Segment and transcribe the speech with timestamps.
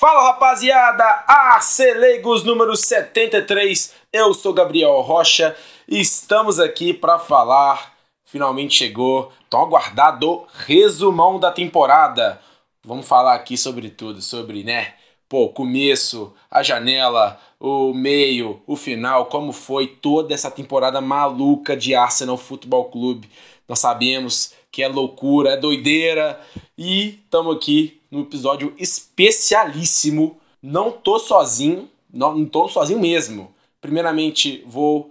[0.00, 5.54] Fala rapaziada, Arceleigos número 73, eu sou Gabriel Rocha.
[5.86, 7.92] E estamos aqui para falar,
[8.24, 10.46] finalmente chegou, tão aguardado.
[10.64, 12.40] Resumão da temporada.
[12.82, 14.94] Vamos falar aqui sobre tudo, sobre, né,
[15.28, 21.94] pô, começo, a janela, o meio, o final, como foi toda essa temporada maluca de
[21.94, 23.28] Arsenal Futebol Clube.
[23.68, 26.40] Nós sabemos que é loucura, é doideira.
[26.78, 30.38] E estamos aqui no episódio especialíssimo.
[30.62, 33.50] Não tô sozinho, não, não tô sozinho mesmo.
[33.80, 35.10] Primeiramente, vou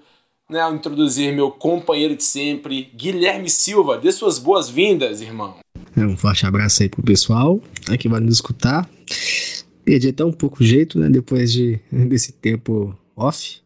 [0.49, 3.97] né, introduzir meu companheiro de sempre, Guilherme Silva.
[3.97, 5.57] Dê suas boas-vindas, irmão.
[5.95, 7.61] É, um forte abraço aí pro pessoal
[7.99, 8.89] que vai nos escutar.
[9.83, 13.59] Perdi até um pouco o jeito, né, depois de, desse tempo off,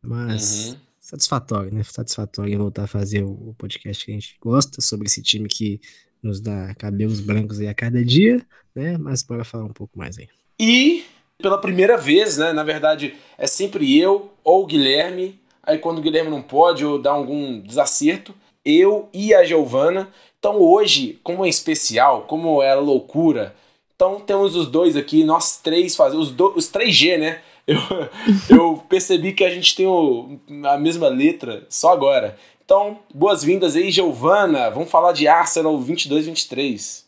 [0.00, 0.76] mas uhum.
[1.00, 5.48] satisfatório, né, satisfatório voltar a fazer o podcast que a gente gosta, sobre esse time
[5.48, 5.80] que
[6.26, 8.44] nos dá cabelos brancos aí a cada dia,
[8.74, 8.96] né?
[8.98, 10.28] Mas bora falar um pouco mais aí.
[10.58, 11.04] E
[11.38, 12.52] pela primeira vez, né?
[12.52, 15.38] Na verdade, é sempre eu ou o Guilherme.
[15.62, 20.08] Aí quando o Guilherme não pode ou dá algum desacerto, eu e a Giovana.
[20.38, 23.54] Então hoje, como é especial, como é loucura,
[23.96, 27.40] então temos os dois aqui, nós três fazemos, os, os 3G, né?
[27.66, 27.78] Eu,
[28.48, 32.38] eu percebi que a gente tem o, a mesma letra só agora.
[32.66, 34.68] Então, boas-vindas aí, Giovana.
[34.70, 37.04] Vamos falar de Arsenal 22-23.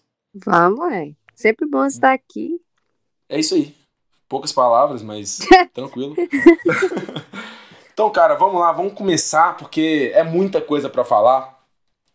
[0.47, 1.11] Vamos, é.
[1.35, 2.61] Sempre bom estar aqui.
[3.29, 3.75] É isso aí.
[4.29, 5.41] Poucas palavras, mas
[5.75, 6.15] tranquilo.
[7.93, 11.59] então, cara, vamos lá, vamos começar porque é muita coisa para falar.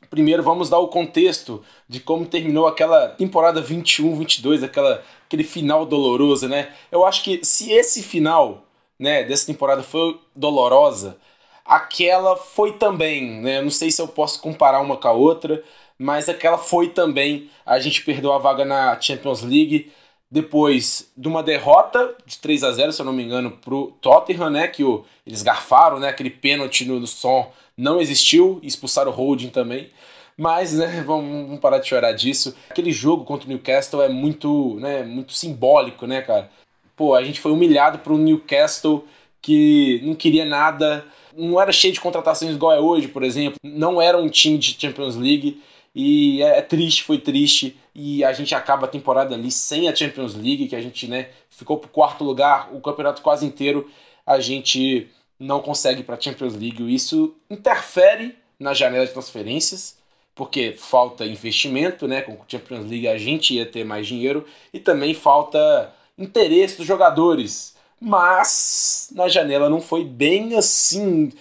[0.09, 6.47] Primeiro, vamos dar o contexto de como terminou aquela temporada 21-22, aquela aquele final doloroso,
[6.47, 6.71] né?
[6.89, 8.63] Eu acho que se esse final,
[8.97, 11.17] né, dessa temporada foi dolorosa,
[11.65, 13.61] aquela foi também, né?
[13.61, 15.63] Não sei se eu posso comparar uma com a outra,
[15.97, 17.49] mas aquela foi também.
[17.65, 19.91] A gente perdeu a vaga na Champions League
[20.29, 24.49] depois de uma derrota de 3 a 0 se eu não me engano, pro Tottenham,
[24.49, 24.67] né?
[24.67, 26.09] Que o, eles garfaram, né?
[26.09, 29.89] Aquele pênalti no, no som não existiu, expulsaram o Holding também.
[30.37, 32.55] Mas, né, vamos, vamos, parar de chorar disso.
[32.69, 36.49] Aquele jogo contra o Newcastle é muito, né, muito simbólico, né, cara?
[36.95, 39.07] Pô, a gente foi humilhado pro Newcastle
[39.41, 41.05] que não queria nada,
[41.35, 43.57] não era cheio de contratações igual é hoje, por exemplo.
[43.63, 45.61] Não era um time de Champions League.
[45.95, 47.77] E é, é triste, foi triste.
[47.93, 51.29] E a gente acaba a temporada ali sem a Champions League, que a gente né,
[51.49, 53.89] ficou pro quarto lugar o campeonato quase inteiro.
[54.25, 55.07] A gente
[55.39, 56.93] não consegue para a Champions League.
[56.93, 59.97] Isso interfere na janela de transferências,
[60.33, 62.21] porque falta investimento, né?
[62.21, 66.87] Com a Champions League a gente ia ter mais dinheiro e também falta interesse dos
[66.87, 71.31] jogadores mas na janela não foi bem assim.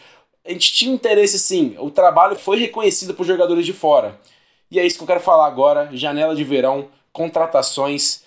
[0.45, 4.19] A gente tinha interesse sim, o trabalho foi reconhecido por jogadores de fora.
[4.71, 8.23] E é isso que eu quero falar agora: janela de verão, contratações.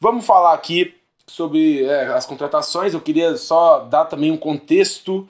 [0.00, 0.96] Vamos falar aqui
[1.26, 2.94] sobre é, as contratações.
[2.94, 5.28] Eu queria só dar também um contexto.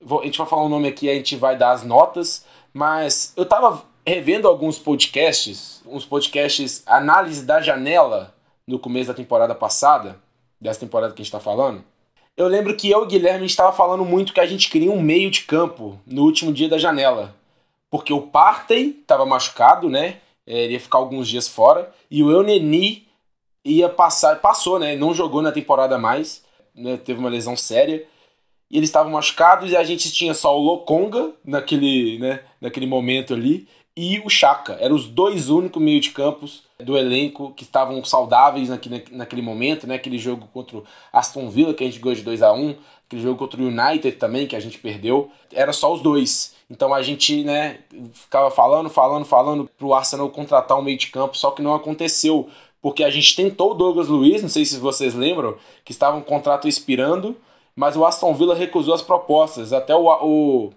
[0.00, 2.44] A gente vai falar o um nome aqui, a gente vai dar as notas.
[2.72, 8.34] Mas eu tava revendo alguns podcasts, uns podcasts análise da janela
[8.66, 10.16] no começo da temporada passada
[10.60, 11.84] dessa temporada que a gente está falando,
[12.36, 15.02] eu lembro que eu e o Guilherme estava falando muito que a gente queria um
[15.02, 17.34] meio de campo no último dia da janela.
[17.90, 20.18] Porque o Partey estava machucado, né?
[20.46, 21.92] É, ele ia ficar alguns dias fora.
[22.08, 23.08] E o Euneni
[23.64, 24.40] ia passar.
[24.40, 24.94] Passou, né?
[24.94, 26.44] Não jogou na temporada mais.
[26.74, 26.96] Né?
[26.96, 28.06] Teve uma lesão séria.
[28.70, 33.32] E eles estavam machucados e a gente tinha só o Lokonga naquele, né, naquele momento
[33.32, 33.66] ali
[33.98, 34.78] e o Chaka.
[34.80, 39.88] Eram os dois únicos meio de campos do elenco que estavam saudáveis naquele, naquele momento,
[39.88, 39.96] né?
[39.96, 43.22] Aquele jogo contra o Aston Villa, que a gente ganhou de 2 a 1 aquele
[43.22, 45.32] jogo contra o United também, que a gente perdeu.
[45.52, 46.54] Era só os dois.
[46.70, 47.78] Então a gente, né,
[48.12, 52.48] ficava falando, falando, falando pro Arsenal contratar um meio de campo, só que não aconteceu.
[52.80, 56.22] Porque a gente tentou o Douglas Luiz, não sei se vocês lembram, que estava um
[56.22, 57.36] contrato expirando,
[57.74, 59.72] mas o Aston Villa recusou as propostas.
[59.72, 60.72] Até o, o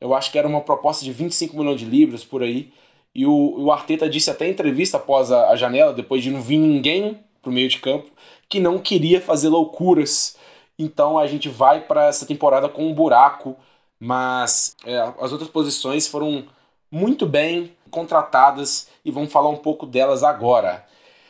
[0.00, 2.72] eu acho que era uma proposta de 25 milhões de libras por aí.
[3.14, 6.40] E o, o Arteta disse até em entrevista após a, a janela, depois de não
[6.40, 8.10] vir ninguém pro meio de campo,
[8.48, 10.36] que não queria fazer loucuras.
[10.78, 13.56] Então a gente vai para essa temporada com um buraco,
[13.98, 16.44] mas é, as outras posições foram
[16.90, 20.84] muito bem contratadas e vamos falar um pouco delas agora.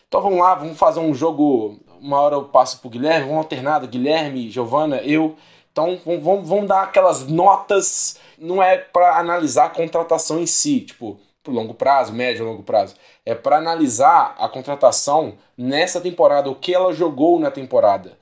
[0.07, 1.79] Então vamos lá, vamos fazer um jogo.
[2.01, 5.37] Uma hora eu passo pro Guilherme, vamos alternado, Guilherme, Giovana, eu.
[5.73, 11.21] Então vamos, vamos dar aquelas notas não é para analisar a contratação em si, tipo,
[11.43, 12.95] pro longo prazo, médio, longo prazo.
[13.25, 18.19] É para analisar a contratação nessa temporada, o que ela jogou na temporada.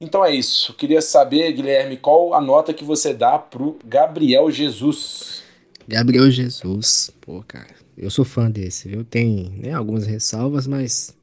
[0.00, 0.74] Então é isso.
[0.74, 5.42] Queria saber, Guilherme, qual a nota que você dá pro Gabriel Jesus?
[5.86, 9.04] Gabriel Jesus, pô, cara, eu sou fã desse, viu?
[9.04, 11.14] Tem né, algumas ressalvas, mas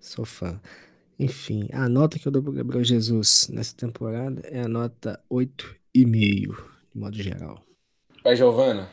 [0.00, 0.60] sou fã.
[1.20, 6.10] Enfim, a nota que eu dou pro Gabriel Jesus nessa temporada é a nota 8,5,
[6.94, 7.62] de modo geral.
[8.24, 8.88] Vai, Giovana.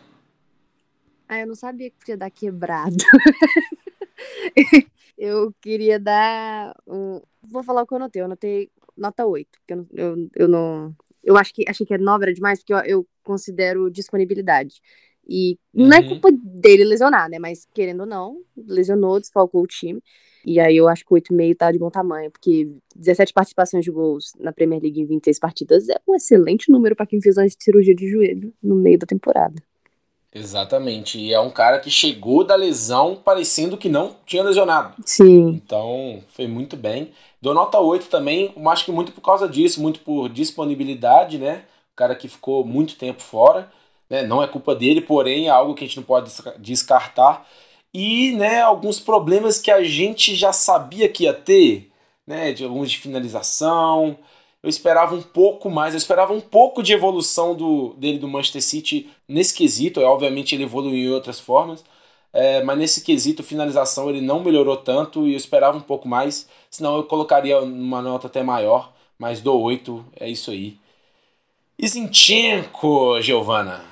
[1.26, 2.98] Ah, eu não sabia que podia dar quebrado.
[5.18, 7.22] eu queria dar um.
[7.42, 8.22] Vou falar o que eu anotei.
[8.22, 9.48] Eu anotei nota 8.
[9.60, 10.94] Porque eu, eu, eu não.
[11.24, 14.82] Eu acho que achei que 9 era demais, porque eu, eu considero disponibilidade.
[15.26, 15.88] E uhum.
[15.88, 16.10] não é uhum.
[16.10, 17.40] culpa dele lesionar, né?
[17.40, 20.04] Mas querendo ou não, lesionou, desfalcou o time.
[20.48, 24.32] E aí eu acho que 8,5 tá de bom tamanho, porque 17 participações de gols
[24.40, 27.94] na Premier League em 26 partidas é um excelente número para quem fez uma cirurgia
[27.94, 29.62] de joelho no meio da temporada.
[30.34, 31.20] Exatamente.
[31.20, 34.96] E é um cara que chegou da lesão parecendo que não tinha lesionado.
[35.06, 35.50] Sim.
[35.50, 37.12] Então, foi muito bem.
[37.42, 41.64] Dou nota 8 também, acho que muito por causa disso, muito por disponibilidade, né?
[41.94, 43.70] O cara que ficou muito tempo fora.
[44.10, 44.24] Né?
[44.24, 47.46] Não é culpa dele, porém é algo que a gente não pode descartar
[47.94, 51.92] e né, alguns problemas que a gente já sabia que ia ter,
[52.26, 54.18] né, de alguns de finalização.
[54.62, 58.62] Eu esperava um pouco mais, eu esperava um pouco de evolução do, dele do Manchester
[58.62, 60.02] City nesse quesito.
[60.02, 61.84] Obviamente ele evoluiu em outras formas,
[62.34, 66.48] é, mas nesse quesito finalização ele não melhorou tanto e eu esperava um pouco mais,
[66.70, 70.78] senão eu colocaria uma nota até maior, mas do 8 é isso aí.
[71.80, 73.86] E Zinchenko, Giovana?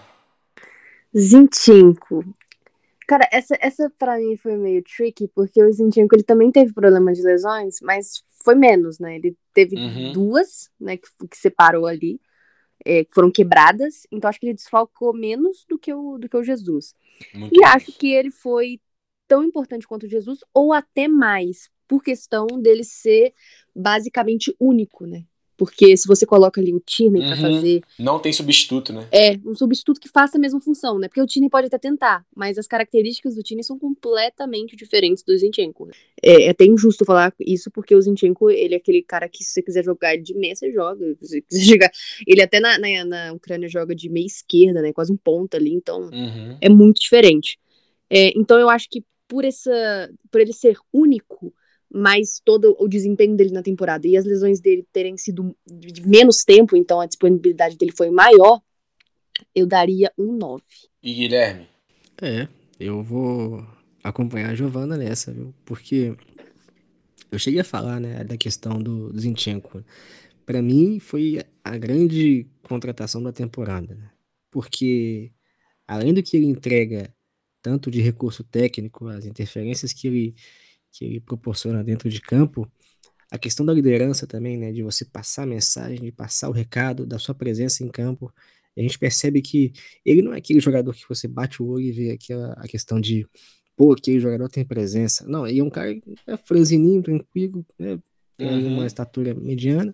[1.15, 2.25] Zinchenko.
[3.07, 7.17] Cara, essa, essa pra mim foi meio tricky, porque o Zinchenko ele também teve problemas
[7.17, 9.17] de lesões, mas foi menos, né?
[9.17, 10.11] Ele teve uhum.
[10.11, 12.19] duas, né, que, que separou ali,
[12.83, 16.37] é, que foram quebradas, então acho que ele desfalcou menos do que o, do que
[16.37, 16.93] o Jesus.
[17.33, 17.67] Muito e bom.
[17.67, 18.79] acho que ele foi
[19.27, 23.33] tão importante quanto o Jesus, ou até mais, por questão dele ser
[23.75, 25.25] basicamente único, né?
[25.57, 27.27] Porque se você coloca ali o Tierney uhum.
[27.27, 27.81] pra fazer.
[27.97, 29.07] Não tem substituto, né?
[29.11, 31.07] É, um substituto que faça a mesma função, né?
[31.07, 35.37] Porque o Tierney pode até tentar, mas as características do Tierney são completamente diferentes do
[35.37, 35.89] Zinchenko.
[36.21, 39.51] É, é até injusto falar isso, porque o Zinchenko, ele é aquele cara que se
[39.51, 41.15] você quiser jogar de meia, você joga.
[41.15, 41.91] Se você quiser jogar.
[42.27, 44.91] Ele até na, na, na Ucrânia joga de meia esquerda, né?
[44.91, 46.57] Quase um ponta ali, então uhum.
[46.59, 47.57] é muito diferente.
[48.09, 50.09] É, então eu acho que por essa.
[50.31, 51.53] por ele ser único
[51.97, 56.43] mas todo o desempenho dele na temporada e as lesões dele terem sido de menos
[56.43, 58.59] tempo, então a disponibilidade dele foi maior,
[59.55, 60.61] eu daria um 9.
[61.01, 61.69] E Guilherme?
[62.21, 63.65] É, eu vou
[64.03, 65.53] acompanhar a Giovana nessa, viu?
[65.63, 66.13] Porque
[67.31, 69.81] eu cheguei a falar, né, da questão do Zinchenko.
[70.45, 74.09] Para mim foi a grande contratação da temporada, né?
[74.51, 75.31] porque
[75.87, 77.13] além do que ele entrega
[77.61, 80.35] tanto de recurso técnico, as interferências que ele
[80.95, 82.71] que ele proporciona dentro de campo,
[83.29, 87.05] a questão da liderança também, né, de você passar a mensagem, de passar o recado,
[87.05, 88.33] da sua presença em campo.
[88.77, 89.73] A gente percebe que
[90.05, 92.99] ele não é aquele jogador que você bate o olho e vê aquela a questão
[92.99, 93.27] de,
[93.75, 95.25] pô, aquele jogador tem presença.
[95.27, 95.93] Não, ele é um cara
[96.27, 97.99] é franzininho, tranquilo, né,
[98.37, 98.75] tem uhum.
[98.75, 99.93] uma estatura mediana,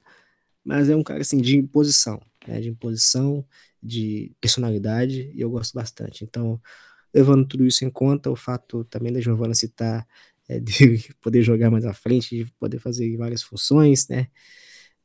[0.63, 3.44] mas é um cara assim de imposição, né, de imposição,
[3.81, 6.24] de personalidade, e eu gosto bastante.
[6.24, 6.62] Então,
[7.13, 10.07] levando tudo isso em conta, o fato também da Giovana citar
[10.51, 14.27] é, de poder jogar mais à frente, de poder fazer várias funções, né?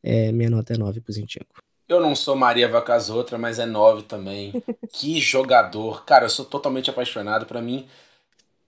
[0.03, 1.57] É, minha nota é 9 pro Zinchenko.
[1.89, 4.53] Eu não sou Maria Vacasotra, mas é 9 também.
[4.93, 6.05] que jogador.
[6.05, 7.47] Cara, eu sou totalmente apaixonado.
[7.47, 7.87] para mim,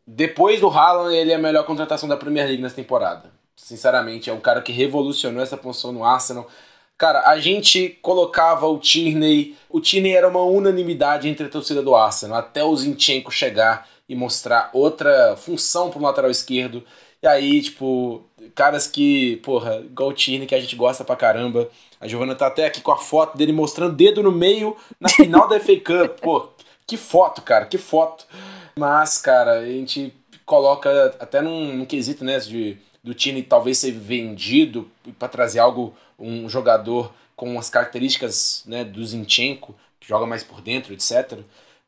[0.06, 3.30] depois do Haaland, ele é a melhor contratação da Premier League nessa temporada.
[3.56, 6.48] Sinceramente, é um cara que revolucionou essa função no Arsenal.
[6.96, 9.56] Cara, a gente colocava o Tierney.
[9.68, 14.14] O Tierney era uma unanimidade entre a torcida do Arsenal, até o Zinchenko chegar e
[14.14, 16.82] mostrar outra função pro lateral esquerdo.
[17.22, 18.24] E aí, tipo,
[18.54, 21.68] caras que, porra, igual o Tierney, que a gente gosta pra caramba.
[22.00, 25.48] A Giovana tá até aqui com a foto dele mostrando dedo no meio na final
[25.48, 26.20] da FA Cup.
[26.20, 26.48] Pô,
[26.86, 28.26] que foto, cara, que foto.
[28.76, 30.14] Mas, cara, a gente
[30.46, 35.94] coloca até num, num quesito, né, de, do Tierney talvez ser vendido para trazer algo,
[36.18, 41.40] um jogador com as características, né, do Zinchenko, que joga mais por dentro, etc.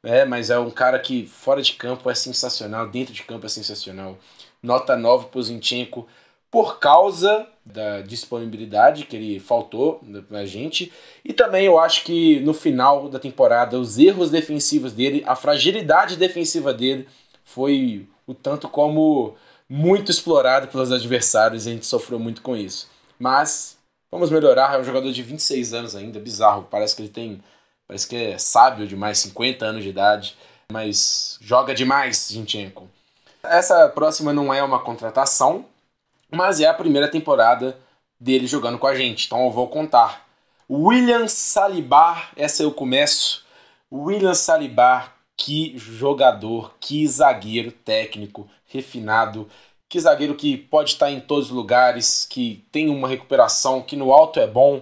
[0.03, 3.49] É, mas é um cara que fora de campo é sensacional, dentro de campo é
[3.49, 4.19] sensacional.
[4.63, 6.07] Nota 9 pro Zinchenko
[6.51, 10.93] por causa da disponibilidade que ele faltou na gente.
[11.25, 16.17] E também eu acho que no final da temporada, os erros defensivos dele, a fragilidade
[16.17, 17.07] defensiva dele
[17.45, 19.37] foi o tanto como
[19.69, 22.89] muito explorado pelos adversários e a gente sofreu muito com isso.
[23.19, 23.77] Mas
[24.11, 27.41] vamos melhorar, é um jogador de 26 anos ainda, bizarro, parece que ele tem
[27.91, 30.37] Parece que é sábio demais, 50 anos de idade,
[30.71, 32.89] mas joga demais, Zinchenko.
[33.43, 35.65] Essa próxima não é uma contratação,
[36.31, 37.77] mas é a primeira temporada
[38.21, 40.25] dele jogando com a gente, então eu vou contar.
[40.71, 43.45] William Salibar, essa eu começo.
[43.93, 49.49] William Salibar, que jogador, que zagueiro técnico, refinado,
[49.89, 54.13] que zagueiro que pode estar em todos os lugares, que tem uma recuperação, que no
[54.13, 54.81] alto é bom,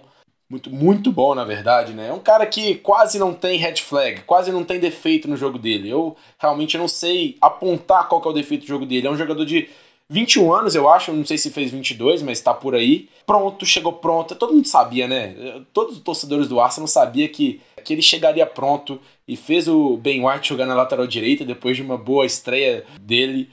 [0.51, 2.09] muito, muito bom na verdade, né?
[2.09, 5.59] É um cara que quase não tem red flag, quase não tem defeito no jogo
[5.59, 5.91] dele.
[5.91, 9.07] Eu realmente não sei apontar qual é o defeito do jogo dele.
[9.07, 9.69] É um jogador de
[10.11, 13.11] 21 anos, eu acho, não sei se fez 22, mas tá por aí.
[13.27, 14.35] Pronto, chegou pronto.
[14.35, 15.63] Todo mundo sabia, né?
[15.73, 20.27] Todos os torcedores do Arsenal sabiam que, que ele chegaria pronto e fez o Ben
[20.27, 23.51] White jogar na lateral direita depois de uma boa estreia dele.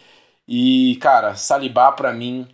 [0.47, 2.47] E, cara, Saliba para mim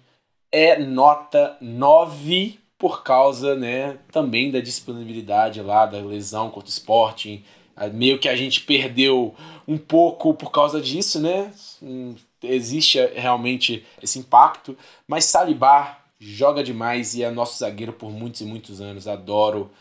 [0.52, 7.44] é nota 9 por causa, né, também da disponibilidade lá, da lesão contra o Sporting.
[7.94, 9.36] Meio que a gente perdeu
[9.68, 11.54] um pouco por causa disso, né?
[12.44, 14.76] existe realmente esse impacto,
[15.08, 19.72] mas Saliba joga demais e é nosso zagueiro por muitos e muitos anos, adoro.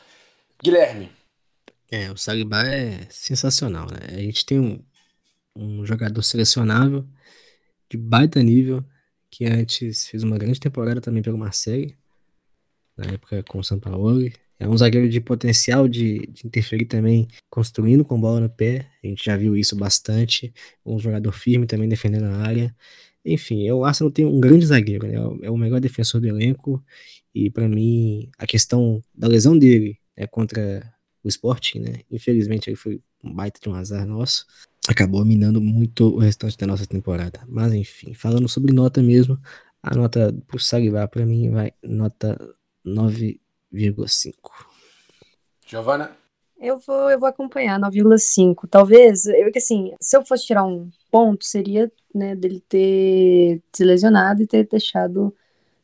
[0.63, 1.11] Guilherme.
[1.91, 4.15] É, o Saliba é sensacional, né?
[4.15, 4.79] A gente tem um,
[5.57, 7.07] um jogador selecionável
[7.91, 8.85] de baita nível,
[9.31, 11.99] que antes fez uma grande temporada também pelo Marseille,
[13.01, 18.05] na época com o Sampaoli, é um zagueiro de potencial de, de, interferir também, construindo
[18.05, 18.87] com bola no pé.
[19.03, 20.53] A gente já viu isso bastante.
[20.85, 22.77] Um jogador firme também defendendo a área.
[23.25, 25.15] Enfim, o Arsenal tem um grande zagueiro, né?
[25.43, 26.83] É o melhor defensor do elenco.
[27.35, 30.93] E para mim, a questão da lesão dele é contra
[31.25, 32.01] o Sporting, né?
[32.11, 34.45] Infelizmente, ele foi um baita de um azar nosso.
[34.87, 37.41] Acabou minando muito o restante da nossa temporada.
[37.49, 39.39] Mas enfim, falando sobre nota mesmo,
[39.83, 44.35] a nota pro Saliba para mim vai nota 9 9,5.
[45.67, 46.17] Giovana?
[46.61, 48.69] Eu vou, eu vou acompanhar 9,5.
[48.69, 53.83] Talvez, eu que assim, se eu fosse tirar um ponto, seria, né, dele ter se
[53.83, 55.35] lesionado e ter deixado.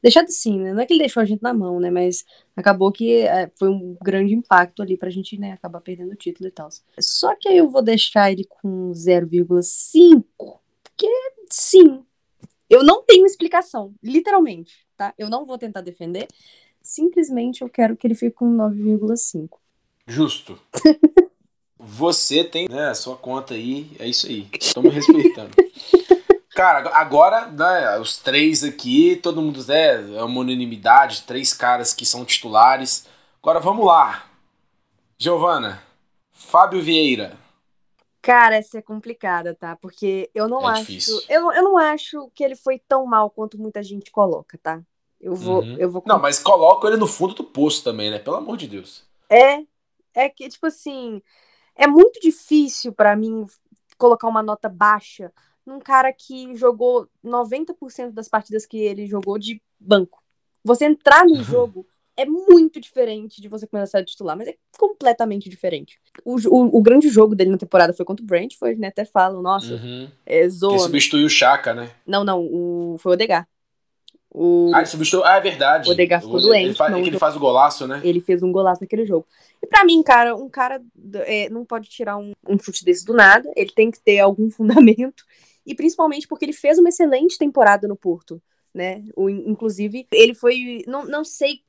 [0.02, 0.74] Deixado sim, né?
[0.74, 1.90] Não é que ele deixou a gente na mão, né?
[1.90, 2.24] Mas
[2.54, 6.48] acabou que é, foi um grande impacto ali pra gente, né, acabar perdendo o título
[6.48, 6.68] e tal.
[7.00, 11.08] Só que aí eu vou deixar ele com 0,5, porque
[11.50, 12.04] sim.
[12.68, 15.14] Eu não tenho explicação, literalmente, tá?
[15.16, 16.26] Eu não vou tentar defender
[16.86, 19.58] simplesmente eu quero que ele fique com 9,5.
[20.06, 20.58] Justo.
[21.78, 24.48] Você tem né, a sua conta aí, é isso aí.
[24.58, 25.50] Estamos respeitando.
[26.50, 32.06] Cara, agora, né, os três aqui, todo mundo né, é uma unanimidade, três caras que
[32.06, 33.06] são titulares.
[33.42, 34.24] Agora vamos lá.
[35.18, 35.82] Giovana,
[36.32, 37.36] Fábio Vieira.
[38.22, 39.76] Cara, essa é complicada, tá?
[39.76, 41.24] Porque eu não é acho.
[41.28, 44.82] Eu, eu não acho que ele foi tão mal quanto muita gente coloca, tá?
[45.26, 45.76] Eu vou, uhum.
[45.76, 46.04] eu vou.
[46.06, 48.18] Não, mas coloca ele no fundo do poço também, né?
[48.20, 49.02] Pelo amor de Deus.
[49.28, 49.64] É,
[50.14, 51.20] é que tipo assim,
[51.74, 53.44] é muito difícil para mim
[53.98, 55.32] colocar uma nota baixa
[55.66, 60.22] num cara que jogou 90% das partidas que ele jogou de banco.
[60.62, 61.84] Você entrar no jogo
[62.16, 65.98] é muito diferente de você começar a titular, mas é completamente diferente.
[66.24, 68.86] O, o, o, grande jogo dele na temporada foi contra o Brentford, né?
[68.86, 70.08] Até falam, nossa, uhum.
[70.24, 70.74] é zoa.
[70.74, 71.90] Que substituiu o Chaka, né?
[72.06, 73.46] Não, não, o, foi o Odegar.
[74.38, 74.70] O...
[74.74, 75.24] Ah, ele substituiu.
[75.24, 75.88] Ah, é verdade.
[75.88, 76.66] O Odegaard ficou doente.
[76.66, 78.02] Ele faz, é que ele faz o golaço, né?
[78.04, 79.26] Ele fez um golaço naquele jogo.
[79.62, 80.82] E para mim, cara, um cara
[81.24, 83.50] é, não pode tirar um, um chute desse do nada.
[83.56, 85.24] Ele tem que ter algum fundamento.
[85.64, 88.40] E principalmente porque ele fez uma excelente temporada no Porto,
[88.74, 89.04] né?
[89.16, 90.84] O, inclusive, ele foi.
[90.86, 91.60] Não, não sei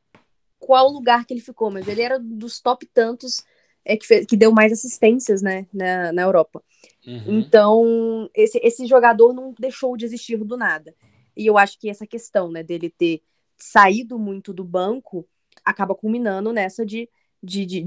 [0.60, 3.46] qual lugar que ele ficou, mas ele era dos top tantos
[3.86, 6.62] é, que, fez, que deu mais assistências, né, na, na Europa.
[7.06, 7.40] Uhum.
[7.40, 10.94] Então, esse, esse jogador não deixou de existir do nada.
[11.38, 13.22] E eu acho que essa questão, né, dele ter
[13.58, 15.28] saído muito do banco
[15.64, 17.10] acaba culminando nessa de,
[17.42, 17.86] de, de,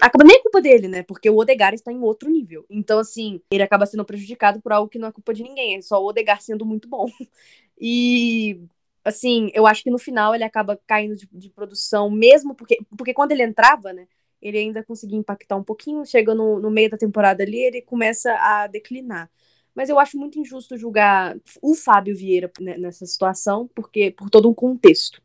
[0.00, 1.02] acaba nem é culpa dele, né?
[1.02, 2.64] Porque o Odegar está em outro nível.
[2.70, 5.80] Então, assim, ele acaba sendo prejudicado por algo que não é culpa de ninguém, é
[5.82, 7.06] só o Odegar sendo muito bom.
[7.78, 8.58] E
[9.04, 13.12] assim, eu acho que no final ele acaba caindo de, de, produção, mesmo porque, porque
[13.14, 14.08] quando ele entrava, né?
[14.40, 18.32] Ele ainda conseguia impactar um pouquinho, chega no, no meio da temporada ali, ele começa
[18.32, 19.30] a declinar.
[19.76, 24.54] Mas eu acho muito injusto julgar o Fábio Vieira nessa situação, porque por todo um
[24.54, 25.22] contexto.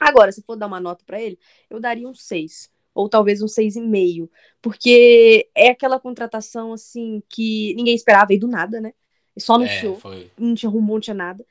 [0.00, 1.38] Agora, se for dar uma nota para ele,
[1.70, 4.28] eu daria um 6 ou talvez um 6,5,
[4.60, 8.92] porque é aquela contratação assim que ninguém esperava e do nada, né?
[9.38, 11.46] Só anunciou, é, não tinha rumor, não tinha nada.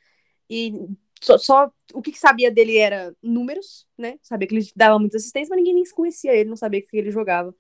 [0.50, 0.74] E
[1.22, 4.20] só, só, o que, sabia dele era números, né?
[4.22, 7.12] Sabia que ele dava muita assistência, mas ninguém nem conhecia ele, não sabia que ele
[7.12, 7.56] jogava.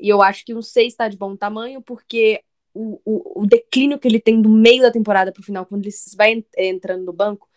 [0.00, 2.42] E eu acho que um 6 está de bom tamanho, porque
[2.76, 5.94] o, o, o, declínio que ele tem do meio da temporada pro final, quando ele
[6.16, 7.48] vai entrando no banco,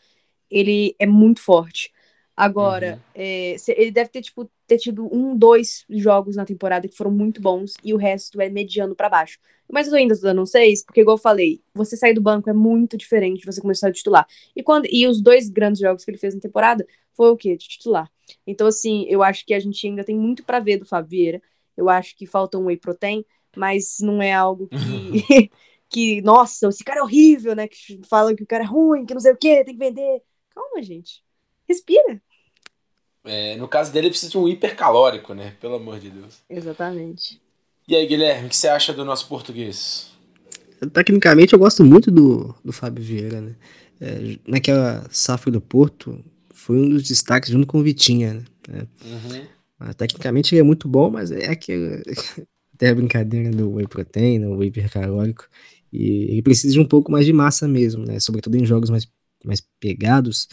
[0.49, 1.91] ele é muito forte.
[2.35, 3.21] Agora, uhum.
[3.21, 7.41] é, ele deve ter, tipo, ter tido um, dois jogos na temporada que foram muito
[7.41, 9.37] bons e o resto é mediano para baixo.
[9.69, 12.49] Mas eu ainda tô dando um seis, porque, igual eu falei, você sair do banco
[12.49, 14.25] é muito diferente de você começar a titular.
[14.55, 17.57] E, quando, e os dois grandes jogos que ele fez na temporada foi o quê?
[17.57, 18.09] De titular.
[18.47, 21.41] Então, assim, eu acho que a gente ainda tem muito para ver do Fabio Vieira.
[21.75, 23.25] Eu acho que falta um whey protein
[23.59, 25.51] mas não é algo que,
[25.89, 27.67] que, nossa, esse cara é horrível, né?
[27.67, 30.21] Que falam que o cara é ruim, que não sei o que, tem que vender.
[30.55, 31.21] Calma, gente.
[31.67, 32.21] Respira.
[33.25, 35.55] É, no caso dele, precisa de um hipercalórico, né?
[35.59, 36.41] Pelo amor de Deus.
[36.49, 37.39] Exatamente.
[37.87, 40.09] E aí, Guilherme, o que você acha do nosso português?
[40.93, 43.55] Tecnicamente, eu gosto muito do, do Fábio Vieira, né?
[43.99, 46.23] É, naquela safra do Porto,
[46.53, 48.43] foi um dos destaques junto com o Vitinha, né?
[48.69, 49.05] É.
[49.05, 49.47] Uhum.
[49.79, 52.03] Mas, tecnicamente ele é muito bom, mas é aquele.
[52.79, 55.49] Até a brincadeira do whey protein, o whey hipercalórico.
[55.91, 58.21] E ele precisa de um pouco mais de massa mesmo, né?
[58.21, 59.05] Sobretudo em jogos mais,
[59.43, 60.47] mais pegados,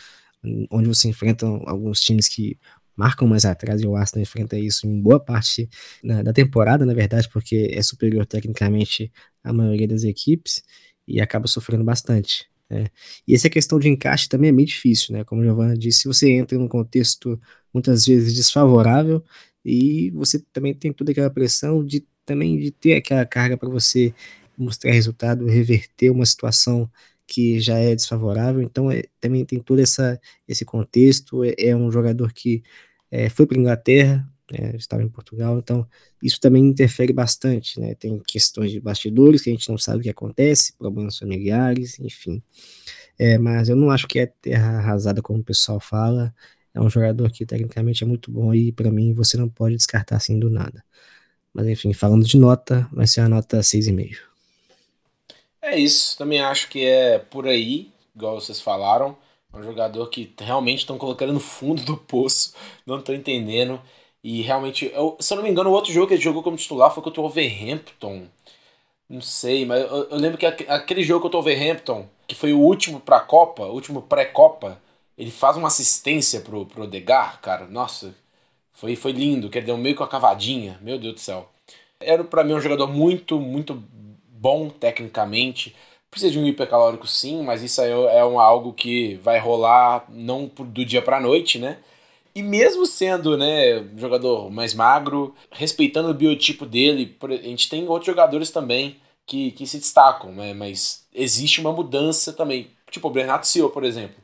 [0.69, 2.59] onde você enfrenta alguns times que
[2.97, 5.69] marcam mais atrás, e o Arsenal enfrenta isso em boa parte
[6.03, 9.13] na, da temporada, na verdade, porque é superior tecnicamente
[9.45, 10.63] à maioria das equipes
[11.07, 12.49] e acaba sofrendo bastante.
[12.69, 12.87] Né?
[13.29, 15.23] E essa questão de encaixe também é meio difícil, né?
[15.23, 17.41] Como a Giovanna disse, se você entra num contexto
[17.73, 19.23] muitas vezes desfavorável
[19.65, 24.13] e você também tem toda aquela pressão de também de ter aquela carga para você
[24.59, 26.91] mostrar resultado, reverter uma situação
[27.27, 28.63] que já é desfavorável.
[28.63, 31.45] Então, é, também tem todo essa, esse contexto.
[31.45, 32.63] É, é um jogador que
[33.11, 35.87] é, foi para Inglaterra, é, estava em Portugal, então
[36.23, 37.81] isso também interfere bastante.
[37.81, 37.95] Né?
[37.95, 42.43] Tem questões de bastidores que a gente não sabe o que acontece, problemas familiares, enfim.
[43.19, 46.35] É, mas eu não acho que é terra arrasada como o pessoal fala.
[46.75, 50.17] É um jogador que tecnicamente é muito bom e para mim você não pode descartar
[50.17, 50.85] assim do nada.
[51.57, 54.19] Mas enfim, falando de nota, vai ser a nota 6,5.
[55.63, 59.17] É isso, também acho que é por aí, igual vocês falaram.
[59.51, 62.53] É um jogador que realmente estão colocando no fundo do poço,
[62.85, 63.81] não estou entendendo.
[64.23, 66.59] E realmente, eu, se eu não me engano, o outro jogo que ele jogou como
[66.59, 68.27] titular foi contra o Wolverhampton.
[69.09, 72.61] Não sei, mas eu, eu lembro que aquele jogo contra o Wolverhampton, que foi o
[72.61, 74.79] último pra Copa, o último pré-Copa,
[75.17, 77.67] ele faz uma assistência pro, pro Degar, cara.
[77.67, 78.15] Nossa,
[78.77, 81.49] foi, foi lindo, que ele deu meio com a cavadinha, meu Deus do céu.
[81.99, 83.83] Era para mim um jogador muito, muito
[84.29, 85.75] bom tecnicamente.
[86.11, 90.47] Precisa de um hipercalórico sim, mas isso aí é um, algo que vai rolar não
[90.47, 91.79] do dia para noite, né?
[92.35, 97.89] E mesmo sendo, né, um jogador mais magro, respeitando o biotipo dele, a gente tem
[97.89, 100.53] outros jogadores também que, que se destacam, né?
[100.53, 102.71] Mas existe uma mudança também.
[102.91, 104.17] Tipo o Bernardo Silva, por exemplo.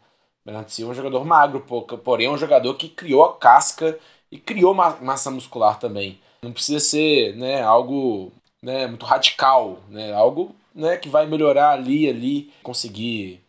[0.43, 1.65] O Bernardo Silva é um jogador magro,
[2.05, 3.99] porém é um jogador que criou a casca
[4.33, 6.19] e criou massa muscular também.
[6.41, 12.09] Não precisa ser né, algo né, muito radical, né, algo né, que vai melhorar ali
[12.09, 13.41] ali, conseguir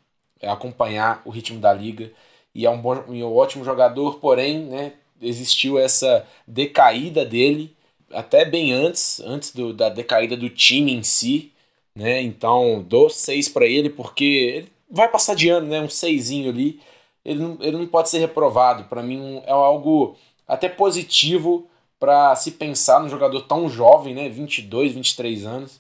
[0.42, 2.12] é, acompanhar o ritmo da liga.
[2.54, 7.74] E é um, bom, um ótimo jogador, porém né, existiu essa decaída dele
[8.12, 11.54] até bem antes, antes do, da decaída do time em si.
[11.96, 12.22] Né?
[12.22, 15.80] Então dou seis para ele porque ele vai passar de ano, né?
[15.80, 16.82] um seisinho ali.
[17.24, 18.84] Ele não, ele não pode ser reprovado.
[18.84, 20.18] Para mim é algo
[20.54, 21.68] até positivo
[22.00, 25.80] para se pensar num jogador tão jovem, né, 22, 23 anos,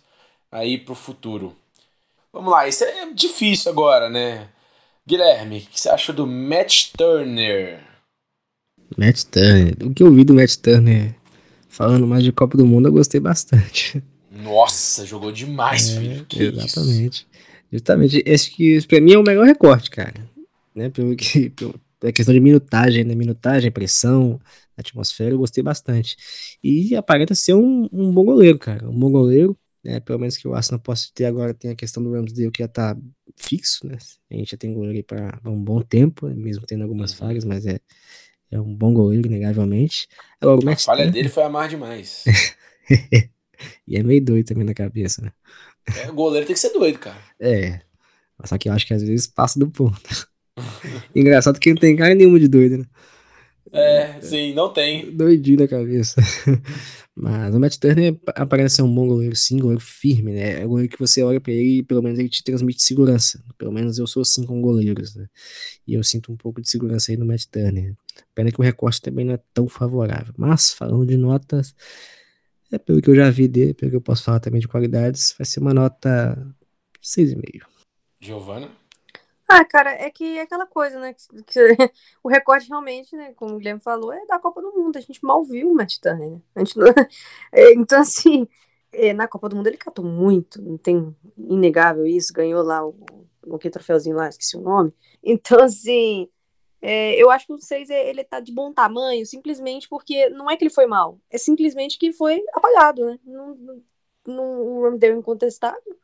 [0.51, 1.55] aí para o futuro.
[2.31, 4.47] Vamos lá, isso é difícil agora, né?
[5.05, 7.81] Guilherme, o que você acha do Matt Turner?
[8.97, 11.13] Matt Turner, o que eu vi do Matt Turner
[11.67, 14.01] falando mais de Copa do Mundo, eu gostei bastante.
[14.31, 16.25] Nossa, jogou demais, é, filho.
[16.25, 17.15] Que exatamente.
[17.15, 17.25] Isso?
[17.71, 20.13] Justamente, acho que pra mim é o melhor recorte, cara.
[20.73, 23.15] Né, pelo que, pelo, a questão de minutagem, né?
[23.15, 24.39] Minutagem, pressão,
[24.77, 26.15] atmosfera, eu gostei bastante.
[26.63, 28.89] E aparenta ser um, um bom goleiro, cara.
[28.89, 29.99] Um bom goleiro, né?
[29.99, 32.67] Pelo menos que o Arsenal possa ter agora, tem a questão do Ramsdale que já
[32.67, 32.97] tá
[33.37, 33.97] fixo, né?
[34.31, 36.35] A gente já tem goleiro aí para um bom tempo, né?
[36.35, 37.17] mesmo tendo algumas uhum.
[37.17, 37.79] falhas, mas é,
[38.51, 40.07] é um bom goleiro, negavelmente.
[40.39, 42.23] Agora, a falha dele foi amar demais.
[43.87, 45.31] e é meio doido também na cabeça, né?
[45.97, 47.19] É, o goleiro tem que ser doido, cara.
[47.39, 47.81] É.
[48.45, 50.27] Só que eu acho que às vezes passa do ponto.
[51.15, 52.85] Engraçado que não tem cara nenhuma de doido, né?
[53.73, 55.11] É, sim, não tem.
[55.11, 56.21] Doidinho na cabeça.
[57.15, 60.61] Mas o Matt Turner aparece ser um bom goleiro, sim, goleiro firme, né?
[60.61, 63.43] É um goleiro que você olha pra ele e pelo menos ele te transmite segurança.
[63.57, 65.27] Pelo menos eu sou assim com goleiros, né?
[65.87, 67.95] E eu sinto um pouco de segurança aí no Matt Turner.
[68.33, 70.33] Pena que o recorte também não é tão favorável.
[70.37, 71.75] Mas, falando de notas,
[72.71, 75.33] é pelo que eu já vi dele, pelo que eu posso falar também de qualidades,
[75.37, 76.35] vai ser uma nota
[77.01, 77.61] 6,5.
[78.19, 78.69] Giovana?
[79.55, 81.13] Ah, cara, é que é aquela coisa, né?
[81.13, 81.59] Que, que,
[82.23, 83.33] o recorde realmente, né?
[83.35, 84.97] Como o Guilherme falou, é da Copa do Mundo.
[84.97, 86.41] A gente mal viu o Matt Turner, né?
[86.55, 86.87] A gente não...
[87.53, 88.47] é, então, assim,
[88.91, 92.33] é, na Copa do Mundo ele catou muito, não tem inegável isso.
[92.33, 92.95] Ganhou lá o,
[93.45, 94.91] o que troféuzinho lá, esqueci o nome.
[95.23, 96.27] Então, assim,
[96.81, 100.49] é, eu acho que o 6 é, ele tá de bom tamanho, simplesmente porque não
[100.49, 103.19] é que ele foi mal, é simplesmente que foi apagado, né?
[103.23, 103.83] Não,
[104.25, 106.02] não, o Ramsdale incontestável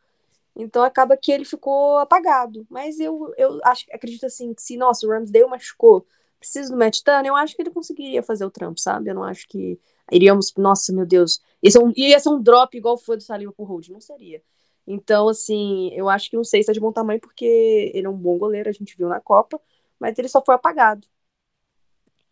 [0.61, 2.65] então acaba que ele ficou apagado.
[2.69, 6.05] Mas eu, eu acho, acredito assim que se, nossa, o Ramsdale machucou,
[6.39, 9.09] preciso do Matt Turner, eu acho que ele conseguiria fazer o trampo, sabe?
[9.09, 9.79] Eu não acho que
[10.11, 13.51] iríamos, nossa, meu Deus, esse é um, ia ser um drop igual foi do Saliba
[13.51, 14.41] pro Hold, não seria.
[14.87, 18.09] Então, assim, eu acho que não sei se é de bom tamanho, porque ele é
[18.09, 19.61] um bom goleiro, a gente viu na Copa,
[19.99, 21.05] mas ele só foi apagado.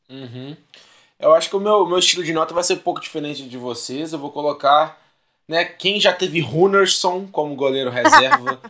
[0.09, 0.55] Uhum.
[1.19, 3.57] Eu acho que o meu, meu estilo de nota vai ser um pouco diferente de
[3.57, 4.13] vocês.
[4.13, 4.99] Eu vou colocar,
[5.47, 8.61] né, quem já teve Runerson como goleiro reserva.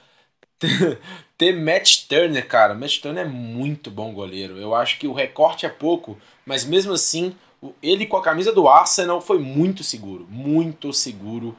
[1.37, 2.73] ter Matt Turner, cara.
[2.73, 4.57] Matt Turner é muito bom goleiro.
[4.57, 7.35] Eu acho que o recorte é pouco, mas mesmo assim,
[7.81, 10.27] ele com a camisa do Arsenal foi muito seguro.
[10.29, 11.55] Muito seguro.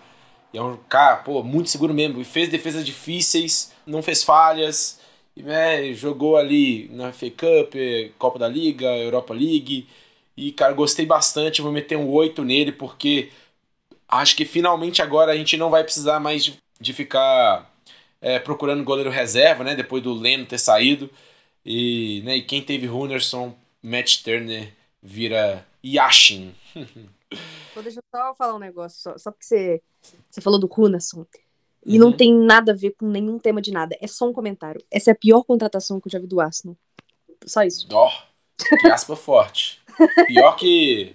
[0.52, 2.20] E é um cara, pô, muito seguro mesmo.
[2.20, 5.00] E fez defesas difíceis, não fez falhas.
[5.37, 7.74] E, né, jogou ali na FA Cup,
[8.18, 9.87] Copa da Liga, Europa League.
[10.37, 11.62] E, cara, gostei bastante.
[11.62, 13.31] Vou meter um 8 nele, porque
[14.09, 17.71] acho que finalmente agora a gente não vai precisar mais de, de ficar
[18.21, 19.75] é, procurando goleiro reserva, né?
[19.75, 21.11] Depois do Leno ter saído.
[21.64, 26.55] E, né, e quem teve Runerson, Matt Turner vira Yashin.
[27.71, 29.83] Então, deixa eu só falar um negócio, só, só porque você,
[30.31, 31.27] você falou do Runerson.
[31.85, 32.07] E uhum.
[32.07, 33.97] não tem nada a ver com nenhum tema de nada.
[34.01, 34.83] É só um comentário.
[34.90, 36.77] Essa é a pior contratação que eu já vi do Arsenal.
[37.47, 37.87] Só isso.
[37.92, 38.11] Ó,
[38.81, 39.81] que aspa forte.
[40.27, 41.14] Pior que.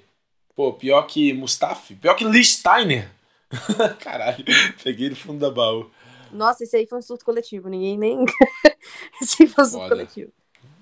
[0.55, 1.95] Pô, pior que Mustafi.
[1.95, 3.09] Pior que Lee Steiner.
[3.99, 4.43] Caralho,
[4.83, 5.89] peguei no fundo da baú.
[6.31, 7.69] Nossa, esse aí foi um surto coletivo.
[7.69, 8.25] Ninguém nem.
[9.21, 9.95] esse aí foi um surto Foda.
[9.95, 10.31] coletivo.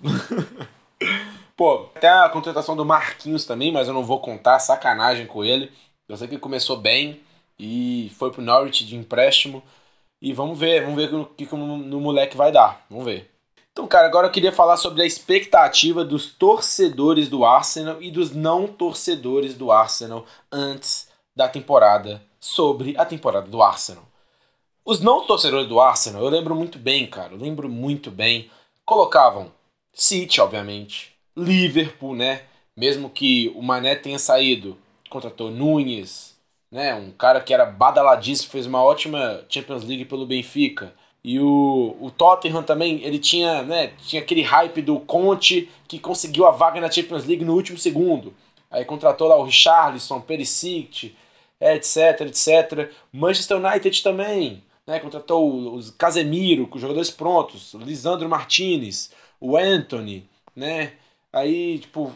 [1.55, 5.71] Pô, até a contratação do Marquinhos também, mas eu não vou contar, sacanagem com ele.
[6.07, 7.21] Eu sei que ele começou bem
[7.59, 9.63] e foi pro Norwich de empréstimo.
[10.21, 12.85] E vamos ver, vamos ver o que, que no moleque vai dar.
[12.89, 13.30] Vamos ver.
[13.71, 18.31] Então, cara, agora eu queria falar sobre a expectativa dos torcedores do Arsenal e dos
[18.31, 24.03] não torcedores do Arsenal antes da temporada sobre a temporada do Arsenal.
[24.83, 28.51] Os não torcedores do Arsenal, eu lembro muito bem, cara, eu lembro muito bem,
[28.83, 29.51] colocavam
[29.93, 32.43] City, obviamente, Liverpool, né?
[32.75, 34.77] Mesmo que o Mané tenha saído,
[35.09, 36.35] contratou Nunes,
[36.69, 36.93] né?
[36.95, 40.93] Um cara que era badaladíssimo, fez uma ótima Champions League pelo Benfica.
[41.23, 46.47] E o, o Tottenham também, ele tinha, né, tinha aquele hype do Conte que conseguiu
[46.47, 48.33] a vaga na Champions League no último segundo.
[48.69, 51.15] Aí contratou lá o Richarlison, Perisic,
[51.59, 52.91] etc, etc.
[53.13, 60.93] Manchester United também, né, contratou os Casemiro, com jogadores prontos, Lisandro Martinez, o Anthony, né?
[61.31, 62.11] Aí, tipo,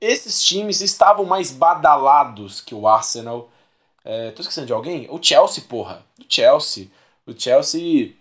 [0.00, 3.50] esses times estavam mais badalados que o Arsenal.
[4.04, 5.06] É, tô esquecendo de alguém?
[5.10, 6.04] O Chelsea, porra.
[6.18, 6.88] O Chelsea.
[7.26, 8.14] O Chelsea,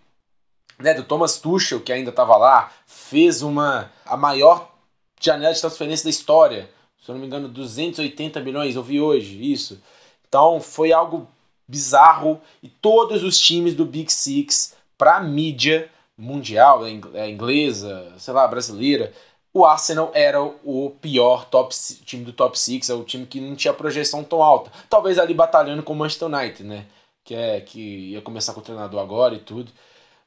[0.80, 4.72] né, do Thomas Tuchel, que ainda estava lá, fez uma a maior
[5.20, 6.70] janela de transferência da história.
[7.04, 9.82] Se eu não me engano, 280 milhões, eu vi hoje isso.
[10.28, 11.28] Então, foi algo
[11.68, 18.48] bizarro e todos os times do Big Six para mídia mundial, é, inglesa, sei lá,
[18.48, 19.12] brasileira,
[19.54, 23.56] o Arsenal era o pior top, time do top 6, é o time que não
[23.56, 24.72] tinha projeção tão alta.
[24.90, 26.86] Talvez ali batalhando com o Manchester United, né?
[27.24, 27.80] Que, é, que
[28.12, 29.72] ia começar com o treinador agora e tudo.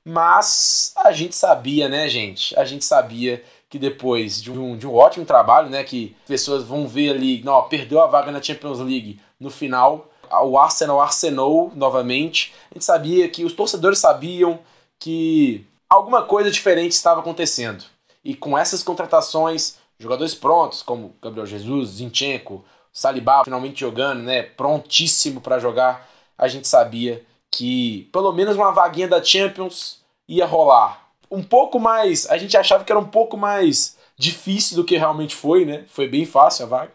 [0.04, 2.58] Mas a gente sabia, né, gente?
[2.58, 5.82] A gente sabia que depois de um, de um ótimo trabalho, né?
[5.82, 10.10] Que pessoas vão ver ali, não, perdeu a vaga na Champions League no final,
[10.42, 12.54] o Arsenal arsenou novamente.
[12.70, 14.58] A gente sabia que os torcedores sabiam
[14.98, 17.84] que alguma coisa diferente estava acontecendo.
[18.24, 25.40] E com essas contratações, jogadores prontos, como Gabriel Jesus, Zinchenko, Saliba finalmente jogando, né, prontíssimo
[25.40, 31.08] para jogar, a gente sabia que pelo menos uma vaguinha da Champions ia rolar.
[31.30, 35.34] Um pouco mais, a gente achava que era um pouco mais difícil do que realmente
[35.34, 35.84] foi, né?
[35.88, 36.92] Foi bem fácil a vaga,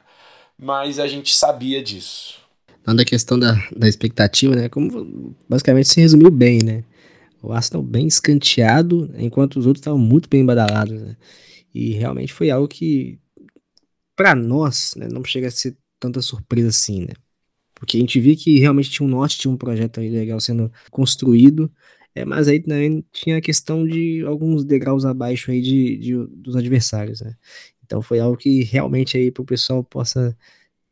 [0.58, 2.40] mas a gente sabia disso
[2.96, 4.70] da questão da, da expectativa, né?
[4.70, 6.84] Como basicamente se resumiu bem, né?
[7.42, 11.16] O Arsenal bem escanteado, enquanto os outros estavam muito bem badalados, né?
[11.74, 13.20] E realmente foi algo que,
[14.16, 17.14] para nós, né, não chega a ser tanta surpresa assim, né?
[17.80, 21.72] Porque a gente via que realmente tinha um norte, tinha um projeto legal sendo construído,
[22.14, 26.56] é, mas aí também tinha a questão de alguns degraus abaixo aí de, de dos
[26.56, 27.36] adversários, né?
[27.86, 30.38] Então foi algo que realmente aí para o pessoal possa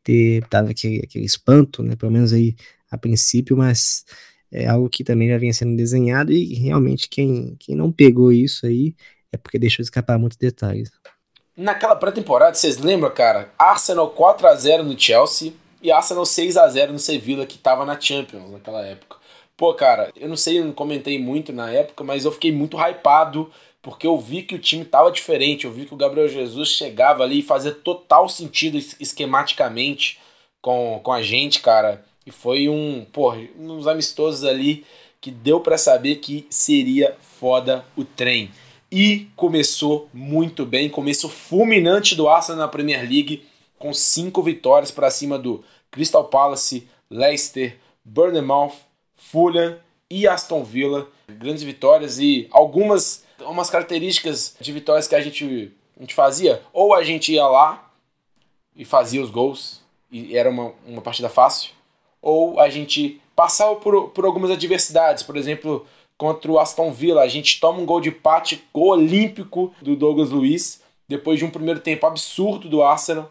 [0.02, 1.94] ter dado aquele, aquele espanto, né?
[1.96, 2.56] Pelo menos aí
[2.90, 4.04] a princípio, mas
[4.50, 8.64] é algo que também já vinha sendo desenhado e realmente quem, quem não pegou isso
[8.66, 8.94] aí
[9.30, 10.90] é porque deixou escapar muitos detalhes.
[11.54, 13.52] Naquela pré-temporada, vocês lembram, cara?
[13.58, 17.84] Arsenal 4 a 0 no Chelsea e Arsenal 6 a 0 no Sevilla, que tava
[17.84, 19.16] na Champions naquela época.
[19.56, 22.76] Pô, cara, eu não sei, eu não comentei muito na época, mas eu fiquei muito
[22.76, 23.50] hypado
[23.82, 27.22] porque eu vi que o time estava diferente, eu vi que o Gabriel Jesus chegava
[27.22, 30.18] ali e fazia total sentido esquematicamente
[30.60, 32.04] com, com a gente, cara.
[32.26, 34.84] E foi um, pô, uns amistosos ali
[35.20, 38.50] que deu para saber que seria foda o trem.
[38.90, 43.46] E começou muito bem, começo fulminante do Arsenal na Premier League,
[43.78, 48.74] com cinco vitórias para cima do Crystal Palace, Leicester, Bournemouth,
[49.16, 49.78] Fulham
[50.10, 51.08] e Aston Villa.
[51.28, 56.62] Grandes vitórias e algumas umas características de vitórias que a gente, a gente fazia.
[56.72, 57.90] Ou a gente ia lá
[58.74, 61.72] e fazia os gols e era uma, uma partida fácil.
[62.20, 65.22] Ou a gente passava por, por algumas adversidades.
[65.22, 65.86] Por exemplo,
[66.16, 68.14] contra o Aston Villa, a gente toma um gol de
[68.72, 73.30] gol olímpico do Douglas Luiz, depois de um primeiro tempo absurdo do Arsenal.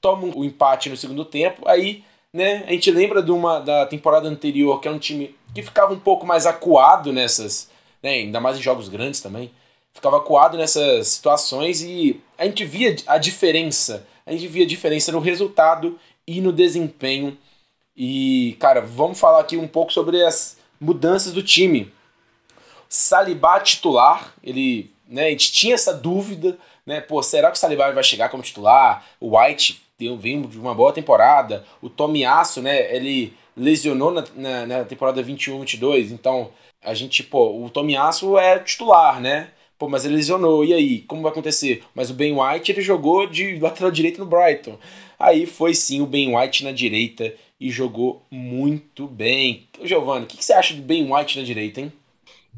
[0.00, 1.68] Toma o empate no segundo tempo.
[1.68, 5.62] Aí né, a gente lembra de uma da temporada anterior, que é um time que
[5.62, 7.70] ficava um pouco mais acuado nessas,
[8.02, 9.50] né, ainda mais em jogos grandes também,
[9.92, 15.10] ficava acuado nessas situações e a gente via a diferença, a gente via a diferença
[15.10, 17.36] no resultado e no desempenho.
[17.96, 21.92] E, cara, vamos falar aqui um pouco sobre as mudanças do time.
[22.88, 26.56] Salibá titular, ele, né, a gente tinha essa dúvida,
[26.86, 29.04] né, pô, será que o Salibá vai chegar como titular?
[29.18, 29.82] O White
[30.16, 36.12] vem de uma boa temporada, o Tomiasso, né, ele lesionou na, na, na temporada 21-22,
[36.12, 36.50] então
[36.82, 39.50] a gente, pô, o Tomiasso é titular, né?
[39.76, 41.00] Pô, mas ele lesionou, e aí?
[41.02, 41.84] Como vai acontecer?
[41.94, 44.78] Mas o Ben White, ele jogou de lateral direito no Brighton.
[45.18, 49.68] Aí foi sim o Ben White na direita e jogou muito bem.
[49.82, 51.92] Giovanni, o que, que você acha do Ben White na direita, hein?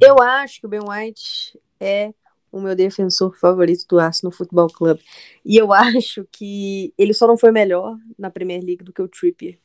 [0.01, 2.11] Eu acho que o Ben White é
[2.53, 4.99] o meu defensor favorito do Arsenal Football Club.
[5.45, 9.09] E eu acho que ele só não foi melhor na Premier League do que o
[9.09, 9.59] Trippier.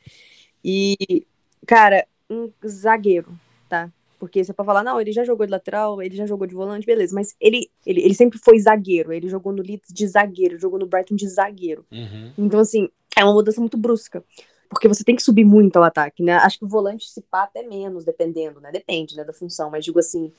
[0.63, 1.25] E,
[1.65, 3.37] cara, um zagueiro,
[3.69, 3.91] tá?
[4.17, 6.85] Porque você pode falar, não, ele já jogou de lateral, ele já jogou de volante,
[6.85, 7.13] beleza.
[7.13, 9.13] Mas ele, ele, ele sempre foi zagueiro.
[9.13, 11.85] Ele jogou no Leeds de zagueiro, jogou no Brighton de zagueiro.
[11.91, 12.31] Uhum.
[12.37, 14.23] Então, assim, é uma mudança muito brusca.
[14.69, 16.33] Porque você tem que subir muito ao ataque, né?
[16.33, 18.71] Acho que o volante se pá até menos, dependendo, né?
[18.71, 19.69] Depende, né, da função.
[19.69, 20.31] Mas digo assim,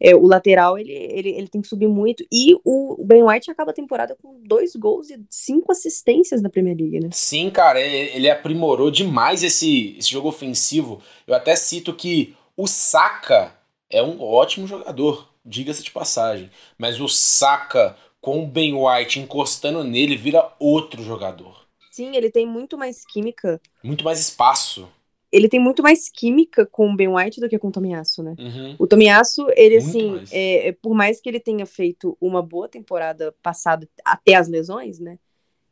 [0.00, 2.24] é, o lateral, ele, ele, ele tem que subir muito.
[2.32, 6.76] E o, Ben White acaba a temporada com dois gols e cinco assistências na Premier
[6.76, 7.10] League, né?
[7.12, 11.02] Sim, cara, ele, ele aprimorou demais esse, esse jogo ofensivo.
[11.26, 13.54] Eu até cito que o Saka
[13.90, 16.50] é um ótimo jogador, diga-se de passagem.
[16.78, 21.59] Mas o Saka com o Ben White encostando nele vira outro jogador.
[22.00, 23.60] Sim, ele tem muito mais química.
[23.84, 24.88] Muito mais espaço.
[25.30, 28.34] Ele tem muito mais química com o Ben White do que com o Tomiasso, né?
[28.38, 28.74] Uhum.
[28.78, 32.70] O Tomiasso, ele, muito assim, é, é, por mais que ele tenha feito uma boa
[32.70, 35.18] temporada passada até as lesões, né?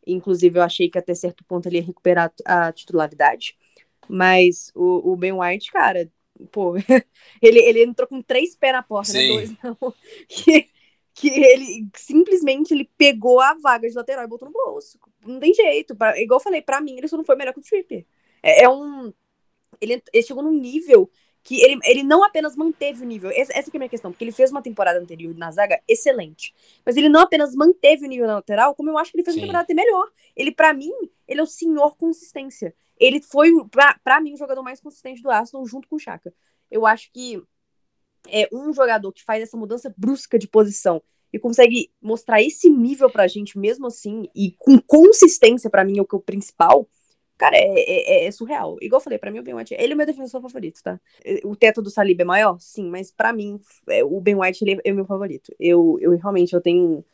[0.06, 3.56] Inclusive, eu achei que até certo ponto ele ia recuperar a titularidade.
[4.06, 6.10] Mas o, o Ben White, cara,
[6.52, 6.74] pô,
[7.40, 9.20] ele, ele entrou com três pés na porta, né?
[9.20, 9.28] Sim.
[9.28, 9.34] né?
[9.34, 9.94] Dois não.
[11.18, 15.00] que ele simplesmente ele pegou a vaga de lateral e botou no bolso.
[15.26, 15.96] Não tem jeito.
[15.96, 18.06] Pra, igual eu falei, pra mim, ele só não foi melhor que o Tripper.
[18.40, 19.12] É, é um.
[19.80, 21.10] Ele, ele, chegou num nível
[21.42, 23.30] que ele, ele não apenas manteve o nível.
[23.30, 26.54] Essa, essa é a minha questão, porque ele fez uma temporada anterior na zaga excelente.
[26.86, 29.34] Mas ele não apenas manteve o nível na lateral, como eu acho que ele fez
[29.34, 29.40] Sim.
[29.40, 30.08] uma temporada até melhor.
[30.36, 30.92] Ele, para mim,
[31.26, 32.72] ele é o senhor consistência.
[32.96, 33.50] Ele foi,
[34.04, 36.32] para mim, o jogador mais consistente do Arsenal, junto com o Chaka.
[36.70, 37.42] Eu acho que
[38.26, 41.02] é um jogador que faz essa mudança brusca de posição
[41.32, 46.02] e consegue mostrar esse nível pra gente mesmo assim, e com consistência, para mim, é
[46.02, 46.88] o que é o principal,
[47.36, 48.78] cara, é, é, é, surreal.
[48.80, 50.98] Igual eu falei, pra mim o Ben White, ele é meu defensor favorito, tá?
[51.44, 52.58] O teto do Saliba é maior?
[52.58, 55.54] Sim, mas para mim, é, o Ben White ele é, o meu favorito.
[55.60, 57.04] Eu, eu realmente, eu tenho...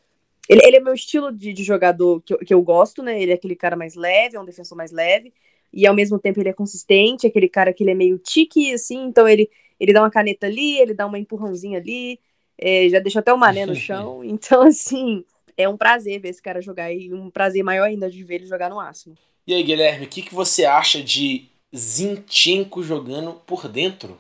[0.48, 3.20] Ele, ele é meu estilo de, de jogador que eu, que eu gosto, né?
[3.20, 5.32] Ele é aquele cara mais leve, é um defensor mais leve,
[5.72, 9.04] e ao mesmo tempo ele é consistente, aquele cara que ele é meio tique, assim,
[9.06, 12.18] então ele, ele dá uma caneta ali, ele dá uma empurrãozinha ali,
[12.58, 15.24] é, já deixou até o mané no chão, então assim,
[15.56, 18.46] é um prazer ver esse cara jogar e um prazer maior ainda de ver ele
[18.46, 19.16] jogar no Arsenal.
[19.46, 24.18] E aí, Guilherme, o que, que você acha de Zinchenko jogando por dentro?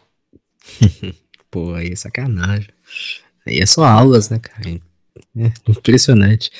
[1.50, 2.68] Pô, aí é sacanagem.
[3.46, 4.80] Aí é só aulas, né, cara?
[5.36, 6.50] É impressionante.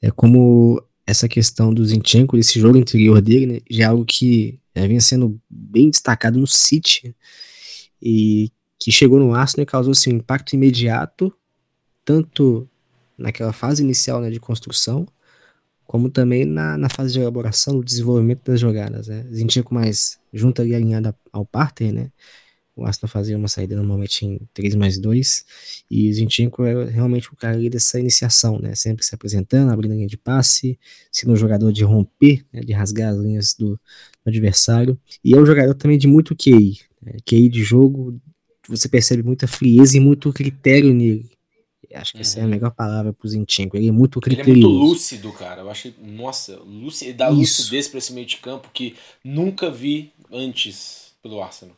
[0.00, 4.58] É como essa questão do Zinchenko, esse jogo interior dele, né, já é algo que
[4.74, 7.14] já vinha sendo bem destacado no City
[8.02, 11.32] e que chegou no Arsenal e causou assim, um impacto imediato,
[12.04, 12.68] tanto
[13.16, 15.06] naquela fase inicial né, de construção,
[15.84, 19.06] como também na, na fase de elaboração, no desenvolvimento das jogadas.
[19.06, 19.24] Né.
[19.32, 22.10] Zinchenko mais junto ali alinhada ao Parter, né,
[22.74, 25.44] o Arsenal fazia uma saída normalmente em 3 mais 2,
[25.90, 28.74] e o Zinchenko é realmente o cara ali dessa iniciação, né?
[28.74, 30.78] Sempre se apresentando, abrindo a linha de passe,
[31.10, 32.60] sendo um jogador de romper, né?
[32.60, 33.80] de rasgar as linhas do, do,
[34.28, 34.98] adversário.
[35.22, 37.14] E é um jogador também de muito QI, né?
[37.24, 38.20] QI de jogo,
[38.68, 41.30] você percebe muita frieza e muito critério nele.
[41.94, 42.22] Acho que uhum.
[42.22, 42.50] essa é a uhum.
[42.50, 43.76] melhor palavra pro Zinchenko.
[43.76, 44.50] Ele é muito criterioso.
[44.50, 45.60] Ele é muito lúcido, cara.
[45.60, 47.38] Eu achei, nossa, lúcido, ele dá Isso.
[47.62, 51.76] lucidez pra esse meio de campo que nunca vi antes pelo Arsenal.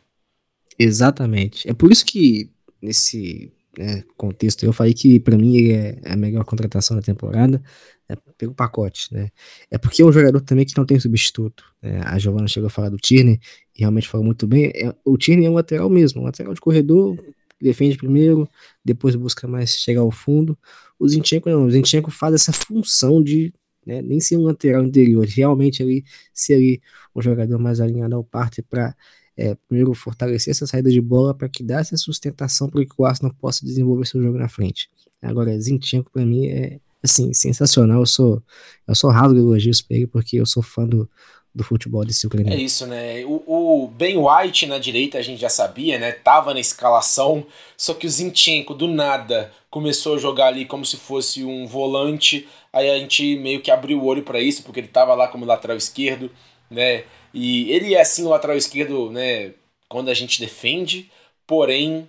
[0.79, 1.69] Exatamente.
[1.69, 6.17] É por isso que nesse é, contexto, eu falei que para mim é, é a
[6.17, 7.63] melhor contratação da temporada
[8.09, 9.31] é pelo pacote, né?
[9.71, 11.65] É porque é um jogador também que não tem substituto.
[11.83, 12.01] Né?
[12.05, 13.41] A Giovana chegou a falar do Tierney
[13.75, 14.71] e realmente falou muito bem.
[14.75, 17.17] É, o Tierney é um lateral mesmo, um lateral de corredor,
[17.61, 18.49] defende primeiro,
[18.85, 20.59] depois busca mais chegar ao fundo.
[20.99, 23.53] O Zinchenko não, o Zinchenko faz essa função de
[23.87, 26.83] né, nem ser um lateral interior, realmente ali ser ali
[27.15, 28.95] um jogador mais alinhado ao parte para
[29.37, 33.05] é, primeiro fortalecer essa saída de bola para que dê essa sustentação para que o
[33.05, 34.89] Arsenal possa desenvolver seu jogo na frente.
[35.21, 38.01] Agora, Zinchenko para mim é assim sensacional.
[38.01, 38.43] Eu sou
[38.89, 41.09] eu sou rasgo elogios para ele porque eu sou fã do,
[41.55, 42.59] do futebol desse ucraniano.
[42.59, 43.25] É isso, né?
[43.25, 43.43] O,
[43.85, 46.13] o, Ben White na direita a gente já sabia, né?
[46.13, 50.97] Tava na escalação, só que o Zinchenko do nada começou a jogar ali como se
[50.97, 52.49] fosse um volante.
[52.73, 55.45] Aí a gente meio que abriu o olho para isso, porque ele tava lá como
[55.45, 56.31] lateral esquerdo,
[56.71, 57.05] né?
[57.33, 59.53] E ele é assim o lateral esquerdo, né,
[59.89, 61.11] quando a gente defende,
[61.47, 62.09] porém,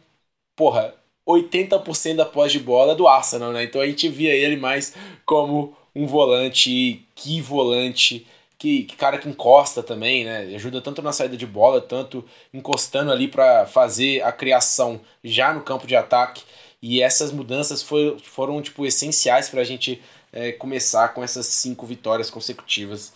[0.56, 0.94] porra,
[1.28, 3.64] 80% da pós de bola do Arsenal, né?
[3.64, 4.94] Então a gente via ele mais
[5.26, 10.54] como um volante, que volante, que, que, cara que encosta também, né?
[10.56, 15.62] Ajuda tanto na saída de bola, tanto encostando ali para fazer a criação já no
[15.62, 16.44] campo de ataque.
[16.82, 21.86] E essas mudanças foi, foram tipo essenciais para a gente é, começar com essas cinco
[21.86, 23.14] vitórias consecutivas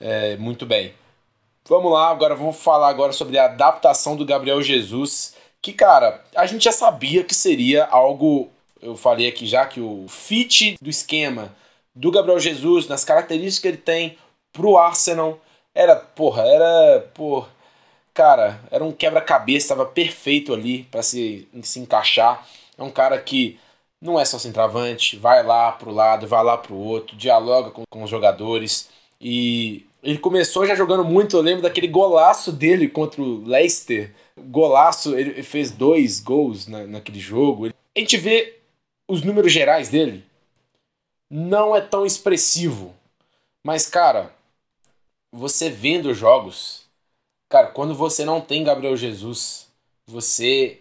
[0.00, 0.92] é, muito bem.
[1.68, 6.46] Vamos lá, agora vamos falar agora sobre a adaptação do Gabriel Jesus, que cara, a
[6.46, 11.54] gente já sabia que seria algo, eu falei aqui já que o fit do esquema
[11.94, 14.18] do Gabriel Jesus, nas características que ele tem
[14.52, 15.40] pro Arsenal,
[15.74, 17.48] era, porra, era, por
[18.14, 22.46] cara, era um quebra-cabeça, estava perfeito ali para se, se encaixar.
[22.76, 23.58] É um cara que
[24.00, 28.02] não é só centroavante, vai lá pro lado, vai lá pro outro, dialoga com, com
[28.02, 28.88] os jogadores
[29.20, 34.14] e ele começou já jogando muito, eu lembro daquele golaço dele contra o Leicester.
[34.36, 37.66] Golaço, ele fez dois gols na, naquele jogo.
[37.66, 38.58] A gente vê
[39.08, 40.24] os números gerais dele.
[41.28, 42.94] Não é tão expressivo.
[43.64, 44.32] Mas, cara,
[45.32, 46.84] você vendo jogos,
[47.48, 49.66] cara, quando você não tem Gabriel Jesus,
[50.06, 50.80] você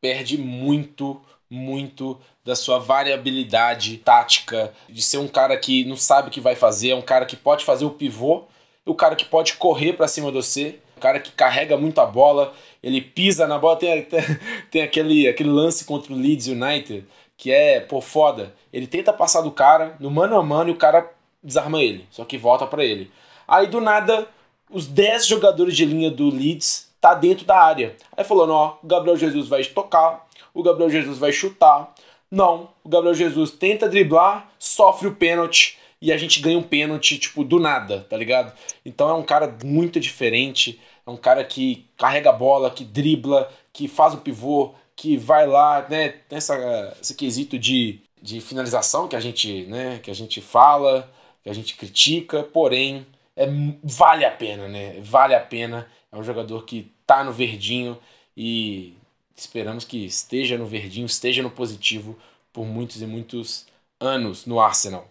[0.00, 6.30] perde muito, muito da sua variabilidade tática, de ser um cara que não sabe o
[6.30, 8.44] que vai fazer, é um cara que pode fazer o pivô,
[8.88, 12.06] o cara que pode correr para cima de você, o cara que carrega muito a
[12.06, 14.08] bola, ele pisa na bola, tem,
[14.70, 17.04] tem, aquele, aquele lance contra o Leeds United,
[17.36, 18.54] que é, pô, foda.
[18.72, 21.08] Ele tenta passar do cara, no mano a mano, e o cara
[21.42, 23.10] desarma ele, só que volta para ele.
[23.46, 24.26] Aí do nada,
[24.70, 27.94] os 10 jogadores de linha do Leeds tá dentro da área.
[28.16, 31.92] Aí falando, ó, o Gabriel Jesus vai tocar, o Gabriel Jesus vai chutar.
[32.30, 37.18] Não, o Gabriel Jesus tenta driblar, sofre o pênalti e a gente ganha um pênalti,
[37.18, 38.52] tipo, do nada, tá ligado?
[38.84, 43.50] Então é um cara muito diferente, é um cara que carrega a bola, que dribla,
[43.72, 49.16] que faz o pivô, que vai lá, né, nessa, esse quesito de, de finalização que
[49.16, 51.10] a gente, né, que a gente fala,
[51.42, 53.06] que a gente critica, porém,
[53.36, 53.46] é,
[53.82, 57.98] vale a pena, né, vale a pena, é um jogador que tá no verdinho
[58.36, 58.94] e
[59.36, 62.18] esperamos que esteja no verdinho, esteja no positivo
[62.52, 63.66] por muitos e muitos
[64.00, 65.08] anos no Arsenal.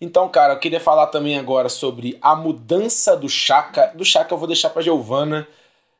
[0.00, 3.92] Então, cara, eu queria falar também agora sobre a mudança do Chaka.
[3.94, 5.48] Do Chaka eu vou deixar pra Giovana,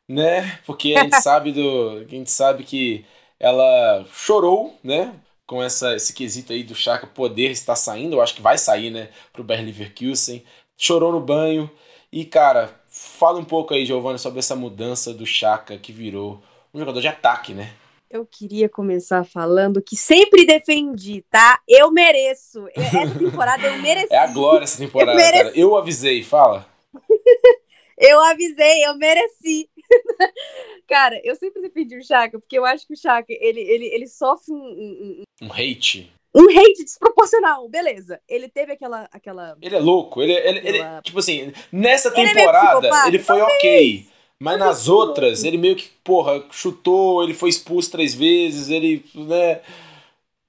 [0.09, 0.59] né?
[0.67, 2.05] Porque a gente sabe do.
[2.07, 3.05] A gente sabe que
[3.41, 5.13] ela chorou, né?
[5.47, 8.91] Com essa, esse quesito aí do Chaka poder estar saindo, eu acho que vai sair,
[8.91, 9.09] né?
[9.33, 10.45] Pro Bayer Leverkusen.
[10.77, 11.71] Chorou no banho.
[12.13, 16.43] E, cara, fala um pouco aí, Giovana, sobre essa mudança do Chaka que virou
[16.75, 17.73] um jogador de ataque, né?
[18.09, 21.61] Eu queria começar falando que sempre defendi, tá?
[21.69, 22.67] Eu mereço.
[22.75, 24.13] Essa temporada eu mereci.
[24.13, 25.53] É a glória essa temporada, eu cara.
[25.55, 26.67] Eu avisei, fala.
[27.99, 29.69] eu avisei, eu mereci.
[30.87, 34.07] cara, eu sempre defendi o Chaka, porque eu acho que o Chaka, ele, ele, ele
[34.07, 35.53] sofre um, um, um...
[35.53, 36.13] hate.
[36.33, 38.21] Um hate desproporcional, beleza.
[38.29, 39.09] Ele teve aquela.
[39.11, 39.57] aquela...
[39.61, 40.23] Ele é louco.
[40.23, 40.95] Ele, ele, aquela...
[40.95, 43.59] ele tipo assim, nessa temporada, ele, ele foi Talvez.
[43.59, 44.16] ok.
[44.41, 49.63] Mas nas outras, ele meio que, porra, chutou, ele foi expulso três vezes, ele, né,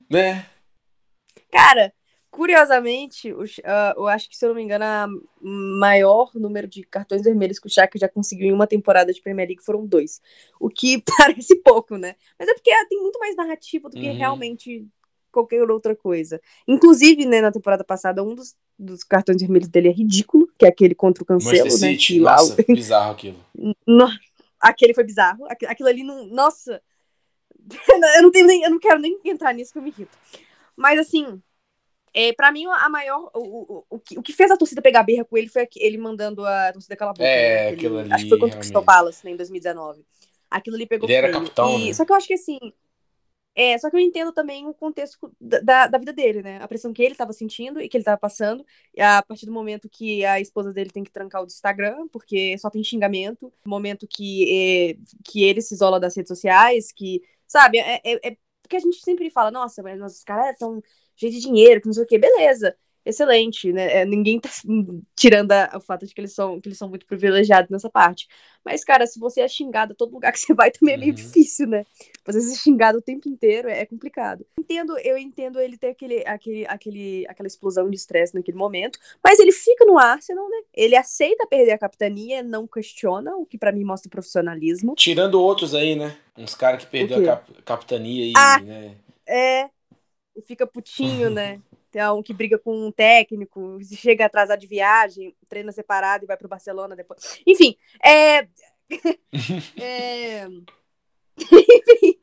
[0.09, 0.45] né?
[1.49, 1.93] Cara,
[2.29, 5.07] curiosamente, o, uh, eu acho que, se eu não me engano, a
[5.41, 9.47] maior número de cartões vermelhos que o Shaq já conseguiu em uma temporada de Premier
[9.47, 10.21] League foram dois.
[10.59, 12.15] O que parece pouco, né?
[12.37, 14.17] Mas é porque tem muito mais narrativa do que uhum.
[14.17, 14.85] realmente
[15.31, 16.41] qualquer outra coisa.
[16.67, 20.69] Inclusive, né, na temporada passada, um dos, dos cartões vermelhos dele é ridículo, que é
[20.69, 21.69] aquele contra o Cancelo, né?
[21.69, 22.75] City, nossa, lá...
[22.75, 23.45] bizarro aquilo.
[23.87, 24.07] No...
[24.59, 25.45] Aquele foi bizarro.
[25.67, 26.25] Aquilo ali não.
[26.27, 26.81] Nossa!
[28.15, 28.63] eu não tenho nem.
[28.63, 30.17] Eu não quero nem entrar nisso que eu me irrito.
[30.75, 31.41] Mas assim.
[32.13, 33.29] É, pra mim, a maior.
[33.35, 35.97] O, o, o, que, o que fez a torcida pegar birra com ele foi ele
[35.97, 37.25] mandando a torcida calar a boca.
[37.25, 37.75] É, né?
[37.75, 38.11] aquilo ali.
[38.11, 40.03] Acho que foi contra o Crystal Palace, né, em 2019.
[40.49, 41.77] Aquilo ali pegou Ele era capitão.
[41.77, 41.93] E, né?
[41.93, 42.57] Só que eu acho que assim.
[43.59, 46.59] É, só que eu entendo também o contexto da, da vida dele, né?
[46.61, 48.63] A pressão que ele estava sentindo e que ele estava passando.
[48.99, 52.69] A partir do momento que a esposa dele tem que trancar o Instagram, porque só
[52.69, 53.51] tem xingamento.
[53.65, 58.37] Momento que, é, que ele se isola das redes sociais, que, sabe, é, é, é
[58.61, 60.79] porque a gente sempre fala, nossa, mas os caras estão
[61.15, 62.19] cheios de dinheiro, que não sei o quê.
[62.19, 62.77] Beleza
[63.07, 64.01] excelente, né?
[64.01, 64.49] É, ninguém tá
[65.15, 68.27] tirando a, o fato de que eles são que eles são muito privilegiados nessa parte.
[68.63, 71.11] Mas, cara, se você é xingado a todo lugar que você vai, também é meio
[71.11, 71.15] uhum.
[71.15, 71.85] difícil, né?
[72.25, 74.45] Você ser xingado o tempo inteiro é, é complicado.
[74.59, 79.39] Entendo, eu entendo ele ter aquele, aquele, aquele, aquela explosão de estresse naquele momento, mas
[79.39, 80.57] ele fica no Arsenal, né?
[80.73, 84.95] Ele aceita perder a capitania, não questiona, o que para mim mostra profissionalismo.
[84.95, 86.17] Tirando outros aí, né?
[86.37, 88.95] Uns caras que perdeu a cap capitania e, ah, né?
[89.25, 89.69] É,
[90.35, 91.61] e fica putinho, né?
[92.15, 96.47] Um que briga com um técnico, chega atrasado de viagem, treina separado e vai pro
[96.47, 97.39] Barcelona depois.
[97.45, 98.47] Enfim, é.
[99.81, 100.47] é...
[101.37, 102.19] Enfim.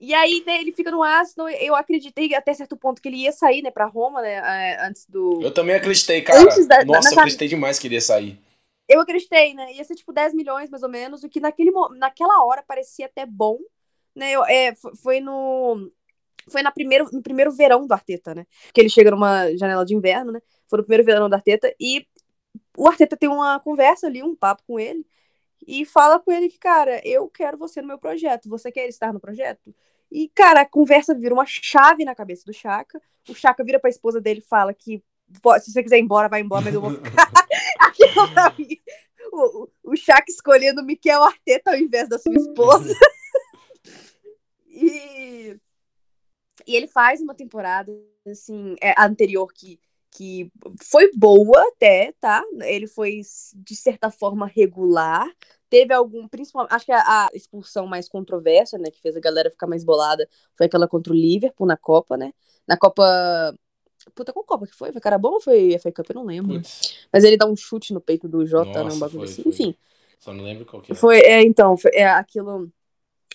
[0.00, 1.48] E aí, né, ele fica no Arsenal.
[1.48, 5.40] Eu acreditei até certo ponto que ele ia sair, né, pra Roma, né, antes do.
[5.42, 6.40] Eu também acreditei, cara.
[6.40, 8.40] Antes da, Nossa, eu acreditei demais que ele ia sair.
[8.88, 9.72] Eu acreditei, né?
[9.74, 13.26] Ia ser tipo 10 milhões, mais ou menos, o que naquele, naquela hora parecia até
[13.26, 13.58] bom.
[14.14, 15.90] Né, eu, é, foi no
[16.48, 18.46] foi na primeiro, no primeiro verão do Arteta, né?
[18.72, 20.40] Que ele chega numa janela de inverno, né?
[20.66, 22.06] Foi no primeiro verão do Arteta e
[22.76, 25.04] o Arteta tem uma conversa ali, um papo com ele
[25.66, 28.48] e fala com ele que, cara, eu quero você no meu projeto.
[28.48, 29.74] Você quer estar no projeto?
[30.10, 33.00] E, cara, a conversa vira uma chave na cabeça do Chaka.
[33.28, 35.02] O Chaka vira pra esposa dele e fala que
[35.60, 37.30] se você quiser ir embora, vai embora, mas eu vou ficar.
[37.80, 38.78] Aquilo pra mim.
[39.30, 42.94] O, o, o Chaka escolhendo o Miquel Arteta ao invés da sua esposa.
[44.66, 45.58] e
[46.68, 47.90] e ele faz uma temporada,
[48.30, 50.52] assim, é, anterior que, que
[50.82, 52.44] foi boa até, tá?
[52.60, 53.22] Ele foi,
[53.54, 55.26] de certa forma, regular.
[55.70, 59.50] Teve algum, principalmente, acho que a, a expulsão mais controversa, né, que fez a galera
[59.50, 62.32] ficar mais bolada, foi aquela contra o Liverpool na Copa, né?
[62.66, 63.02] Na Copa
[64.14, 64.92] Puta, qual Copa que foi?
[64.92, 66.10] Foi cara bom ou foi FA Cup?
[66.10, 66.60] Eu não lembro.
[67.12, 68.92] Mas ele dá um chute no peito do Jota, né?
[68.92, 69.42] Um bagulho foi, assim.
[69.42, 69.52] Foi.
[69.52, 69.74] Enfim.
[70.18, 70.98] Só não lembro qual que era.
[70.98, 72.70] Foi, é, então, foi, é, aquilo.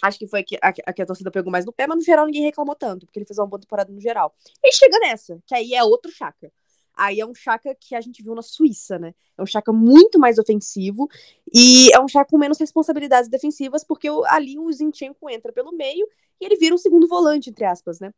[0.01, 2.25] Acho que foi a, a, que a torcida pegou mais no pé, mas no geral
[2.25, 4.33] ninguém reclamou tanto, porque ele fez uma boa temporada no geral.
[4.63, 6.51] E chega nessa, que aí é outro Chaka.
[6.95, 9.15] Aí é um Chaka que a gente viu na Suíça, né?
[9.37, 11.07] É um Chaka muito mais ofensivo
[11.51, 16.07] e é um Chaka com menos responsabilidades defensivas, porque ali o Zinchenko entra pelo meio
[16.39, 18.13] e ele vira um segundo volante, entre aspas, né?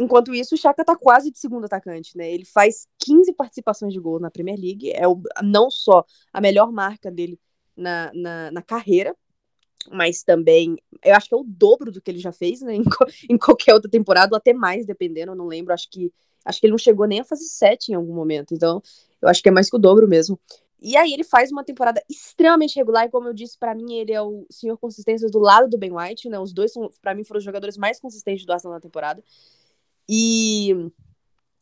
[0.00, 2.30] Enquanto isso, o Chaka tá quase de segundo atacante, né?
[2.30, 6.72] Ele faz 15 participações de gol na Premier League, é o, não só a melhor
[6.72, 7.38] marca dele
[7.76, 9.16] na, na, na carreira,
[9.90, 12.74] mas também eu acho que é o dobro do que ele já fez, né?
[12.76, 12.84] Em,
[13.34, 15.72] em, qualquer outra temporada, ou até mais, dependendo, eu não lembro.
[15.72, 16.12] Acho que
[16.44, 18.54] acho que ele não chegou nem a fazer 7 em algum momento.
[18.54, 18.82] Então,
[19.20, 20.38] eu acho que é mais que o dobro mesmo.
[20.80, 24.12] E aí ele faz uma temporada extremamente regular, e como eu disse, para mim ele
[24.12, 26.38] é o senhor consistência do lado do Ben White, né?
[26.40, 29.22] Os dois para mim, foram os jogadores mais consistentes do Arsenal na temporada.
[30.08, 30.90] E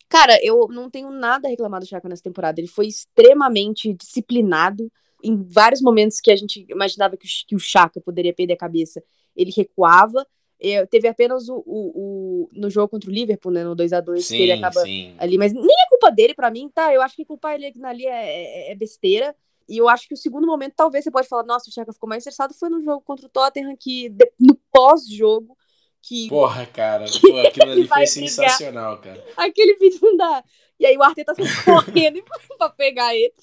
[0.09, 2.61] cara, eu não tenho nada a reclamar do Chaka nessa temporada.
[2.61, 4.91] Ele foi extremamente disciplinado
[5.23, 8.59] em vários momentos que a gente imaginava que o, que o Chaka poderia perder a
[8.59, 9.03] cabeça,
[9.37, 10.27] ele recuava.
[10.63, 14.01] É, teve apenas o, o, o, no jogo contra o Liverpool, né, no 2 a
[14.01, 15.15] 2 que ele acaba sim.
[15.19, 16.93] ali, mas nem é culpa dele para mim, tá?
[16.93, 19.35] Eu acho que culpar ele ali é, é, é, besteira.
[19.67, 22.09] E eu acho que o segundo momento, talvez você pode falar, nossa, o Chaka ficou
[22.09, 25.57] mais estressado, foi no jogo contra o Tottenham, que no pós-jogo,
[26.03, 26.29] que.
[26.29, 29.25] Porra, cara, pô, aquilo ali foi sensacional, cara.
[29.37, 30.45] Aquele vídeo não dá.
[30.79, 32.23] E aí o Arteta tá correndo
[32.59, 33.35] pra pegar ele.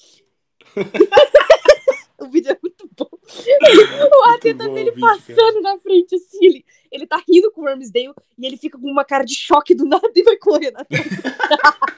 [2.26, 3.10] o vídeo é muito bom.
[3.12, 5.62] o Arteta dele passando cara.
[5.62, 9.06] na frente, assim, ele, ele tá rindo com o Ramsdale e ele fica com uma
[9.06, 10.78] cara de choque do nada e vai correndo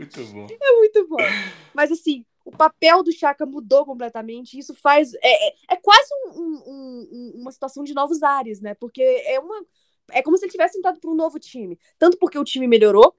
[0.00, 0.46] muito bom.
[0.48, 1.18] É muito bom.
[1.74, 4.58] Mas assim, o papel do Chaka mudou completamente.
[4.58, 5.12] Isso faz.
[5.14, 8.74] É, é, é quase um, um, um, uma situação de novos ares, né?
[8.74, 9.64] Porque é uma.
[10.12, 11.78] É como se ele tivesse entrado para um novo time.
[11.98, 13.14] Tanto porque o time melhorou,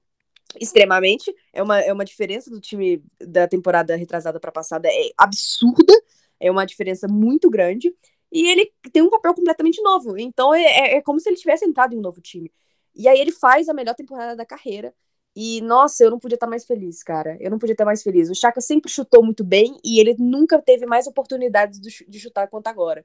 [0.60, 1.34] extremamente.
[1.52, 5.94] É uma, é uma diferença do time da temporada retrasada para passada, é absurda.
[6.42, 7.94] É uma diferença muito grande.
[8.30, 10.18] E ele tem um papel completamente novo.
[10.18, 12.50] Então é, é, é como se ele tivesse entrado em um novo time.
[12.94, 14.92] E aí ele faz a melhor temporada da carreira.
[15.34, 17.38] E, nossa, eu não podia estar mais feliz, cara.
[17.40, 18.28] Eu não podia estar mais feliz.
[18.28, 22.66] O Chaka sempre chutou muito bem e ele nunca teve mais oportunidades de chutar quanto
[22.66, 23.02] agora.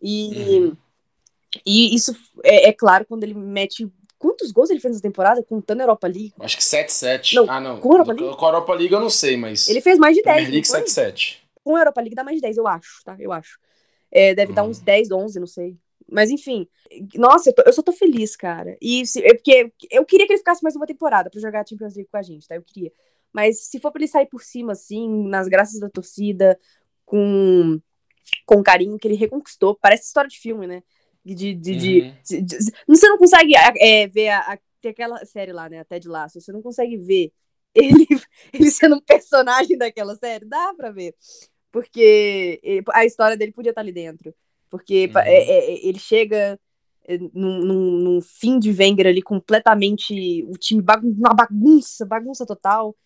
[0.00, 0.76] E, uhum.
[1.64, 3.88] e isso é, é, claro quando ele mete
[4.22, 6.32] Quantos gols ele fez nessa temporada, contando a Europa League?
[6.38, 7.34] Acho que 7-7.
[7.34, 7.80] Não, ah, não.
[7.80, 8.36] Com a Europa League?
[8.36, 9.66] Com a Europa League eu não sei, mas.
[9.66, 10.36] Ele fez mais de 10.
[10.36, 11.38] Premier League 7-7.
[11.62, 13.16] Com a Europa League dá mais de 10, eu acho, tá?
[13.18, 13.58] Eu acho.
[14.10, 15.24] É, deve dar uns 10, uhum.
[15.24, 15.76] 11, não sei.
[16.10, 16.68] Mas enfim,
[17.14, 18.76] nossa, eu, tô, eu só tô feliz, cara.
[18.80, 21.66] E se, é porque eu queria que ele ficasse mais uma temporada pra jogar a
[21.66, 22.54] Champions League com a gente, tá?
[22.54, 22.92] Eu queria.
[23.32, 26.58] Mas se for pra ele sair por cima, assim, nas graças da torcida,
[27.06, 27.80] com,
[28.44, 30.82] com o carinho que ele reconquistou, parece história de filme, né?
[31.24, 32.14] De, de, uhum.
[32.24, 34.58] de, de, você não consegue é, ver a, a,
[34.88, 35.78] aquela série lá, né?
[35.78, 36.40] Até de laço.
[36.40, 37.32] Você não consegue ver
[37.74, 38.06] ele,
[38.52, 40.44] ele sendo um personagem daquela série.
[40.44, 41.14] Dá pra ver.
[41.70, 44.34] Porque a história dele podia estar ali dentro.
[44.70, 45.20] Porque uhum.
[45.20, 46.58] é, é, ele chega
[47.04, 50.42] é, num, num, num, fim de Wenger ali completamente.
[50.44, 52.96] O time bagun uma bagunça, bagunça total.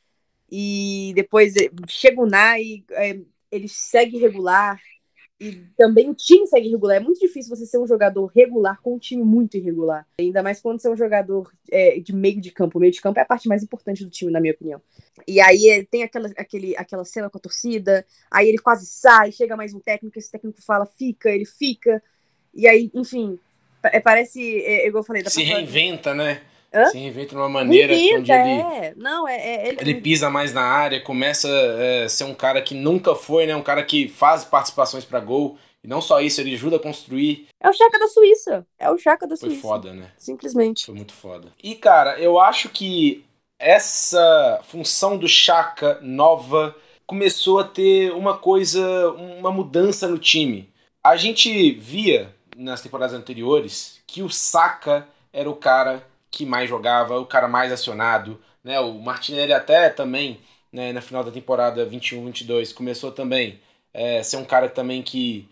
[0.50, 3.18] E depois é, chega o Nai, é,
[3.50, 4.80] ele segue regular.
[5.38, 6.96] E também o time segue regular.
[6.96, 10.06] É muito difícil você ser um jogador regular com um time muito irregular.
[10.18, 12.78] Ainda mais quando você é um jogador é, de meio de campo.
[12.78, 14.80] O meio de campo é a parte mais importante do time, na minha opinião.
[15.28, 19.30] E aí é, tem aquela, aquele, aquela cena com a torcida, aí ele quase sai,
[19.30, 22.02] chega mais um técnico, esse técnico fala, fica, ele fica.
[22.54, 23.38] E aí, enfim,
[23.82, 25.22] é, parece, é, igual eu falei...
[25.28, 26.40] Se reinventa, né?
[26.76, 26.86] Hã?
[26.86, 28.94] Se reinventa de uma maneira Inventa, onde ele, é.
[28.96, 29.80] Não, é, é ele...
[29.80, 29.94] ele...
[29.94, 33.56] pisa mais na área, começa a é, ser um cara que nunca foi, né?
[33.56, 35.58] Um cara que faz participações para gol.
[35.82, 37.46] E não só isso, ele ajuda a construir.
[37.60, 38.66] É o Chaka da Suíça.
[38.78, 39.62] É o Chaka da Foi Suíça.
[39.62, 40.10] Foi foda, né?
[40.18, 40.84] Simplesmente.
[40.86, 41.48] Foi muito foda.
[41.62, 43.24] E, cara, eu acho que
[43.58, 50.68] essa função do Chaka nova começou a ter uma coisa, uma mudança no time.
[51.02, 56.06] A gente via nas temporadas anteriores que o Saka era o cara
[56.36, 58.78] que mais jogava, o cara mais acionado, né?
[58.78, 60.38] O Martinelli até também,
[60.70, 63.58] né, na final da temporada 21-22 começou também
[63.94, 65.48] é, ser um cara também que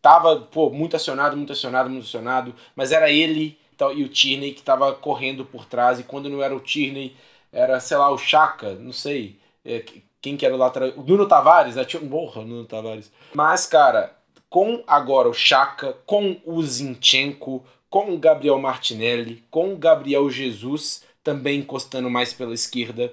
[0.00, 3.58] tava, pô, muito acionado, muito acionado, muito acionado, mas era ele
[3.96, 7.16] e o Tierney que tava correndo por trás e quando não era o Tierney,
[7.52, 9.84] era, sei lá, o Chaka, não sei, é,
[10.20, 11.84] quem que era o lateral, o Nuno Tavares, né?
[11.84, 13.10] Tinha, morra, Nuno Tavares.
[13.34, 14.16] Mas, cara,
[14.48, 21.02] com agora o Chaka, com o Zinchenko, com o Gabriel Martinelli, com o Gabriel Jesus
[21.22, 23.12] também encostando mais pela esquerda.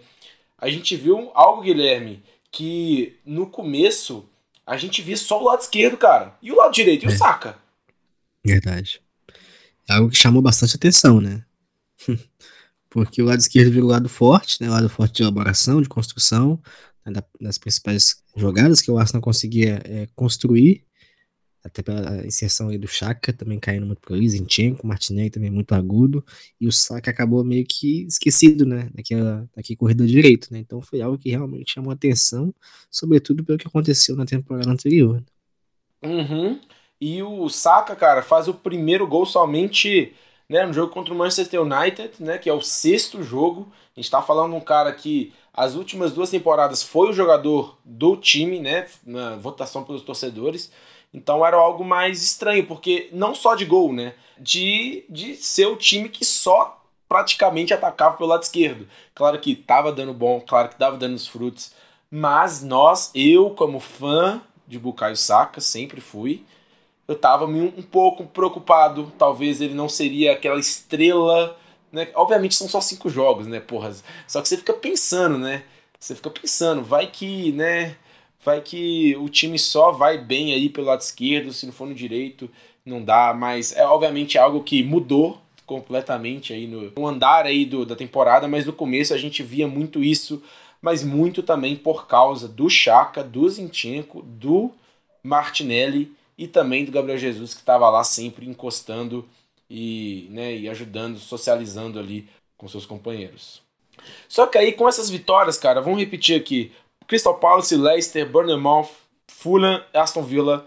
[0.58, 4.26] A gente viu algo, Guilherme, que no começo
[4.66, 6.36] a gente via só o lado esquerdo, cara.
[6.42, 7.16] E o lado direito, e o é.
[7.16, 7.58] Saca?
[8.44, 9.02] Verdade.
[9.88, 11.44] É algo que chamou bastante atenção, né?
[12.90, 14.70] Porque o lado esquerdo virou o lado forte, né?
[14.70, 16.60] O lado forte de elaboração, de construção,
[17.06, 17.22] né?
[17.40, 20.85] das principais jogadas que o Arsenal conseguia é, construir
[21.66, 26.24] até pela inserção aí do Chaka, também caindo muito pro Zinchenko, Martinelli também muito agudo,
[26.62, 31.02] e o Saka acabou meio que esquecido, né, naquela, naquele corredor direito, né, então foi
[31.02, 32.54] algo que realmente chamou atenção,
[32.90, 35.24] sobretudo pelo que aconteceu na temporada anterior.
[36.04, 36.60] Uhum.
[37.02, 40.14] E o Saka, cara, faz o primeiro gol somente
[40.48, 44.12] né, no jogo contra o Manchester United, né, que é o sexto jogo, a gente
[44.12, 48.88] tá falando um cara que as últimas duas temporadas foi o jogador do time, né,
[49.04, 50.72] na votação pelos torcedores,
[51.16, 54.14] então era algo mais estranho, porque não só de gol, né?
[54.38, 58.86] De, de ser o time que só praticamente atacava pelo lado esquerdo.
[59.14, 61.72] Claro que tava dando bom, claro que tava dando os frutos,
[62.12, 66.44] mas nós, eu como fã de Bukayo Saka, sempre fui,
[67.08, 71.58] eu tava um, um pouco preocupado, talvez ele não seria aquela estrela,
[71.94, 72.10] né?
[72.14, 73.96] Obviamente são só cinco jogos, né, porra?
[74.28, 75.64] Só que você fica pensando, né?
[75.98, 77.96] Você fica pensando, vai que, né,
[78.46, 81.96] vai que o time só vai bem aí pelo lado esquerdo, se não for no
[81.96, 82.50] direito,
[82.86, 87.84] não dá, mas é obviamente algo que mudou completamente aí no, no andar aí do,
[87.84, 90.44] da temporada, mas no começo a gente via muito isso,
[90.80, 94.72] mas muito também por causa do Chaka, do Zinchenko, do
[95.24, 99.28] Martinelli e também do Gabriel Jesus que estava lá sempre encostando
[99.68, 103.66] e, né, e ajudando, socializando ali com seus companheiros.
[104.30, 106.72] Só que aí com essas vitórias, cara, vamos repetir aqui.
[107.08, 108.90] Crystal Palace, Leicester, Bournemouth,
[109.28, 110.66] Fulham, Aston Villa.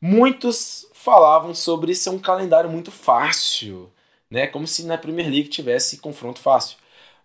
[0.00, 3.90] Muitos falavam sobre ser um calendário muito fácil,
[4.30, 4.46] né?
[4.46, 6.78] Como se na Premier League tivesse confronto fácil.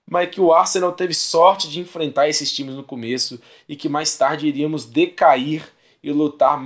[0.06, 4.18] Mas que o Arsenal teve sorte de enfrentar esses times no começo e que mais
[4.18, 5.64] tarde iríamos decair
[6.02, 6.60] e lutar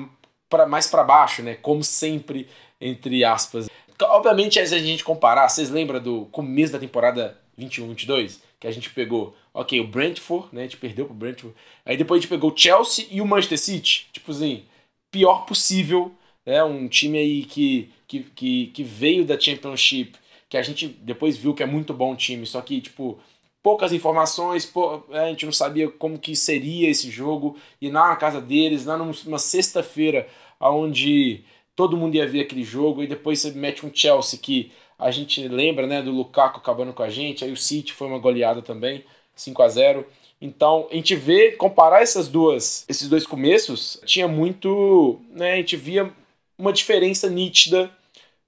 [0.49, 1.55] para mais para baixo, né?
[1.55, 2.47] Como sempre,
[2.79, 3.69] entre aspas.
[4.01, 8.39] Obviamente, se a gente comparar, vocês lembram do começo da temporada 21-22?
[8.63, 10.61] Que a gente pegou Ok, o Brentford, né?
[10.61, 11.55] A gente perdeu pro Brentford.
[11.85, 14.07] Aí depois a gente pegou o Chelsea e o Manchester City.
[14.11, 14.63] Tipo assim,
[15.11, 16.11] pior possível.
[16.43, 16.63] Né?
[16.63, 20.17] Um time aí que, que, que, que veio da Championship,
[20.49, 23.19] que a gente depois viu que é muito bom time, só que, tipo,
[23.61, 27.55] poucas informações, pô, a gente não sabia como que seria esse jogo.
[27.79, 30.27] E na casa deles, lá numa sexta-feira,
[30.59, 31.43] onde
[31.75, 35.47] todo mundo ia ver aquele jogo, e depois você mete um Chelsea que a gente
[35.47, 39.03] lembra, né, do Lukaku acabando com a gente, aí o City foi uma goleada também.
[39.35, 40.05] 5 a 0
[40.45, 45.77] então, a gente vê, comparar essas duas, esses dois começos, tinha muito, né, a gente
[45.77, 46.11] via
[46.57, 47.89] uma diferença nítida,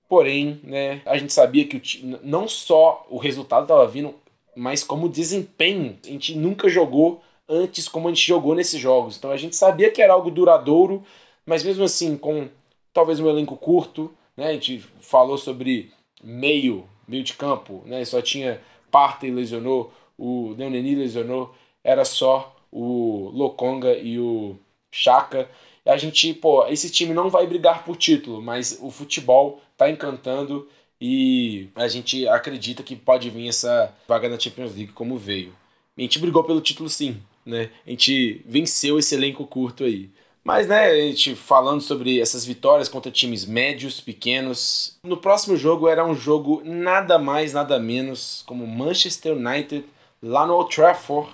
[0.09, 1.81] porém, né, a gente sabia que o,
[2.21, 4.13] não só o resultado estava vindo,
[4.57, 9.15] mas como o desempenho, a gente nunca jogou antes como a gente jogou nesses jogos.
[9.17, 11.01] Então a gente sabia que era algo duradouro,
[11.45, 12.49] mas mesmo assim, com
[12.93, 14.47] talvez um elenco curto, né?
[14.47, 15.91] A gente falou sobre
[16.25, 18.03] meio, meio de campo, né?
[18.03, 18.59] Só tinha
[18.89, 21.53] Partey lesionou, o Neoneni lesionou,
[21.83, 24.57] era só o Lokonga e o
[24.91, 25.47] Chaka.
[25.85, 30.67] A gente, pô, esse time não vai brigar por título, mas o futebol tá encantando
[30.99, 35.53] e a gente acredita que pode vir essa vaga na Champions League como veio.
[35.97, 37.69] A gente brigou pelo título sim, né?
[37.85, 40.09] A gente venceu esse elenco curto aí.
[40.45, 44.95] Mas, né, a gente falando sobre essas vitórias contra times médios, pequenos.
[45.03, 49.83] No próximo jogo era um jogo nada mais, nada menos como Manchester United
[50.21, 51.31] lá no Old Trafford,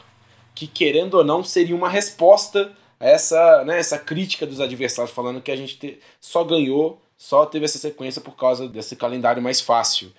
[0.55, 5.41] que querendo ou não seria uma resposta a essa, né, essa crítica dos adversários falando
[5.41, 9.59] que a gente te, só ganhou, só teve essa sequência por causa desse calendário mais
[9.59, 10.09] fácil.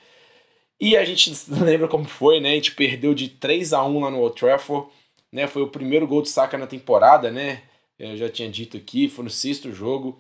[0.79, 2.51] E a gente lembra como foi, né?
[2.51, 4.89] A gente perdeu de 3 a 1 lá no Old Trafford,
[5.33, 5.47] né?
[5.47, 7.63] Foi o primeiro gol de saca na temporada, né?
[8.11, 10.19] Eu já tinha dito aqui, foi no sexto jogo,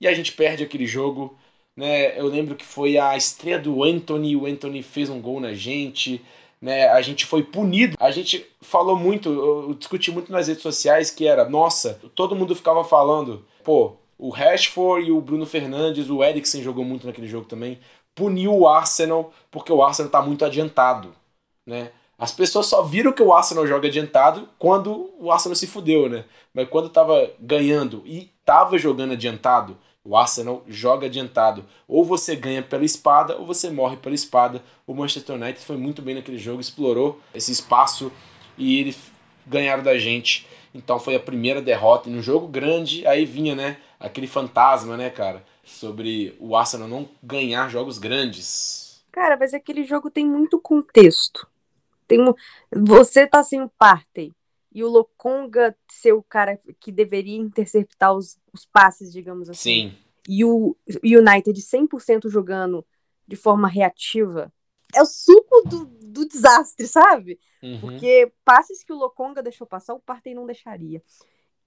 [0.00, 1.36] e a gente perde aquele jogo,
[1.76, 2.18] né?
[2.18, 6.20] Eu lembro que foi a estreia do Anthony, o Anthony fez um gol na gente,
[6.60, 6.88] né?
[6.88, 7.96] A gente foi punido.
[7.98, 12.54] A gente falou muito, eu discuti muito nas redes sociais que era, nossa, todo mundo
[12.54, 17.46] ficava falando, pô, o Rashford e o Bruno Fernandes, o Eriksen jogou muito naquele jogo
[17.46, 17.78] também,
[18.14, 21.14] puniu o Arsenal porque o Arsenal tá muito adiantado,
[21.66, 21.90] né?
[22.18, 26.24] As pessoas só viram que o Arsenal joga adiantado quando o Arsenal se fudeu, né?
[26.54, 31.64] Mas quando tava ganhando e tava jogando adiantado, o Arsenal joga adiantado.
[31.86, 34.62] Ou você ganha pela espada ou você morre pela espada.
[34.86, 38.12] O Manchester United foi muito bem naquele jogo, explorou esse espaço
[38.58, 38.98] e eles
[39.46, 40.46] ganharam da gente.
[40.74, 43.06] Então foi a primeira derrota no jogo grande.
[43.06, 49.02] Aí vinha, né, aquele fantasma, né, cara, sobre o Arsenal não ganhar jogos grandes.
[49.12, 51.46] Cara, mas aquele jogo tem muito contexto.
[52.12, 52.34] Tem um,
[52.70, 54.34] você tá sem o Partey
[54.70, 59.90] e o Lokonga ser o cara que deveria interceptar os, os passes, digamos assim.
[59.90, 59.96] Sim.
[60.28, 62.84] E o United 100% jogando
[63.26, 64.52] de forma reativa.
[64.94, 67.40] É o suco do, do desastre, sabe?
[67.62, 67.80] Uhum.
[67.80, 71.02] Porque passes que o Lokonga deixou passar, o Partey não deixaria.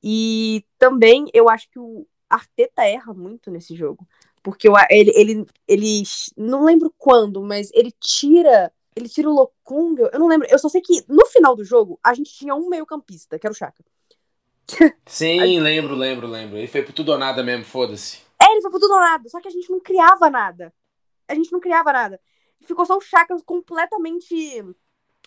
[0.03, 4.07] E também eu acho que o Arteta erra muito nesse jogo.
[4.43, 6.03] Porque ele, ele, ele.
[6.37, 10.09] Não lembro quando, mas ele tira ele tira o Lokonga.
[10.13, 10.47] Eu não lembro.
[10.49, 13.51] Eu só sei que no final do jogo a gente tinha um meio-campista, que era
[13.51, 13.83] o Chaka.
[15.05, 16.57] Sim, lembro, lembro, lembro.
[16.57, 18.19] Ele foi pro tudo ou nada mesmo, foda-se.
[18.41, 19.27] É, ele foi pro tudo ou nada.
[19.29, 20.73] Só que a gente não criava nada.
[21.27, 22.19] A gente não criava nada.
[22.61, 24.63] Ficou só o Chaka completamente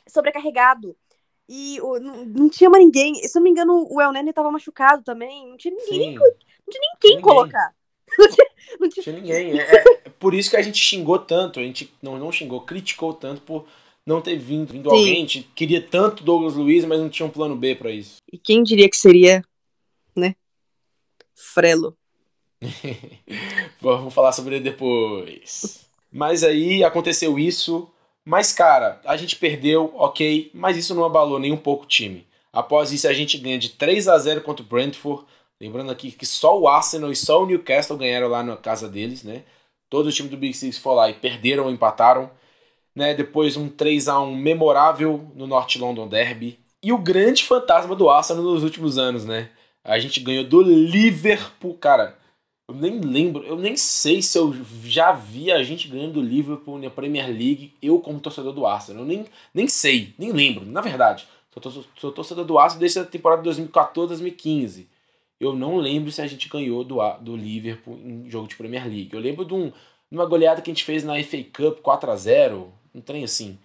[0.06, 0.96] sobrecarregado.
[1.48, 3.14] E o, não, não, tinha mais ninguém.
[3.14, 5.48] Se eu não me engano, o El Nene tava machucado também.
[5.48, 6.14] Não tinha ninguém.
[6.14, 6.24] Não
[6.70, 7.20] tinha ninguém.
[7.20, 7.74] colocar.
[8.18, 8.46] Não tinha,
[8.80, 9.16] não tinha...
[9.16, 9.60] ninguém.
[9.60, 11.60] É, é, por isso que a gente xingou tanto.
[11.60, 13.66] A gente não, não xingou, criticou tanto por
[14.04, 15.12] não ter vindo, vindo alguém.
[15.12, 18.16] A gente queria tanto Douglas Luiz, mas não tinha um plano B para isso.
[18.32, 19.42] E quem diria que seria,
[20.16, 20.34] né?
[21.34, 21.96] Frelo.
[23.80, 25.86] Vamos falar sobre ele depois.
[26.10, 27.88] Mas aí aconteceu isso.
[28.24, 32.26] Mas, cara, a gente perdeu, ok, mas isso não abalou nem um pouco o time.
[32.52, 35.24] Após isso, a gente ganha de 3 a 0 contra o Brentford.
[35.60, 39.24] Lembrando aqui que só o Arsenal e só o Newcastle ganharam lá na casa deles,
[39.24, 39.42] né?
[39.90, 42.30] Todo o time do Big Six foi lá e perderam ou empataram.
[42.94, 43.14] Né?
[43.14, 46.58] Depois um 3 a 1 memorável no North London Derby.
[46.82, 49.50] E o grande fantasma do Arsenal nos últimos anos, né?
[49.82, 52.16] A gente ganhou do Liverpool, cara.
[52.68, 54.54] Eu nem lembro, eu nem sei se eu
[54.84, 59.02] já vi a gente ganhando do Liverpool na Premier League, eu como torcedor do Arsenal.
[59.02, 61.26] Eu nem, nem sei, nem lembro, na verdade.
[61.50, 64.86] Sou, sou torcedor do Arsenal desde a temporada 2014-2015
[65.40, 69.10] eu não lembro se a gente ganhou do, do Liverpool em jogo de Premier League.
[69.12, 69.72] Eu lembro de, um,
[70.10, 73.58] uma goleada que a gente fez na FA Cup 4 a 0 um trem assim.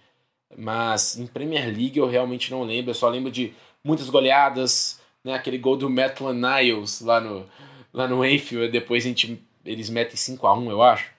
[0.56, 2.90] Mas em Premier League eu realmente não lembro.
[2.90, 3.52] Eu só lembro de
[3.82, 5.34] muitas goleadas, né?
[5.34, 7.46] Aquele gol do Maitland Niles lá no,
[7.92, 8.70] lá no Enfield.
[8.70, 11.12] Depois a gente, eles metem 5 a 1 eu acho.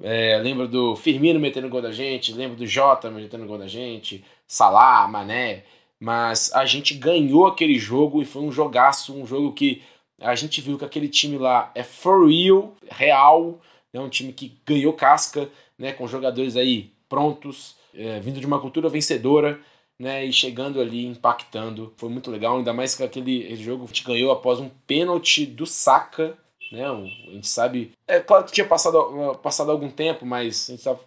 [0.00, 4.24] É, lembro do Firmino metendo gol da gente, lembro do Jota metendo gol da gente,
[4.46, 5.64] Salah, Mané.
[6.00, 9.82] Mas a gente ganhou aquele jogo e foi um jogaço, um jogo que
[10.20, 13.60] a gente viu que aquele time lá é for real, real,
[13.92, 14.04] é né?
[14.04, 15.48] um time que ganhou casca,
[15.78, 19.60] né, com jogadores aí prontos, é, vindo de uma cultura vencedora,
[19.98, 21.92] né, e chegando ali, impactando.
[21.96, 25.66] Foi muito legal, ainda mais que aquele jogo a gente ganhou após um pênalti do
[25.66, 26.36] Saka,
[26.70, 27.92] né, a gente sabe...
[28.06, 31.00] É claro que tinha passado, passado algum tempo, mas a gente estava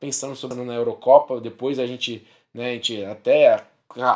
[0.00, 3.64] pensando sobre na Eurocopa, depois a gente, né, a gente até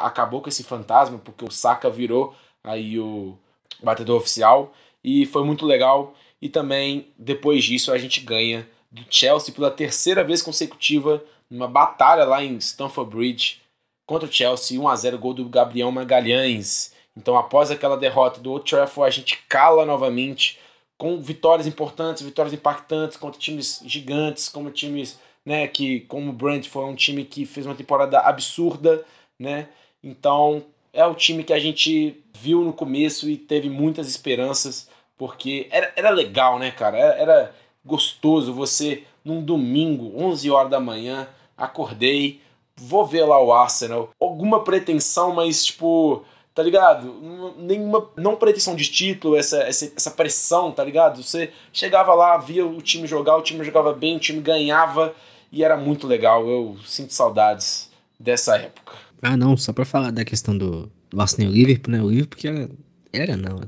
[0.03, 2.35] acabou com esse fantasma, porque o Saka virou
[2.65, 3.39] aí o
[3.83, 6.15] batedor oficial, e foi muito legal.
[6.41, 12.25] E também, depois disso, a gente ganha do Chelsea pela terceira vez consecutiva numa batalha
[12.25, 13.61] lá em Stamford Bridge
[14.07, 16.93] contra o Chelsea, 1 a 0 gol do Gabriel Magalhães.
[17.17, 20.59] Então, após aquela derrota do Old Trafford, a gente cala novamente
[20.99, 26.69] com vitórias importantes, vitórias impactantes contra times gigantes, como times, né, que como o Brent
[26.69, 29.05] foi um time que fez uma temporada absurda,
[29.39, 29.69] né?
[30.03, 30.65] Então,
[30.97, 35.93] é o time que a gente viu no começo e teve muitas esperanças, porque era,
[35.95, 36.99] era legal, né, cara?
[36.99, 42.41] Era, era gostoso você num domingo, 11 horas da manhã, acordei,
[42.77, 44.11] vou ver lá o Arsenal.
[44.21, 46.25] Alguma pretensão, mas tipo,
[46.55, 47.55] tá ligado?
[47.59, 51.23] Nenhuma, não pretensão de título, essa, essa, essa pressão, tá ligado?
[51.23, 55.15] Você chegava lá, via o time jogar, o time jogava bem, o time ganhava
[55.53, 56.49] e era muito legal.
[56.49, 59.06] Eu sinto saudades dessa época.
[59.23, 62.03] Ah, não, só pra falar da questão do, do Arsenal e o Liverpool, né?
[62.03, 62.71] O Liverpool era,
[63.13, 63.61] era não,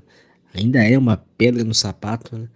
[0.54, 2.48] ainda é uma pedra no sapato, né?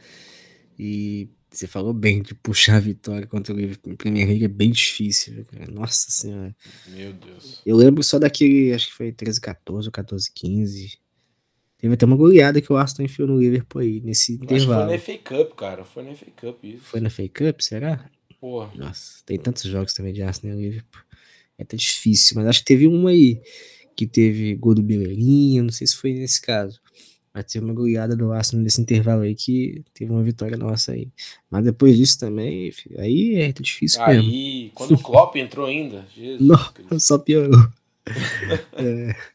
[0.78, 4.48] E você falou bem de puxar a vitória contra o Liverpool em Premier League é
[4.48, 5.70] bem difícil, cara.
[5.70, 6.56] Nossa senhora.
[6.88, 7.60] Meu Deus.
[7.64, 10.98] Eu lembro só daquele, acho que foi 13 14 ou 14 15.
[11.76, 14.90] Teve até uma goleada que o Aston enfiou no Liverpool aí, nesse Acho intervalo.
[14.92, 15.84] que foi na FA Cup, cara.
[15.84, 16.84] Foi na FA Cup isso.
[16.84, 18.10] Foi na FA Cup, será?
[18.40, 18.70] Porra.
[18.74, 21.02] Nossa, tem tantos jogos também de Arsenal e Liverpool.
[21.62, 23.40] É até difícil, mas acho que teve uma aí
[23.96, 26.80] que teve gol do Beleirinha, não sei se foi nesse caso.
[27.32, 31.08] Mas teve uma goleada do Arsenal nesse intervalo aí que teve uma vitória nossa aí.
[31.48, 34.28] Mas depois disso também, filho, aí é difícil mesmo.
[34.30, 36.40] Aí, quando o Klopp entrou ainda, Jesus
[36.90, 37.64] Não, só piorou.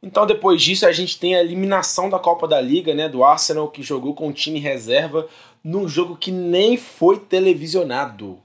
[0.00, 3.08] Então, depois disso, a gente tem a eliminação da Copa da Liga, né?
[3.08, 5.26] Do Arsenal, que jogou com o time reserva
[5.64, 8.38] num jogo que nem foi televisionado.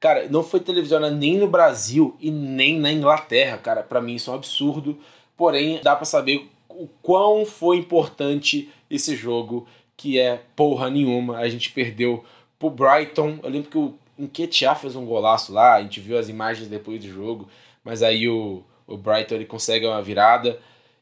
[0.00, 3.82] Cara, não foi televisionado nem no Brasil e nem na Inglaterra, cara.
[3.82, 4.98] Pra mim isso é um absurdo.
[5.36, 11.38] Porém, dá pra saber o quão foi importante esse jogo, que é porra nenhuma.
[11.38, 12.24] A gente perdeu
[12.58, 13.38] pro Brighton.
[13.42, 17.00] Eu lembro que o Nketiah fez um golaço lá, a gente viu as imagens depois
[17.00, 17.48] do jogo,
[17.84, 20.58] mas aí o, o Brighton ele consegue uma virada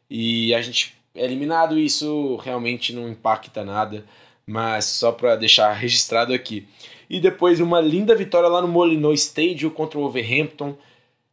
[0.08, 1.78] e a gente é eliminado.
[1.78, 4.04] Isso realmente não impacta nada,
[4.46, 6.66] mas só para deixar registrado aqui.
[7.10, 10.76] E depois uma linda vitória lá no Molineux Stadium contra o Wolverhampton,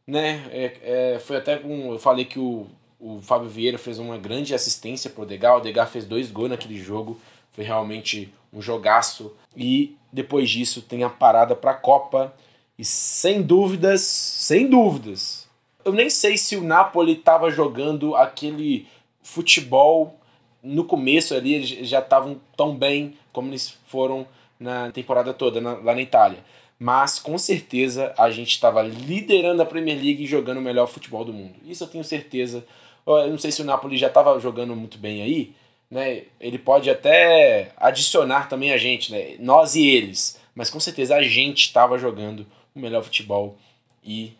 [0.06, 0.44] né?
[0.50, 2.66] É, é, foi até com eu falei que o,
[3.00, 6.78] o Fábio Vieira fez uma grande assistência pro Odegaard, o Odegaard fez dois gols naquele
[6.78, 7.20] jogo,
[7.52, 9.32] foi realmente um jogaço.
[9.56, 12.34] E depois disso tem a parada para a Copa
[12.78, 15.48] e sem dúvidas, sem dúvidas.
[15.84, 18.86] Eu nem sei se o Napoli estava jogando aquele
[19.22, 20.18] futebol
[20.64, 24.26] no começo ali, eles já estavam tão bem como eles foram
[24.58, 26.38] na temporada toda na, lá na Itália.
[26.78, 31.24] Mas com certeza a gente estava liderando a Premier League e jogando o melhor futebol
[31.24, 31.54] do mundo.
[31.66, 32.64] Isso eu tenho certeza.
[33.06, 35.54] Eu não sei se o Napoli já estava jogando muito bem aí,
[35.90, 36.22] né?
[36.40, 39.36] Ele pode até adicionar também a gente, né?
[39.38, 40.40] Nós e eles.
[40.54, 43.56] Mas com certeza a gente estava jogando o melhor futebol
[44.02, 44.32] e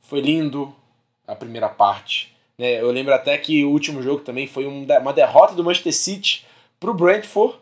[0.00, 0.74] foi lindo
[1.26, 2.34] a primeira parte.
[2.62, 2.80] Né?
[2.80, 6.46] Eu lembro até que o último jogo também foi um uma derrota do Manchester City
[6.78, 7.56] pro Brentford,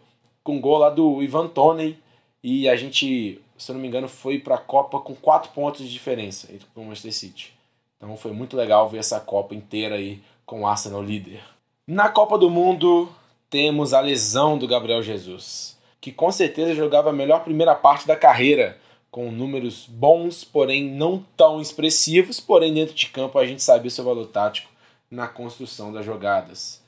[0.44, 1.98] com gol lá do Ivan Toney.
[2.44, 5.90] E a gente, se eu não me engano, foi pra Copa com quatro pontos de
[5.90, 7.54] diferença entre o Manchester City.
[7.96, 11.40] Então foi muito legal ver essa Copa inteira aí com o Arsenal líder.
[11.86, 13.08] Na Copa do Mundo
[13.48, 18.16] temos a lesão do Gabriel Jesus, que com certeza jogava a melhor primeira parte da
[18.16, 18.76] carreira,
[19.10, 24.04] com números bons, porém não tão expressivos, porém dentro de campo a gente sabia seu
[24.04, 24.69] valor tático
[25.10, 26.80] na construção das jogadas.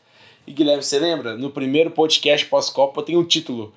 [0.47, 1.37] E Guilherme, você lembra?
[1.37, 3.75] No primeiro podcast pós-Copa tem um título.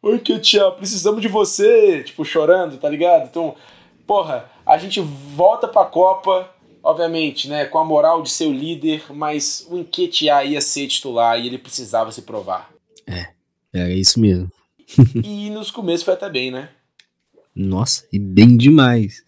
[0.00, 2.04] Oi, Ketia, precisamos de você!
[2.04, 3.26] Tipo, chorando, tá ligado?
[3.26, 3.56] Então,
[4.06, 6.48] porra, a gente volta pra Copa,
[6.80, 11.38] obviamente, né, com a moral de ser o líder, mas o Enquetear ia ser titular
[11.38, 12.70] e ele precisava se provar.
[13.74, 14.50] É isso mesmo.
[15.22, 16.70] E nos começos foi até bem, né?
[17.54, 19.22] Nossa, e bem demais.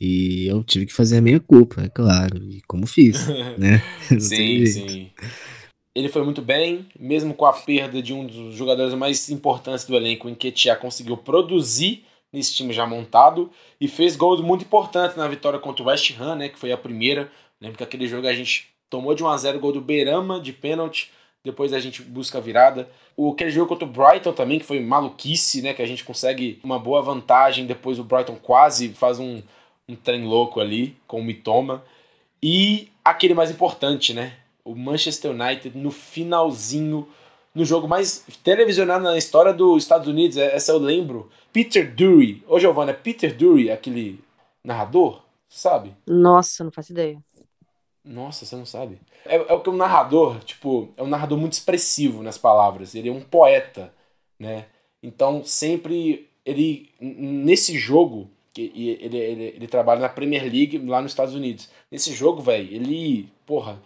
[0.00, 2.38] E eu tive que fazer a minha culpa, é claro.
[2.50, 3.26] E como fiz,
[3.58, 3.82] né?
[4.18, 5.10] Sim, sim.
[5.94, 9.94] Ele foi muito bem, mesmo com a perda de um dos jogadores mais importantes do
[9.94, 15.28] elenco, o Enquetear conseguiu produzir nesse time já montado e fez gols muito importantes na
[15.28, 17.30] vitória contra o West Ham, né, que foi a primeira.
[17.60, 20.40] Lembro que aquele jogo a gente tomou de 1 a 0 o gol do Beirama
[20.40, 21.10] de pênalti,
[21.44, 22.88] depois a gente busca a virada.
[23.14, 26.58] O aquele jogo contra o Brighton também, que foi maluquice, né, que a gente consegue
[26.64, 29.42] uma boa vantagem, depois o Brighton quase faz um,
[29.88, 31.84] um trem louco ali com o Mitoma.
[32.42, 34.36] E aquele mais importante, né?
[34.64, 37.08] O Manchester United no finalzinho,
[37.54, 41.30] no jogo mais televisionado na história dos Estados Unidos, é- essa eu lembro.
[41.52, 42.42] Peter Dury.
[42.48, 44.20] Ô, Giovanna, é Peter Dury, aquele
[44.64, 45.22] narrador?
[45.48, 45.94] Sabe?
[46.06, 47.22] Nossa, não faço ideia.
[48.04, 48.98] Nossa, você não sabe.
[49.24, 52.94] É, é o que um narrador, tipo, é um narrador muito expressivo nas palavras.
[52.94, 53.92] Ele é um poeta,
[54.38, 54.66] né?
[55.02, 61.00] Então, sempre ele, nesse jogo, que e ele, ele, ele trabalha na Premier League lá
[61.00, 61.68] nos Estados Unidos.
[61.90, 63.80] Nesse jogo, velho, ele, porra,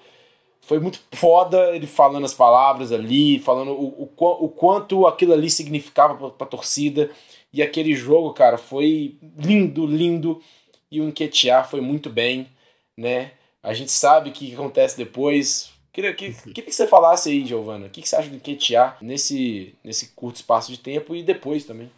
[0.60, 5.48] foi muito foda ele falando as palavras ali, falando o, o, o quanto aquilo ali
[5.48, 7.10] significava pra, pra torcida.
[7.52, 10.42] E aquele jogo, cara, foi lindo, lindo.
[10.90, 12.48] E o Enquetear foi muito bem,
[12.96, 13.32] né?
[13.62, 15.70] A gente sabe o que acontece depois.
[15.92, 17.86] Queria que, queria que você falasse aí, Giovana.
[17.86, 21.64] O que, que você acha do Enquetear nesse, nesse curto espaço de tempo e depois
[21.64, 21.90] também?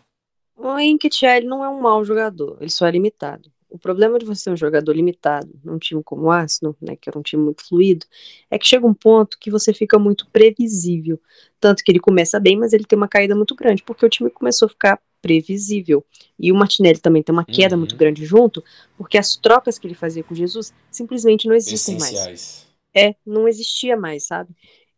[0.58, 3.48] O Enquetear, ele não é um mau jogador, ele só é limitado.
[3.70, 7.08] O problema de você ser um jogador limitado num time como o Arsenal, né, que
[7.08, 8.04] era um time muito fluido,
[8.50, 11.20] é que chega um ponto que você fica muito previsível.
[11.60, 14.30] Tanto que ele começa bem, mas ele tem uma caída muito grande, porque o time
[14.30, 16.04] começou a ficar previsível.
[16.38, 17.80] E o Martinelli também tem uma queda uhum.
[17.80, 18.64] muito grande junto,
[18.96, 22.66] porque as trocas que ele fazia com Jesus simplesmente não existem mais.
[22.96, 24.50] É, não existia mais, sabe?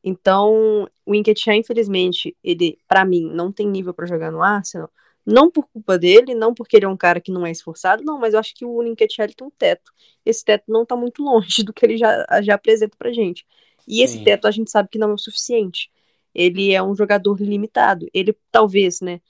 [0.03, 4.89] Então, o Nketiah, infelizmente, ele, para mim, não tem nível para jogar no Arsenal,
[5.27, 8.19] não por culpa dele, não porque ele é um cara que não é esforçado, não,
[8.19, 9.93] mas eu acho que o Nketiah tem um teto.
[10.25, 13.47] Esse teto não tá muito longe do que ele já, já apresenta pra gente.
[13.87, 14.25] E esse Sim.
[14.25, 15.91] teto a gente sabe que não é o suficiente.
[16.35, 18.07] Ele é um jogador limitado.
[18.15, 19.21] Ele talvez, né,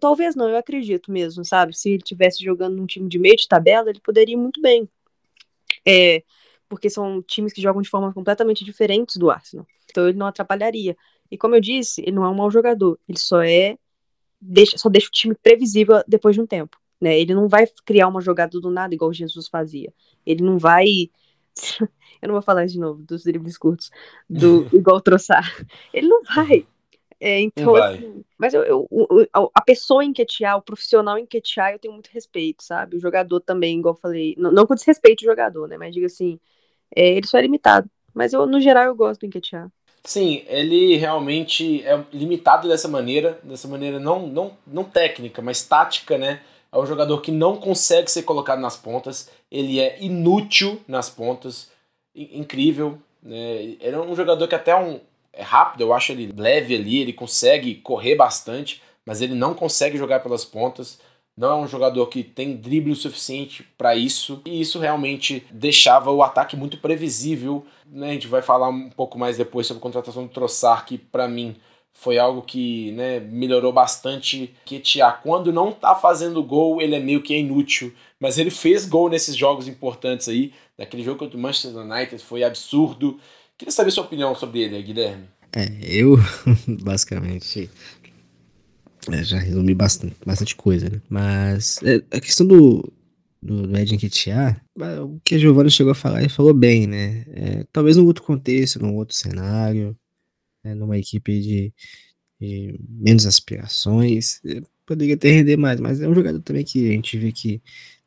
[0.00, 1.76] Talvez não, eu acredito mesmo, sabe?
[1.76, 4.88] Se ele tivesse jogando num time de meio de tabela, ele poderia ir muito bem.
[5.86, 6.24] É,
[6.68, 9.66] porque são times que jogam de formas completamente diferentes do Arsenal.
[9.88, 10.96] Então ele não atrapalharia.
[11.30, 12.98] E como eu disse, ele não é um mau jogador.
[13.08, 13.78] Ele só é.
[14.40, 16.78] Deixa, só deixa o time previsível depois de um tempo.
[17.00, 17.18] Né?
[17.18, 19.92] Ele não vai criar uma jogada do nada igual Jesus fazia.
[20.24, 20.86] Ele não vai.
[22.20, 23.90] eu não vou falar de novo dos dribles curtos,
[24.28, 25.44] do igual troçar.
[25.92, 26.66] Ele não vai.
[27.20, 32.10] É, então, assim, mas eu, eu, a pessoa enquetear, o profissional enquetear, eu tenho muito
[32.12, 32.96] respeito, sabe?
[32.96, 35.76] O jogador também, igual eu falei, não, não com desrespeito o jogador, né?
[35.76, 36.38] Mas diga assim,
[36.94, 37.90] é, ele só é limitado.
[38.14, 39.70] Mas eu, no geral, eu gosto do enquetear.
[40.04, 46.16] Sim, ele realmente é limitado dessa maneira, dessa maneira não, não, não técnica, mas tática,
[46.16, 46.40] né?
[46.70, 51.70] É um jogador que não consegue ser colocado nas pontas, ele é inútil nas pontas,
[52.14, 52.98] incrível.
[53.22, 53.76] Né?
[53.80, 55.00] Ele é um jogador que até um,
[55.32, 59.96] é rápido, eu acho ele leve ali, ele consegue correr bastante, mas ele não consegue
[59.96, 60.98] jogar pelas pontas.
[61.38, 66.10] Não é um jogador que tem drible o suficiente para isso, e isso realmente deixava
[66.10, 67.64] o ataque muito previsível.
[67.86, 68.10] Né?
[68.10, 71.28] A gente vai falar um pouco mais depois sobre a contratação do Trossard, que para
[71.28, 71.54] mim
[71.92, 74.52] foi algo que né, melhorou bastante.
[74.64, 74.82] Que
[75.22, 79.36] quando não tá fazendo gol, ele é meio que inútil, mas ele fez gol nesses
[79.36, 80.52] jogos importantes aí.
[80.76, 83.16] Naquele jogo contra o Manchester United foi absurdo.
[83.56, 85.28] Queria saber sua opinião sobre ele, Guilherme.
[85.52, 86.16] É, eu
[86.82, 87.70] basicamente
[89.12, 91.00] é, já resumi bastante, bastante coisa, né?
[91.08, 92.92] Mas é, a questão do,
[93.42, 94.60] do, do Ed Nketiah,
[95.04, 97.24] o que a Giovanna chegou a falar, ele falou bem, né?
[97.28, 99.96] É, talvez num outro contexto, num outro cenário,
[100.62, 100.74] né?
[100.74, 101.72] numa equipe de,
[102.40, 106.92] de menos aspirações, é, poderia ter render mais, mas é um jogador também que a
[106.92, 107.62] gente vê que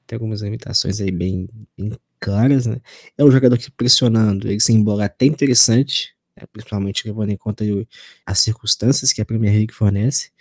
[0.07, 1.47] tem algumas limitações aí bem,
[1.77, 2.77] bem claras, né?
[3.17, 6.45] É um jogador que pressionando, ele se embora até interessante, né?
[6.51, 7.63] principalmente levando em conta
[8.25, 10.31] as circunstâncias que a Premier League fornece.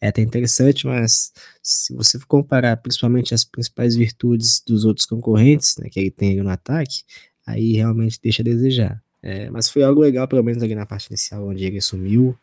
[0.00, 1.32] É até interessante, mas
[1.62, 6.50] se você comparar principalmente as principais virtudes dos outros concorrentes, né, que ele tem no
[6.50, 7.02] ataque,
[7.46, 9.02] aí realmente deixa a desejar.
[9.22, 12.36] É, mas foi algo legal, pelo menos ali na parte inicial, onde ele sumiu.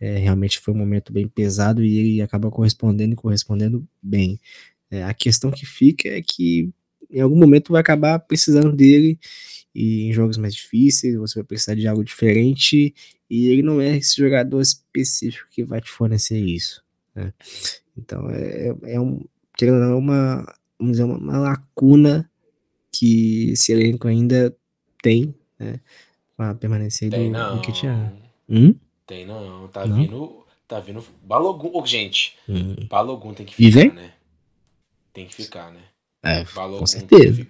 [0.00, 4.38] É, realmente foi um momento bem pesado e ele acaba correspondendo e correspondendo bem.
[4.90, 6.70] É, a questão que fica é que
[7.10, 9.18] em algum momento vai acabar precisando dele
[9.74, 12.94] e em jogos mais difíceis você vai precisar de algo diferente
[13.30, 16.82] e ele não é esse jogador específico que vai te fornecer isso.
[17.18, 17.32] Né?
[17.96, 19.24] Então é, é um
[19.56, 22.30] querendo não, é uma, vamos dizer, uma, uma lacuna
[22.92, 24.56] que esse elenco ainda
[25.02, 25.80] tem, né?
[26.36, 27.56] Pra permanecer tem do, não.
[27.56, 28.12] do que tinha.
[28.48, 28.74] Hum?
[29.04, 29.96] Tem não, tá não?
[29.96, 30.46] vindo.
[30.68, 31.04] Tá vindo.
[31.24, 31.70] Balogun.
[31.72, 32.76] Oh, gente, hum.
[32.88, 34.12] Balogun tem que ficar, né?
[35.12, 35.80] Tem que ficar, né?
[36.22, 37.46] É, Falou com certeza.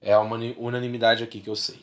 [0.00, 1.78] É uma unanimidade aqui que eu sei.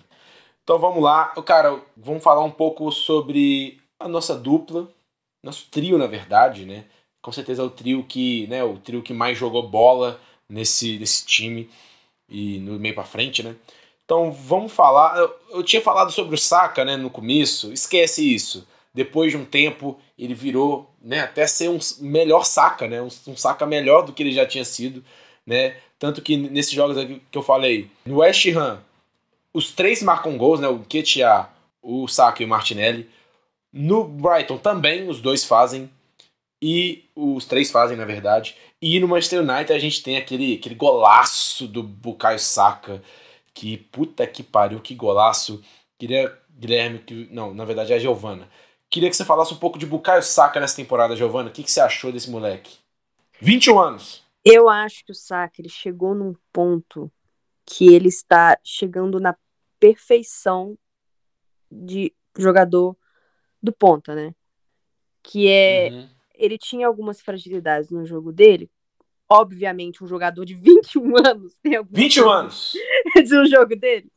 [0.64, 1.28] Então vamos lá.
[1.46, 4.90] Cara, vamos falar um pouco sobre a nossa dupla,
[5.44, 6.86] nosso trio, na verdade, né?
[7.22, 11.26] Com certeza é o trio que, né, o trio que mais jogou bola nesse, nesse
[11.26, 11.70] time
[12.30, 13.56] e no meio para frente, né?
[14.06, 15.18] Então vamos falar.
[15.18, 17.72] Eu, eu, tinha falado sobre o Saka, né, no começo.
[17.72, 18.68] Esquece isso.
[18.94, 23.02] Depois de um tempo, ele virou, né, até ser um melhor Saka, né?
[23.02, 25.04] Um, um Saka melhor do que ele já tinha sido
[25.50, 25.78] né?
[25.98, 28.80] Tanto que nesses jogos aqui que eu falei, no West Ham,
[29.52, 30.68] os três marcam gols, né?
[30.68, 31.48] O Ketia,
[31.82, 33.10] o Saka e o Martinelli.
[33.72, 35.90] No Brighton também os dois fazem.
[36.62, 38.56] E os três fazem, na verdade.
[38.82, 43.02] E no Manchester United a gente tem aquele, aquele golaço do Bukayo Saka.
[43.54, 45.64] Que puta que pariu, que golaço.
[45.98, 48.50] Queria, Guilherme, que, não, na verdade é a Giovana.
[48.90, 51.50] Queria que você falasse um pouco de Bukayo Saka nessa temporada, Giovana.
[51.50, 52.78] O que, que você achou desse moleque?
[53.40, 54.24] 21 anos.
[54.44, 57.12] Eu acho que o Saka ele chegou num ponto
[57.66, 59.36] que ele está chegando na
[59.80, 60.78] perfeição
[61.72, 62.98] de jogador
[63.62, 64.34] do ponta, né?
[65.24, 65.90] Que é.
[65.92, 66.10] Uhum.
[66.36, 68.70] Ele tinha algumas fragilidades no jogo dele.
[69.28, 72.74] Obviamente, um jogador de 21 anos tem algumas 21 anos!
[73.30, 74.10] no jogo dele.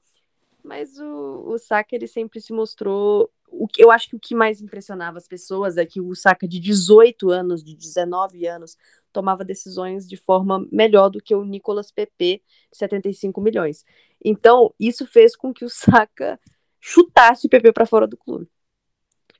[0.63, 3.31] Mas o, o Saka, ele sempre se mostrou.
[3.49, 6.61] O, eu acho que o que mais impressionava as pessoas é que o Saka de
[6.61, 8.77] 18 anos, de 19 anos,
[9.13, 13.85] tomava decisões de forma melhor do que o Nicolas Pepe, de 75 milhões.
[14.25, 16.39] Então, isso fez com que o Saka
[16.81, 18.49] chutasse o PP para fora do clube.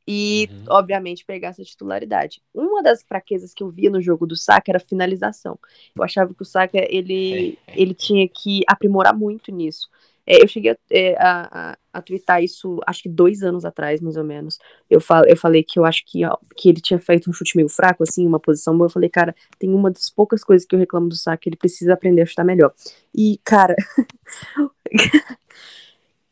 [0.07, 0.65] E, uhum.
[0.71, 2.43] obviamente, pegasse a titularidade.
[2.53, 5.59] Uma das fraquezas que eu via no jogo do Saka era a finalização.
[5.95, 9.89] Eu achava que o Saka ele, ele tinha que aprimorar muito nisso.
[10.27, 14.01] É, eu cheguei a, é, a, a, a twittar isso, acho que dois anos atrás,
[14.01, 14.59] mais ou menos.
[14.89, 17.57] Eu, fal, eu falei que eu acho que, ó, que ele tinha feito um chute
[17.57, 18.87] meio fraco, assim, uma posição boa.
[18.87, 21.95] Eu falei, cara, tem uma das poucas coisas que eu reclamo do Saka, ele precisa
[21.95, 22.73] aprender a chutar melhor.
[23.15, 23.75] E, cara.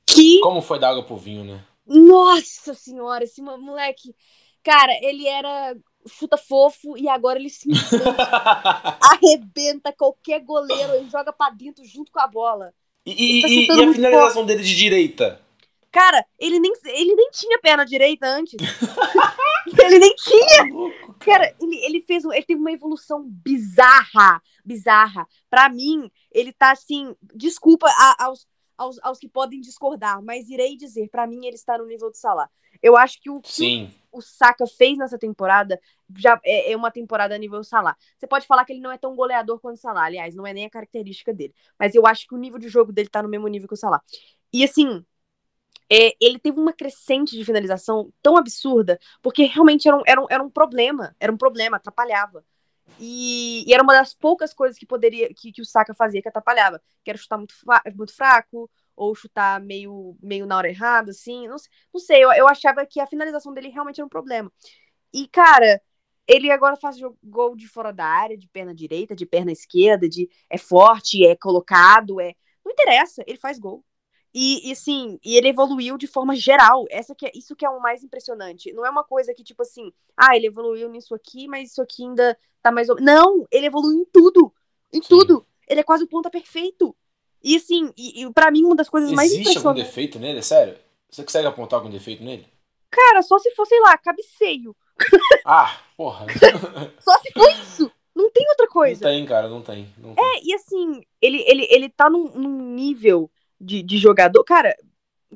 [0.06, 0.40] que.
[0.40, 1.64] Como foi da água pro vinho, né?
[1.90, 4.14] Nossa senhora, esse moleque.
[4.62, 5.76] Cara, ele era
[6.06, 8.04] chuta fofo e agora ele simplesmente
[9.02, 12.72] arrebenta qualquer goleiro e joga pra dentro junto com a bola.
[13.04, 15.40] E, tá e, e a finalização dele de direita?
[15.90, 18.54] Cara, ele nem, ele nem tinha perna direita antes.
[19.82, 20.90] ele nem tinha.
[21.06, 25.26] Tá Cara, ele, ele fez ele teve uma evolução bizarra, bizarra.
[25.48, 28.46] Para mim, ele tá assim, desculpa a, aos,
[28.80, 32.16] aos, aos que podem discordar, mas irei dizer, para mim ele está no nível do
[32.16, 32.48] Salah.
[32.82, 33.92] Eu acho que o Sim.
[34.10, 35.78] o Saka fez nessa temporada
[36.16, 37.94] já é, é, uma temporada a nível Salah.
[38.16, 40.54] Você pode falar que ele não é tão goleador quanto o Salah, aliás, não é
[40.54, 43.28] nem a característica dele, mas eu acho que o nível de jogo dele tá no
[43.28, 44.00] mesmo nível que o Salah.
[44.50, 45.04] E assim,
[45.92, 50.26] é, ele teve uma crescente de finalização tão absurda, porque realmente era um, era um,
[50.30, 52.44] era um problema, era um problema, atrapalhava.
[52.98, 56.28] E, e, era uma das poucas coisas que poderia que, que o Saka fazia que
[56.28, 57.54] atrapalhava, que era chutar muito,
[57.96, 61.48] muito fraco, ou chutar meio, meio na hora errada, assim.
[61.48, 61.56] Não,
[61.92, 64.52] não sei, eu, eu achava que a finalização dele realmente era um problema.
[65.12, 65.80] E, cara,
[66.26, 70.28] ele agora faz gol de fora da área, de perna direita, de perna esquerda, de
[70.48, 72.34] é forte, é colocado, é.
[72.64, 73.84] Não interessa, ele faz gol.
[74.32, 76.84] E, e sim, e ele evoluiu de forma geral.
[76.90, 78.72] Essa que é, isso que é o mais impressionante.
[78.72, 82.04] Não é uma coisa que, tipo assim, ah, ele evoluiu nisso aqui, mas isso aqui
[82.04, 82.88] ainda tá mais.
[83.00, 84.52] Não, ele evoluiu em tudo.
[84.92, 85.08] Em sim.
[85.08, 85.44] tudo.
[85.68, 86.96] Ele é quase o ponta perfeito.
[87.42, 89.56] E assim, e, e para mim, uma das coisas Existe mais impressionantes.
[89.56, 90.38] Existe algum defeito nele?
[90.38, 90.78] É sério?
[91.10, 92.46] Você consegue apontar algum defeito nele?
[92.88, 94.76] Cara, só se for, sei lá, cabeceio.
[95.44, 96.26] Ah, porra.
[97.00, 97.90] só se for isso.
[98.14, 99.04] Não tem outra coisa.
[99.04, 99.92] Não tem, cara, não tem.
[99.96, 100.24] Não tem.
[100.24, 103.30] É, e assim, ele, ele, ele tá num, num nível
[103.60, 104.42] de, de jogador.
[104.44, 104.74] Cara,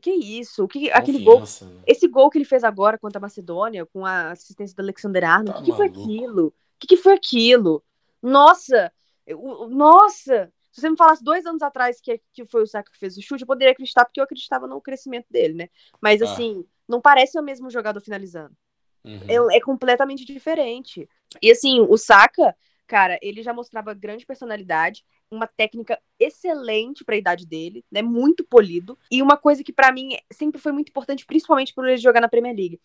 [0.01, 0.67] que isso?
[0.67, 1.41] Que, aquele gol.
[1.41, 1.47] Né?
[1.87, 5.51] Esse gol que ele fez agora contra a Macedônia, com a assistência do Alexander Arnold,
[5.51, 6.47] o tá que, que, foi aquilo?
[6.47, 7.83] O que, que, foi aquilo?
[8.23, 8.93] Nossa!
[9.27, 10.53] Eu, nossa!
[10.73, 13.23] Se você me falasse dois anos atrás que, que foi o Saka que fez o
[13.23, 15.69] chute, eu poderia acreditar, porque eu acreditava no crescimento dele, né?
[16.01, 16.25] Mas ah.
[16.25, 18.55] assim, não parece o mesmo jogador finalizando.
[19.05, 19.51] Uhum.
[19.53, 21.09] É, é completamente diferente.
[21.41, 22.57] E assim, o Saka,
[22.87, 25.05] cara, ele já mostrava grande personalidade
[25.35, 28.03] uma técnica excelente para a idade dele, né?
[28.03, 28.99] Muito polido.
[29.11, 32.29] E uma coisa que para mim sempre foi muito importante, principalmente por ele jogar na
[32.29, 32.81] Premier League.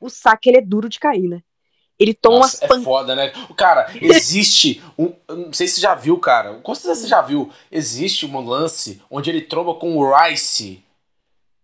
[0.00, 1.42] O saque ele é duro de cair, né?
[2.00, 3.30] Ele toma Nossa, umas é foda, né?
[3.54, 5.12] Cara, existe um.
[5.28, 6.54] Não sei se você já viu, cara.
[6.54, 7.52] Com certeza você já viu.
[7.70, 10.82] Existe um lance onde ele tromba com o Rice.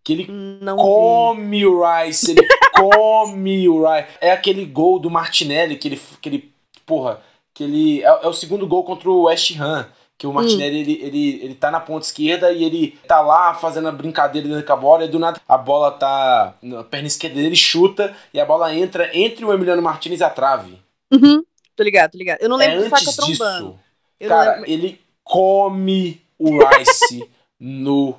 [0.04, 0.26] Que ele
[0.60, 1.66] não come vi.
[1.66, 2.32] o Rice.
[2.32, 4.08] Ele come o Rice.
[4.20, 6.00] É aquele gol do Martinelli que ele.
[6.20, 6.52] Que ele
[6.84, 7.22] porra.
[7.54, 8.02] Que ele.
[8.02, 9.88] É, é o segundo gol contra o West Ham
[10.18, 10.80] que o Martinelli, hum.
[10.80, 14.64] ele, ele, ele tá na ponta esquerda e ele tá lá fazendo a brincadeira dentro
[14.64, 18.40] com a bola, e do nada a bola tá na perna esquerda dele, chuta, e
[18.40, 20.80] a bola entra entre o Emiliano Martinez e a trave.
[21.12, 21.44] Uhum,
[21.74, 22.40] tô ligado, tô ligado.
[22.40, 23.78] Eu não lembro é antes disso,
[24.26, 27.28] cara, ele come o Rice
[27.60, 28.14] no,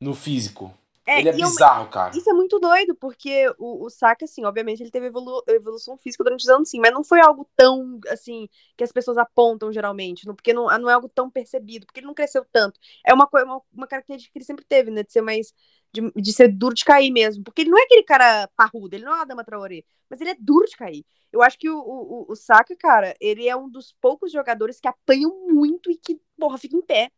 [0.00, 0.72] no físico.
[1.12, 2.16] É, ele é bizarro, eu, cara.
[2.16, 6.24] Isso é muito doido, porque o, o Saka, assim, obviamente ele teve evolu evolução física
[6.24, 10.26] durante os anos, sim, mas não foi algo tão, assim, que as pessoas apontam geralmente,
[10.26, 12.78] não, porque não, não é algo tão percebido, porque ele não cresceu tanto.
[13.06, 15.52] É uma, uma, uma característica que ele sempre teve, né, de ser mais,
[15.92, 19.04] de, de ser duro de cair mesmo, porque ele não é aquele cara parrudo, ele
[19.04, 21.04] não é uma dama traoré, mas ele é duro de cair.
[21.32, 24.86] Eu acho que o, o, o Saka, cara, ele é um dos poucos jogadores que
[24.86, 27.10] apanham muito e que, porra, fica em pé.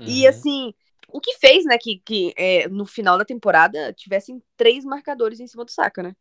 [0.00, 0.06] Uhum.
[0.08, 0.74] E assim,
[1.12, 5.46] o que fez, né, que, que é, no final da temporada tivessem três marcadores em
[5.46, 6.16] cima do Saka, né?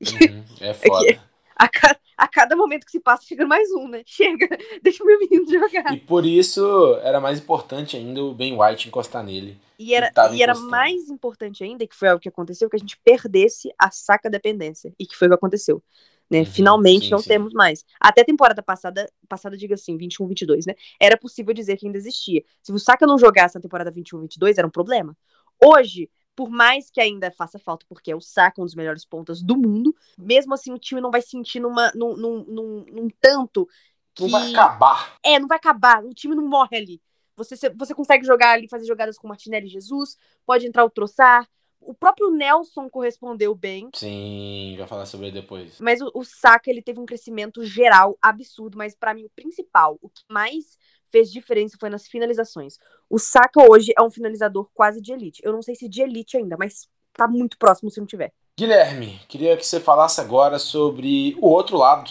[0.00, 1.12] Uhum, é foda.
[1.12, 4.02] É a, ca, a, cada momento que se passa, chega mais um, né?
[4.04, 4.48] Chega,
[4.82, 5.92] deixa o meu menino jogar.
[5.92, 9.58] E por isso era mais importante ainda o Ben White encostar nele.
[9.78, 12.98] E era, e era mais importante ainda, que foi algo que aconteceu, que a gente
[13.04, 14.92] perdesse a saca dependência.
[14.98, 15.82] E que foi o que aconteceu.
[16.30, 16.40] Né?
[16.40, 17.28] Uhum, Finalmente sim, não sim.
[17.28, 17.84] temos mais.
[18.00, 20.74] Até a temporada passada, passada, diga assim, 21, 22, né?
[21.00, 22.42] Era possível dizer que ainda existia.
[22.62, 25.16] Se o Saka não jogasse na temporada 21, 22, era um problema.
[25.62, 29.42] Hoje, por mais que ainda faça falta, porque é o Saka um dos melhores pontas
[29.42, 33.68] do mundo, mesmo assim o time não vai sentir numa, num, num, num, num tanto
[34.14, 34.24] que...
[34.24, 35.16] Não vai acabar.
[35.22, 37.02] É, não vai acabar, o time não morre ali.
[37.36, 40.16] Você, você consegue jogar ali, fazer jogadas com Martinelli e Jesus,
[40.46, 41.48] pode entrar o Troçar.
[41.86, 43.90] O próprio Nelson correspondeu bem.
[43.94, 45.78] Sim, vai falar sobre ele depois.
[45.80, 49.98] Mas o, o Saka, ele teve um crescimento geral absurdo, mas para mim o principal,
[50.00, 50.78] o que mais
[51.10, 52.78] fez diferença foi nas finalizações.
[53.08, 55.40] O Saka hoje é um finalizador quase de elite.
[55.44, 58.32] Eu não sei se de elite ainda, mas tá muito próximo se não tiver.
[58.58, 62.10] Guilherme, queria que você falasse agora sobre o outro lado.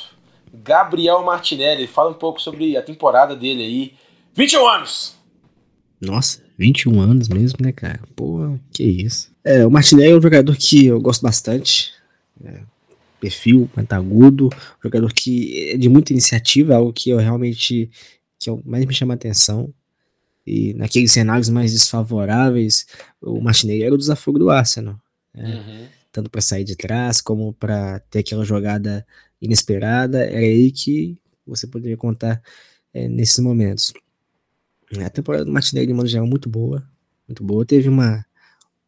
[0.53, 3.93] Gabriel Martinelli, fala um pouco sobre a temporada dele aí.
[4.34, 5.15] 21 anos!
[5.99, 8.01] Nossa, 21 anos mesmo, né, cara?
[8.15, 9.32] Pô, que isso.
[9.43, 11.91] É, o Martinelli é um jogador que eu gosto bastante.
[12.43, 12.61] É,
[13.19, 14.49] perfil, agudo,
[14.83, 17.89] jogador que é de muita iniciativa, algo que eu realmente
[18.37, 19.73] que eu, mais me chama a atenção.
[20.45, 22.85] E naqueles cenários mais desfavoráveis,
[23.21, 24.99] o Martinelli era o desafio do Arsenal.
[25.33, 25.55] Né?
[25.55, 25.87] Uhum.
[26.11, 29.05] Tanto para sair de trás, como para ter aquela jogada
[29.41, 30.25] inesperada.
[30.25, 31.17] Era aí que
[31.47, 32.41] você poderia contar
[32.93, 33.93] é, nesses momentos.
[34.99, 36.83] A temporada do Martinelli, de modo geral, muito boa.
[37.25, 37.65] Muito boa.
[37.65, 38.25] Teve uma,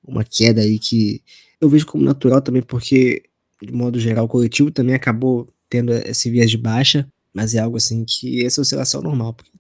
[0.08, 1.22] uma queda aí que
[1.60, 3.24] eu vejo como natural também, porque,
[3.62, 7.76] de modo geral, o coletivo também acabou tendo esse viés de baixa mas é algo
[7.76, 9.52] assim que essa oscilação é normal, porque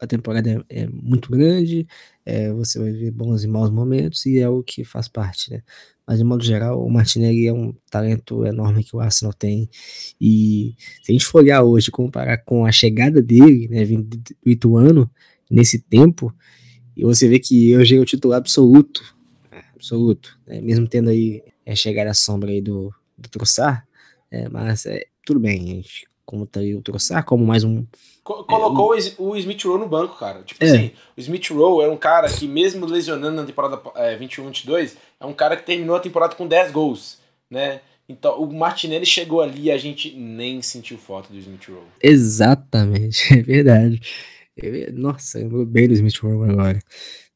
[0.00, 1.86] a temporada é, é muito grande,
[2.24, 5.62] é, você vai ver bons e maus momentos e é o que faz parte, né?
[6.06, 9.68] Mas de modo geral, o Martinelli é um talento enorme que o Arsenal tem
[10.18, 14.50] e se a gente for olhar hoje, comparar com a chegada dele, né, vindo do
[14.50, 15.10] Ituano,
[15.50, 16.34] nesse tempo,
[16.96, 19.02] e você vê que hoje é o titular absoluto,
[19.78, 20.60] absoluto, né?
[20.60, 23.86] mesmo tendo aí é, chegada a sombra aí do, do Troçar,
[24.30, 27.86] é, mas é, tudo bem, gente como tá aí o Troçar, como mais um.
[28.22, 29.30] Colocou é, um...
[29.30, 30.42] o Smith Rowe no banco, cara.
[30.42, 30.66] Tipo é.
[30.66, 35.24] assim, o Smith Rowe é um cara que, mesmo lesionando na temporada é, 21-22, é
[35.24, 37.16] um cara que terminou a temporada com 10 gols,
[37.50, 37.80] né?
[38.06, 41.86] Então, o Martinelli chegou ali e a gente nem sentiu falta do Smith Rowe.
[42.02, 43.98] Exatamente, é verdade.
[44.92, 46.78] Nossa, lembrou bem do Smith Rowe agora.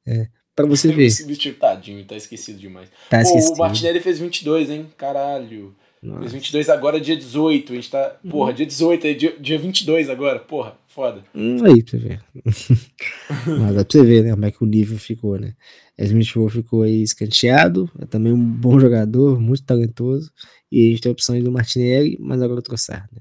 [0.07, 1.11] É, pra você ver.
[1.59, 2.89] Tadinho, tá esquecido demais.
[3.09, 3.55] Tá Pô, esquecido.
[3.55, 4.87] o Martinelli fez 22, hein?
[4.97, 5.75] Caralho.
[6.03, 6.31] Nossa.
[6.31, 7.73] 22 agora dia 18.
[7.73, 8.17] A gente tá.
[8.25, 8.31] Uhum.
[8.31, 10.41] Porra, dia 18, é dia, dia 22 agora.
[10.41, 11.23] Porra, foda.
[11.33, 12.21] Hum, aí pra você ver.
[13.47, 14.31] Mas dá pra você ver, né?
[14.33, 15.55] Como é que o nível ficou, né?
[15.99, 17.89] Smith Rowe ficou aí escanteado.
[18.01, 20.33] É também um bom jogador, muito talentoso.
[20.71, 23.21] E a gente tem a opção do Martinelli, mas agora o Trossard, né?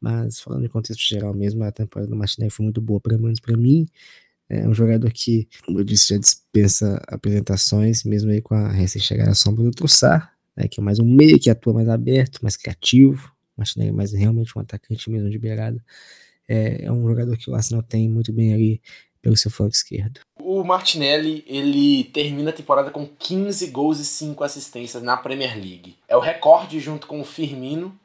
[0.00, 3.40] Mas falando em contexto geral mesmo, a temporada do Martinelli foi muito boa, pelo menos
[3.40, 3.86] pra mim.
[4.50, 9.34] É um jogador que, como eu disse, já dispensa apresentações, mesmo aí com a recém-chegada
[9.34, 10.28] sombra do Trossard
[10.58, 14.12] né, que é mais um meio que atua mais aberto, mais criativo, mas é mais
[14.12, 15.82] realmente um atacante mesmo de beirada.
[16.48, 18.82] É, é, um jogador que o Arsenal tem muito bem ali
[19.22, 20.20] pelo seu flanco esquerdo.
[20.40, 25.96] O Martinelli, ele termina a temporada com 15 gols e 5 assistências na Premier League.
[26.08, 27.96] É o recorde junto com o Firmino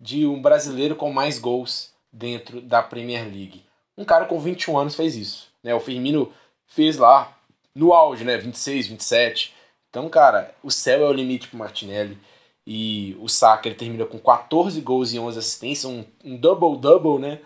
[0.00, 3.64] de um brasileiro com mais gols dentro da Premier League.
[3.96, 5.74] Um cara com 21 anos fez isso, né?
[5.74, 6.32] O Firmino
[6.64, 7.36] fez lá
[7.74, 9.52] no auge, né, 26, 27.
[9.90, 12.16] Então, cara, o céu é o limite pro Martinelli.
[12.64, 17.40] E o Saka ele termina com 14 gols e 11 assistências, um, um double-double, né?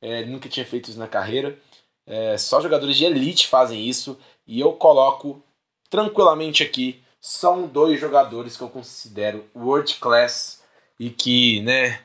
[0.00, 1.58] É, nunca tinha feito isso na carreira.
[2.06, 4.18] É, só jogadores de elite fazem isso.
[4.46, 5.42] E eu coloco
[5.90, 7.02] tranquilamente aqui.
[7.20, 10.62] São dois jogadores que eu considero world class
[10.98, 12.00] e que, né,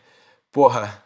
[0.51, 1.03] porra,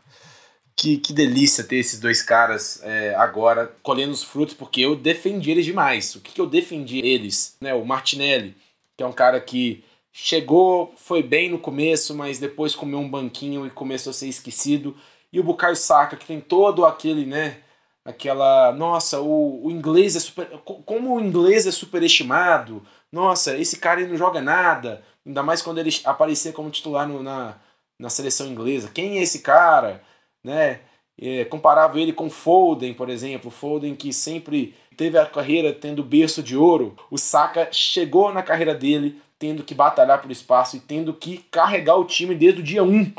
[0.82, 5.51] que, que delícia ter esses dois caras é, agora colhendo os frutos, porque eu defendi
[5.51, 6.15] eles demais.
[6.15, 7.55] O que, que eu defendi eles?
[7.61, 8.55] Né, o Martinelli
[8.97, 13.65] que é um cara que chegou, foi bem no começo, mas depois comeu um banquinho
[13.65, 14.95] e começou a ser esquecido.
[15.32, 17.57] E o Bukayo Saka, que tem todo aquele, né,
[18.03, 20.47] aquela, nossa, o, o inglês é super,
[20.85, 22.84] como o inglês é superestimado.
[23.11, 27.56] Nossa, esse cara não joga nada, ainda mais quando ele aparecer como titular no, na,
[27.99, 28.91] na seleção inglesa.
[28.93, 30.03] Quem é esse cara,
[30.43, 30.81] né?
[31.19, 36.41] É, comparava ele com Foden, por exemplo, Foden que sempre teve a carreira tendo berço
[36.41, 41.13] de ouro, o Saka chegou na carreira dele tendo que batalhar por espaço e tendo
[41.13, 43.11] que carregar o time desde o dia 1.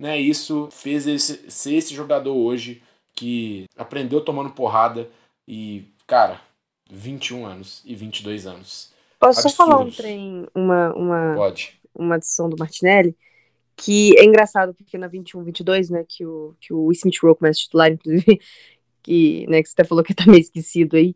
[0.00, 0.18] Né?
[0.18, 2.82] Isso fez ele ser esse jogador hoje
[3.14, 5.10] que aprendeu tomando porrada
[5.46, 6.40] e, cara,
[6.90, 8.92] 21 anos e 22 anos.
[9.18, 11.78] Posso só falar um trem, uma, uma, Pode.
[11.94, 13.16] uma adição do Martinelli?
[13.80, 17.60] Que é engraçado, porque na 21, 22, né, que o, que o Smith Rowe começa
[17.60, 18.40] a titular, inclusive,
[19.02, 21.14] que, né, que você até falou que tá meio esquecido aí.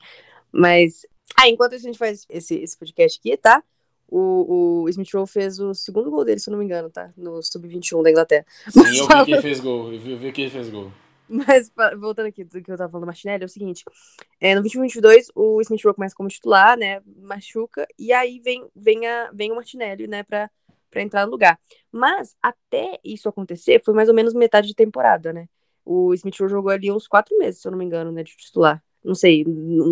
[0.52, 1.04] Mas,
[1.36, 3.62] ah, enquanto a gente faz esse, esse podcast aqui, tá?
[4.08, 7.12] O, o Smith Rowe fez o segundo gol dele, se eu não me engano, tá?
[7.16, 8.46] No Sub-21 da Inglaterra.
[8.68, 9.92] Sim, eu vi que ele fez gol.
[9.92, 10.92] Eu vi, eu vi que ele fez gol.
[11.28, 13.84] Mas, voltando aqui do que eu tava falando do Martinelli, é o seguinte:
[14.38, 17.00] é, no 2022, o Smith Rowe começa como titular, né?
[17.22, 20.50] Machuca, e aí vem, vem, a, vem o Martinelli, né, pra,
[20.92, 21.58] pra entrar no lugar.
[21.90, 25.48] Mas, até isso acontecer, foi mais ou menos metade de temporada, né?
[25.84, 28.36] O Smith Rowe jogou ali uns quatro meses, se eu não me engano, né, de
[28.36, 28.80] titular.
[29.02, 29.44] Não sei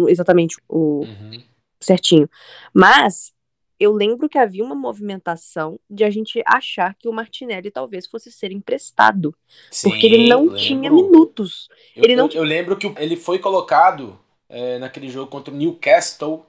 [0.09, 1.43] exatamente o uhum.
[1.81, 2.29] certinho.
[2.73, 3.33] Mas
[3.81, 8.31] eu lembro que havia uma movimentação de a gente achar que o Martinelli talvez fosse
[8.31, 9.35] ser emprestado.
[9.71, 10.59] Sim, porque ele não lembro.
[10.59, 11.69] tinha minutos.
[11.97, 14.21] Eu, ele não eu, eu lembro que ele foi colocado
[14.51, 16.47] é, naquele jogo contra o Newcastle.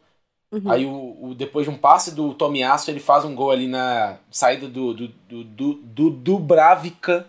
[0.51, 0.69] Uhum.
[0.69, 4.17] Aí, o, o, depois de um passe do Tomiasso, ele faz um gol ali na
[4.29, 7.27] saída do, do, do, do, do Dubravka.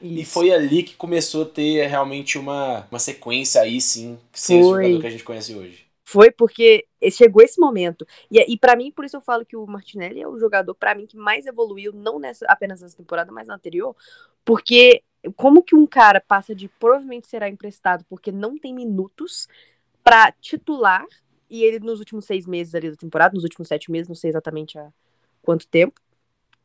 [0.00, 4.74] E foi ali que começou a ter realmente uma, uma sequência aí, sim, ser o
[4.74, 5.84] jogador que a gente conhece hoje.
[6.02, 8.06] Foi porque chegou esse momento.
[8.30, 10.94] E, e para mim, por isso eu falo que o Martinelli é o jogador, para
[10.94, 13.94] mim, que mais evoluiu, não nessa, apenas nessa temporada, mas na anterior.
[14.42, 15.02] Porque
[15.36, 19.46] como que um cara passa de provavelmente será emprestado porque não tem minutos
[20.02, 21.06] para titular,
[21.50, 24.30] e ele nos últimos seis meses ali da temporada, nos últimos sete meses, não sei
[24.30, 24.90] exatamente há
[25.42, 26.00] quanto tempo,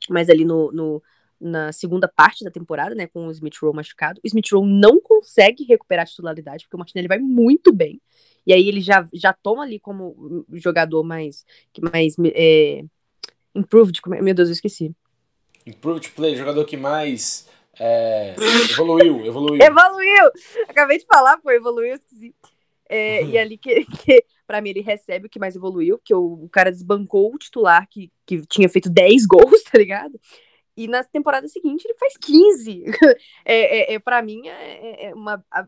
[0.10, 1.04] mas ali no, no
[1.40, 4.22] na segunda parte da temporada, né, com o Smith Rowe machucado.
[4.24, 8.02] O Smith Rowe não consegue recuperar a titularidade, porque o Martinelli vai muito bem.
[8.48, 12.84] E aí ele já, já toma ali como jogador mais, que mais é,
[13.54, 14.96] improved, é, meu Deus, eu esqueci.
[15.66, 17.50] Improved play, jogador que mais
[17.80, 18.36] é,
[18.72, 19.62] evoluiu, evoluiu.
[19.66, 20.32] Evoluiu!
[20.70, 22.34] Acabei de falar, pô, evoluiu, esqueci.
[22.88, 26.48] É, e ali que, que, pra mim, ele recebe o que mais evoluiu, que o,
[26.52, 30.20] cara desbancou o titular que, que tinha feito 10 gols, tá ligado?
[30.78, 32.84] E na temporada seguinte ele faz 15.
[33.46, 35.66] é, é, é, para mim é, é uma a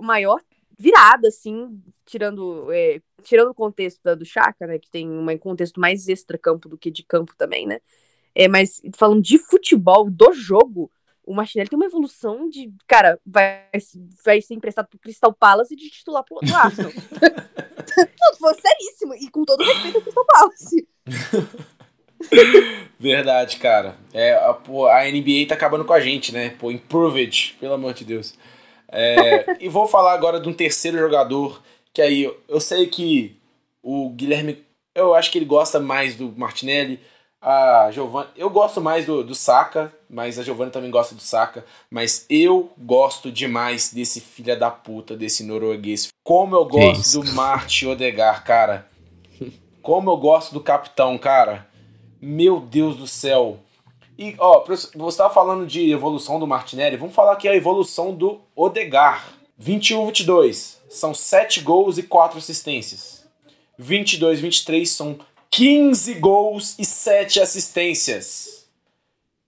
[0.00, 0.40] maior
[0.78, 4.78] virada, assim, tirando, é, tirando o contexto da, do Chaka, né?
[4.78, 7.80] Que tem um contexto mais extra-campo do que de campo também, né?
[8.34, 10.90] É, mas falando de futebol, do jogo,
[11.24, 12.72] o Martinelli tem uma evolução de.
[12.86, 13.64] Cara, vai,
[14.24, 16.92] vai ser emprestado pro Crystal Palace e de titular pro, pro Arsenal.
[17.96, 19.14] Não, foi seríssimo.
[19.14, 20.88] E com todo respeito ao Crystal Palace.
[22.98, 23.96] Verdade, cara.
[24.12, 26.50] É, a, pô, a NBA tá acabando com a gente, né?
[26.58, 28.34] Pô, improved, pelo amor de Deus.
[28.88, 33.36] É, e vou falar agora de um terceiro jogador, que aí eu, eu sei que
[33.82, 34.64] o Guilherme,
[34.94, 37.00] eu acho que ele gosta mais do Martinelli,
[37.42, 41.64] a Giovanna, eu gosto mais do, do Saka, mas a Giovanna também gosta do Saka,
[41.90, 46.08] mas eu gosto demais desse filho da puta, desse norueguês.
[46.22, 48.88] Como eu gosto do Martin Odegar, cara.
[49.82, 51.66] Como eu gosto do capitão, cara.
[52.20, 53.58] Meu Deus do céu.
[54.16, 58.40] E, ó, você estava falando de evolução do Martinelli, vamos falar aqui a evolução do
[58.54, 59.32] Odegar.
[59.60, 63.24] 21-22 são 7 gols e 4 assistências.
[63.80, 65.18] 22-23 são
[65.52, 68.66] 15 gols e 7 assistências.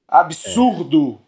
[0.06, 1.18] Absurdo!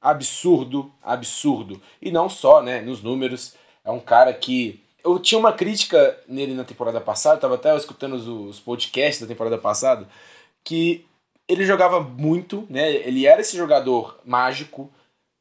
[0.00, 1.80] Absurdo, absurdo.
[2.00, 3.54] E não só, né, nos números.
[3.84, 4.82] É um cara que.
[5.04, 9.20] Eu tinha uma crítica nele na temporada passada, eu tava até escutando os, os podcasts
[9.20, 10.08] da temporada passada
[10.64, 11.06] que
[11.46, 12.90] ele jogava muito, né?
[12.90, 14.90] Ele era esse jogador mágico,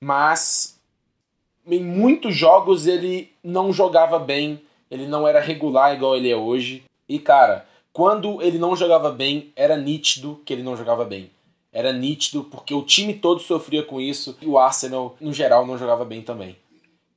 [0.01, 0.79] mas
[1.65, 4.61] em muitos jogos ele não jogava bem,
[4.91, 6.83] ele não era regular igual ele é hoje.
[7.09, 7.67] E cara,
[7.97, 11.31] quando ele não jogava bem, era nítido que ele não jogava bem.
[11.73, 15.79] Era nítido porque o time todo sofria com isso e o Arsenal, no geral, não
[15.79, 16.55] jogava bem também.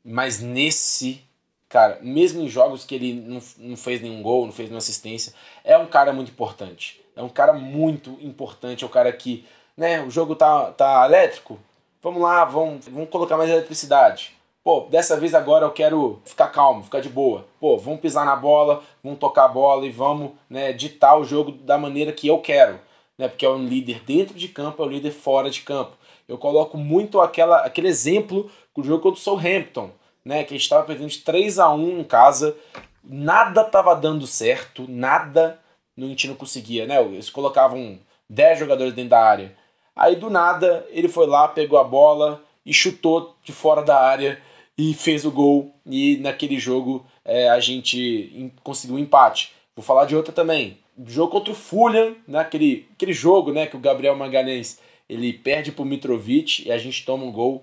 [0.03, 1.21] Mas nesse,
[1.69, 5.35] cara, mesmo em jogos que ele não, não fez nenhum gol, não fez nenhuma assistência,
[5.63, 6.99] é um cara muito importante.
[7.15, 9.45] É um cara muito importante, é um cara que,
[9.77, 11.59] né, o jogo tá, tá elétrico,
[12.03, 14.35] vamos lá, vamos, vamos colocar mais eletricidade.
[14.71, 17.45] Pô, dessa vez agora eu quero ficar calmo, ficar de boa.
[17.59, 21.51] Pô, vamos pisar na bola, vamos tocar a bola e vamos né, ditar o jogo
[21.51, 22.79] da maneira que eu quero.
[23.19, 25.97] Né, porque é um líder dentro de campo, é um líder fora de campo.
[26.29, 29.91] Eu coloco muito aquela, aquele exemplo com o jogo contra o Southampton,
[30.25, 32.57] né, que a gente estava perdendo de 3 a 1 em casa,
[33.03, 35.59] nada estava dando certo, nada
[35.99, 37.03] a gente não conseguia, né?
[37.03, 37.99] Eles colocavam
[38.29, 39.53] 10 jogadores dentro da área.
[39.97, 44.41] Aí do nada ele foi lá, pegou a bola e chutou de fora da área
[44.81, 45.75] e fez o gol.
[45.85, 49.53] E naquele jogo é, a gente conseguiu um empate.
[49.77, 50.79] Vou falar de outra também.
[51.07, 54.79] Jogo contra o Fulham, naquele aquele jogo né, que o Gabriel Magalhães
[55.09, 57.63] ele perde pro Mitrovic e a gente toma um gol.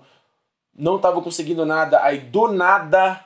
[0.76, 3.24] Não estava conseguindo nada, aí do nada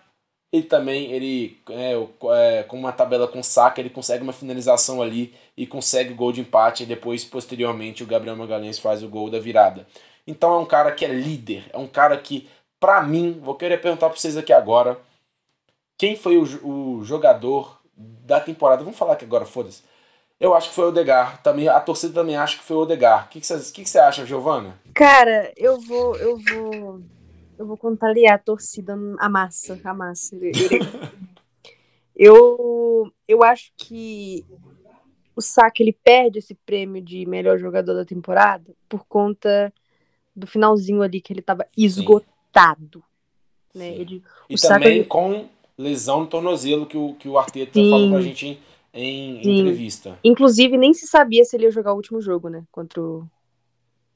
[0.50, 1.94] ele também, ele é,
[2.34, 6.30] é, com uma tabela com saca, ele consegue uma finalização ali e consegue o gol
[6.30, 6.82] de empate.
[6.82, 9.86] E depois, posteriormente, o Gabriel Magalhães faz o gol da virada.
[10.26, 12.48] Então é um cara que é líder, é um cara que,
[12.82, 14.98] para mim, vou querer perguntar para vocês aqui agora,
[15.96, 18.82] quem foi o, o jogador da temporada?
[18.82, 19.84] Vamos falar aqui agora, foda-se.
[20.40, 21.40] Eu acho que foi o Odegar.
[21.44, 23.26] Também, a torcida também acha que foi o Odegar.
[23.26, 24.80] O que, você acha, Giovana?
[24.92, 26.16] Cara, eu vou.
[26.16, 27.00] Eu vou
[27.56, 30.36] Eu vou contrariar a torcida, a massa, a massa.
[32.16, 34.44] eu, eu acho que
[35.36, 39.72] o Saka ele perde esse prêmio de melhor jogador da temporada por conta
[40.34, 42.31] do finalzinho ali que ele tava esgotado.
[43.74, 43.94] Né?
[43.94, 45.48] Ele, e também com
[45.78, 47.90] lesão no tornozelo que o, que o Arteta Sim.
[47.90, 48.60] falou pra gente
[48.92, 50.18] em, em entrevista.
[50.22, 52.64] Inclusive, nem se sabia se ele ia jogar o último jogo, né?
[52.70, 53.26] Contra o,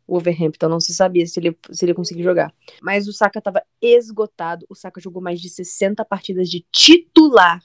[0.07, 0.69] Overhampton.
[0.69, 2.55] Não se sabia se ele, se ele ia conseguir jogar.
[2.81, 4.65] Mas o Saka tava esgotado.
[4.69, 7.61] O Saka jogou mais de 60 partidas de titular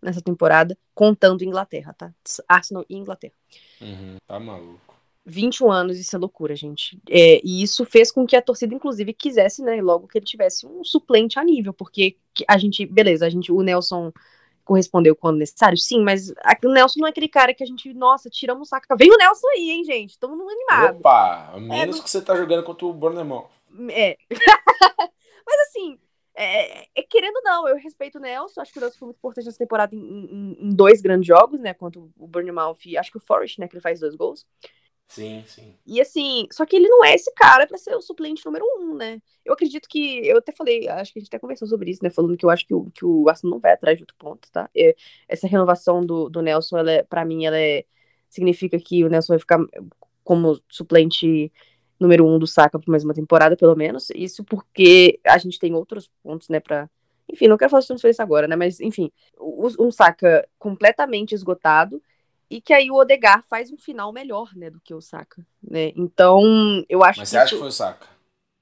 [0.00, 2.14] nessa temporada, contando Inglaterra, tá?
[2.48, 3.34] Arsenal e Inglaterra.
[3.80, 4.85] Uhum, tá maluco.
[5.26, 6.98] 21 anos, isso é loucura, gente.
[7.10, 10.64] É, e isso fez com que a torcida, inclusive, quisesse, né, logo que ele tivesse
[10.64, 12.16] um suplente a nível, porque
[12.46, 14.12] a gente, beleza, a gente, o Nelson
[14.64, 16.30] correspondeu quando necessário, sim, mas
[16.64, 18.86] o Nelson não é aquele cara que a gente, nossa, tiramos o saco.
[18.96, 20.10] Vem o Nelson aí, hein, gente?
[20.10, 21.00] Estamos animados.
[21.00, 23.48] Opa, menos é, que você tá jogando contra o Bournemouth.
[23.90, 24.16] É.
[25.46, 25.98] mas assim,
[26.36, 29.46] é, é, querendo não, eu respeito o Nelson, acho que o Nelson foi muito importante
[29.46, 33.18] nessa temporada em, em, em dois grandes jogos, né, contra o Bournemouth e acho que
[33.18, 34.46] o Forest, né, que ele faz dois gols.
[35.08, 35.74] Sim, sim.
[35.86, 38.94] E assim, só que ele não é esse cara para ser o suplente número um,
[38.94, 39.20] né?
[39.44, 40.26] Eu acredito que.
[40.26, 42.10] Eu até falei, acho que a gente até conversou sobre isso, né?
[42.10, 44.50] Falando que eu acho que o, que o Arsenal não vai atrás de outro ponto,
[44.50, 44.68] tá?
[44.76, 44.94] É,
[45.28, 47.84] essa renovação do, do Nelson, ela é, pra mim, ela é,
[48.28, 49.60] significa que o Nelson vai ficar
[50.24, 51.52] como suplente
[52.00, 54.10] número um do Saka por mais uma temporada, pelo menos.
[54.10, 56.90] Isso porque a gente tem outros pontos, né, pra.
[57.32, 58.56] Enfim, não quero falar sobre isso agora, né?
[58.56, 59.10] Mas, enfim,
[59.40, 62.02] um Saka completamente esgotado
[62.50, 65.92] e que aí o Odegar faz um final melhor, né, do que o Saka, né?
[65.96, 66.42] Então,
[66.88, 68.06] eu acho Mas você acha que foi o Saka?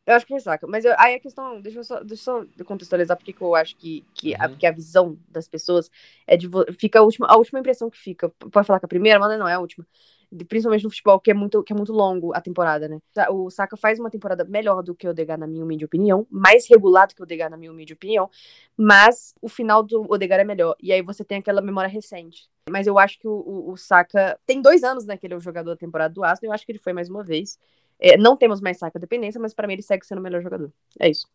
[0.07, 0.67] Eu acho que foi o Saka.
[0.67, 3.55] Mas eu, aí a questão, deixa eu só, deixa eu só contextualizar porque que eu
[3.55, 4.37] acho que, que, uhum.
[4.41, 5.91] a, que a visão das pessoas
[6.27, 6.49] é de
[6.79, 8.29] fica a última, a última impressão que fica.
[8.29, 9.87] Pode falar que a primeira, mas não é a última
[10.49, 12.99] principalmente no futebol, que é muito, que é muito longo a temporada, né?
[13.31, 16.69] O Saka faz uma temporada melhor do que o Odegaard, na minha humilde opinião, mais
[16.69, 18.29] regulado que o Odegaard, na minha humilde opinião,
[18.77, 20.75] mas o final do Odegaard é melhor.
[20.83, 22.49] E aí você tem aquela memória recente.
[22.69, 25.37] Mas eu acho que o, o, o Saka tem dois anos, né, que ele é
[25.37, 27.59] o jogador da temporada do Arsenal, eu acho que ele foi mais uma vez.
[28.01, 30.73] É, não temos mais Saka dependência, mas para mim ele segue sendo o melhor jogador.
[30.99, 31.29] É isso.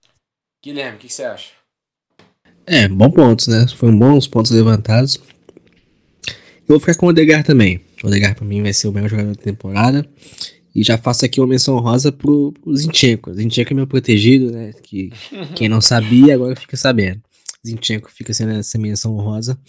[0.63, 1.53] Guilherme, o que você acha?
[2.65, 3.65] É, bom pontos, né?
[3.75, 5.17] Foram bons pontos levantados.
[6.27, 7.81] Eu vou ficar com o Odegar também.
[8.03, 10.09] O Odegar pra mim vai ser o melhor jogador da temporada.
[10.73, 13.33] E já faço aqui uma menção rosa pro, pro Zinchenko.
[13.33, 14.71] Zinchenko é meu protegido, né?
[14.83, 15.11] Que
[15.55, 17.21] quem não sabia agora fica sabendo.
[17.65, 19.59] Zinchenko fica sendo essa menção rosa.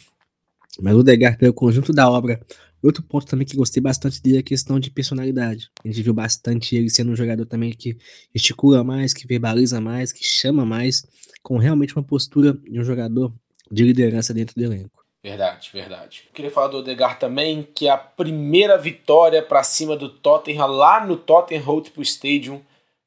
[0.81, 2.41] Mas o Odegar, pelo conjunto da obra,
[2.83, 5.71] outro ponto também que gostei bastante dele é a questão de personalidade.
[5.85, 7.97] A gente viu bastante ele sendo um jogador também que
[8.35, 11.05] gesticula mais, que verbaliza mais, que chama mais,
[11.43, 13.35] com realmente uma postura de um jogador
[13.71, 15.00] de liderança dentro do elenco.
[15.23, 16.29] Verdade, verdade.
[16.33, 21.05] queria falar do Odegar também, que é a primeira vitória para cima do Tottenham lá
[21.05, 22.63] no Tottenham Hotspur Stadium,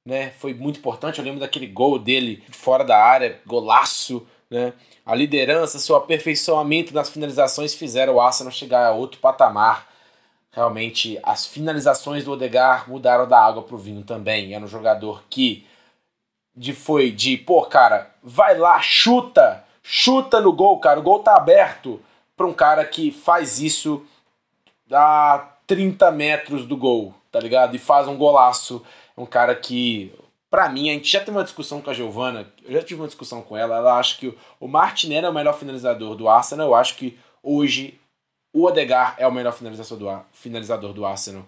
[0.06, 0.30] né?
[0.38, 1.18] Foi muito importante.
[1.18, 4.74] Eu lembro daquele gol dele fora da área, golaço, né?
[5.04, 9.90] A liderança, seu aperfeiçoamento nas finalizações fizeram o Arsenal chegar a outro patamar.
[10.52, 14.54] Realmente, as finalizações do Odegar mudaram da água pro vinho também.
[14.54, 15.66] Era um jogador que
[16.56, 21.00] de foi de, pô, cara, vai lá, chuta, chuta no gol, cara.
[21.00, 22.02] O gol tá aberto
[22.36, 24.06] para um cara que faz isso
[24.92, 27.76] a 30 metros do gol, tá ligado?
[27.76, 28.82] E faz um golaço.
[29.16, 30.12] Um cara que,
[30.50, 33.08] para mim, a gente já teve uma discussão com a Giovana, eu já tive uma
[33.08, 33.78] discussão com ela.
[33.78, 36.68] Ela acha que o Martinelli é o melhor finalizador do Arsenal.
[36.68, 38.00] Eu acho que hoje
[38.52, 41.44] o Odegar é o melhor finalizador do, finalizador do Arsenal.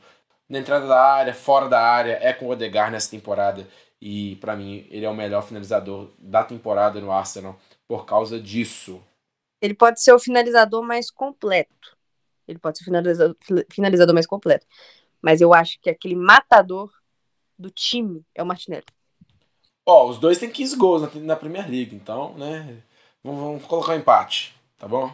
[0.48, 3.68] Na entrada da área, fora da área, é com o Odegar nessa temporada.
[4.00, 7.58] E para mim, ele é o melhor finalizador da temporada no Arsenal
[7.88, 9.02] por causa disso.
[9.62, 11.98] Ele pode ser o finalizador mais completo.
[12.48, 13.36] Ele pode ser o finalizador,
[13.72, 14.66] finalizador mais completo.
[15.22, 16.92] Mas eu acho que aquele matador
[17.58, 18.86] do time é o Martinelli.
[19.86, 22.82] Ó, oh, os dois têm 15 gols na, na Premier League, então, né?
[23.24, 25.14] Vamos, vamos colocar um empate, tá bom?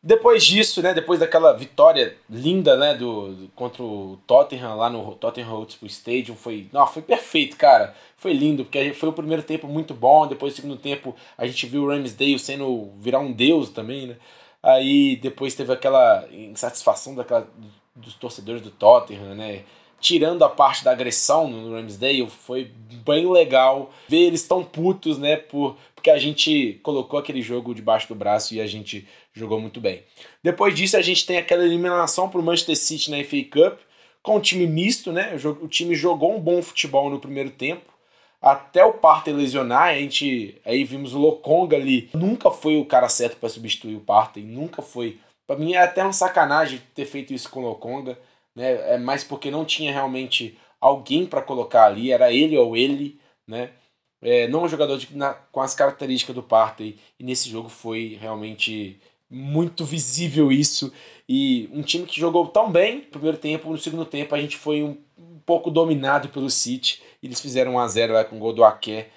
[0.00, 5.14] Depois disso, né, depois daquela vitória linda, né, do, do, contra o Tottenham lá no
[5.16, 7.94] Tottenham Hotspur Stadium, foi, não, foi perfeito, cara.
[8.16, 11.66] Foi lindo, porque foi o primeiro tempo muito bom, depois do segundo tempo a gente
[11.66, 14.16] viu o Ramsdale sendo virar um deus também, né?
[14.62, 17.48] Aí depois teve aquela insatisfação daquela,
[17.94, 19.64] dos torcedores do Tottenham, né?
[20.00, 22.70] Tirando a parte da agressão no Ramsdale, foi
[23.04, 28.06] bem legal ver eles tão putos, né, por porque a gente colocou aquele jogo debaixo
[28.06, 30.04] do braço e a gente jogou muito bem.
[30.42, 33.80] Depois disso, a gente tem aquela eliminação para o Manchester City na FA Cup,
[34.22, 35.36] com um time misto, né?
[35.60, 37.92] O time jogou um bom futebol no primeiro tempo,
[38.40, 42.08] até o Partey lesionar, a gente aí vimos o Lokonga ali.
[42.14, 45.18] Nunca foi o cara certo para substituir o Partey, nunca foi.
[45.48, 48.16] Para mim é até uma sacanagem ter feito isso com o Lokonga,
[48.58, 48.94] né?
[48.94, 53.70] É mais porque não tinha realmente alguém para colocar ali, era ele ou ele, né?
[54.20, 58.18] é, não um jogador de, na, com as características do Partey, e nesse jogo foi
[58.20, 60.92] realmente muito visível isso.
[61.28, 64.56] E um time que jogou tão bem no primeiro tempo, no segundo tempo a gente
[64.56, 67.02] foi um, um pouco dominado pelo City.
[67.22, 69.08] Eles fizeram 1 a 0 lá com o gol do Aké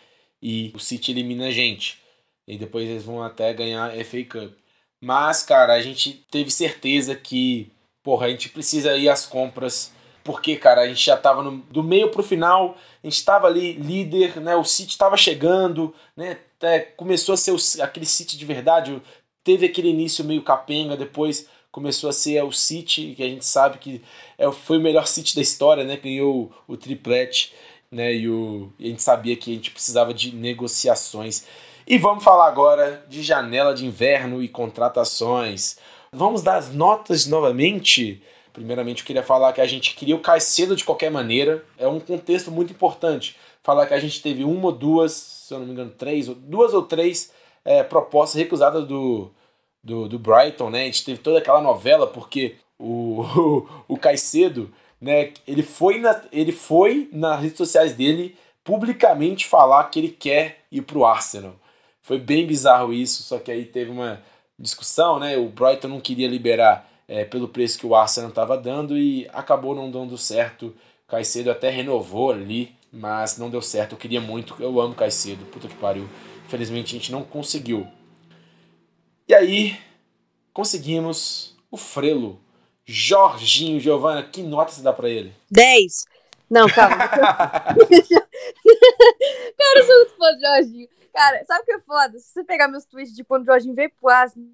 [0.41, 1.99] e o City elimina a gente.
[2.47, 4.53] E depois eles vão até ganhar a FA Cup.
[4.99, 7.71] Mas, cara, a gente teve certeza que,
[8.03, 9.91] porra, a gente precisa ir às compras.
[10.23, 13.73] Porque, cara, a gente já tava no, do meio pro final, a gente tava ali
[13.73, 14.55] líder, né?
[14.55, 16.37] O City tava chegando, né?
[16.57, 19.01] Até começou a ser o, aquele City de verdade.
[19.43, 23.79] Teve aquele início meio capenga, depois começou a ser o City, que a gente sabe
[23.79, 24.01] que
[24.37, 25.97] é, foi o melhor City da história, né?
[25.97, 27.53] Ganhou o, o triplete,
[27.91, 28.13] né?
[28.13, 31.45] E, o, e a gente sabia que a gente precisava de negociações.
[31.87, 35.77] E vamos falar agora de janela de inverno e contratações.
[36.13, 38.21] Vamos dar as notas novamente.
[38.51, 41.63] Primeiramente, eu queria falar que a gente queria o Caicedo de qualquer maneira.
[41.77, 43.37] É um contexto muito importante.
[43.63, 46.73] Falar que a gente teve uma ou duas, se eu não me engano, três, duas
[46.73, 47.31] ou três
[47.63, 49.31] é, propostas recusadas do,
[49.81, 50.81] do, do Brighton, né?
[50.81, 53.21] A gente teve toda aquela novela porque o,
[53.87, 54.69] o, o Caicedo,
[54.99, 55.31] né?
[55.47, 58.35] Ele foi, na, ele foi nas redes sociais dele
[58.65, 61.55] publicamente falar que ele quer ir pro Arsenal.
[62.01, 64.21] Foi bem bizarro isso, só que aí teve uma
[64.61, 65.37] discussão, né?
[65.37, 69.75] O Brighton não queria liberar é, pelo preço que o Arsenal estava dando e acabou
[69.75, 70.73] não dando certo.
[71.07, 73.93] Caicedo até renovou ali, mas não deu certo.
[73.93, 76.07] Eu queria muito, eu amo Caicedo, puta que pariu.
[76.45, 77.87] Infelizmente a gente não conseguiu.
[79.27, 79.77] E aí,
[80.53, 82.39] conseguimos o Frelo.
[82.85, 85.31] Jorginho, Giovana, que nota você dá pra ele?
[85.49, 86.05] 10.
[86.49, 86.97] Não, calma.
[89.57, 90.89] Cara, eu sou muito fã do Jorginho.
[91.13, 92.17] Cara, sabe o que é foda?
[92.19, 94.49] Se você pegar meus tweets de quando o Jorginho veio pro Arsenal,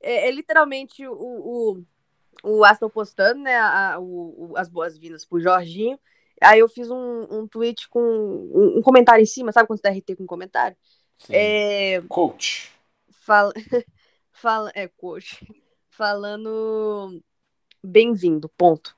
[0.00, 1.84] é, é literalmente o, o,
[2.42, 5.98] o Aston postando, né, a, o, o, as boas-vindas pro Jorginho.
[6.42, 9.82] Aí eu fiz um, um tweet com um, um, comentário em cima, sabe quando você
[9.82, 10.76] dá RT com um comentário?
[11.30, 12.72] É, coach.
[13.10, 13.52] Fala,
[14.32, 15.46] fala, é, coach.
[15.90, 17.22] Falando
[17.82, 18.96] bem-vindo, ponto.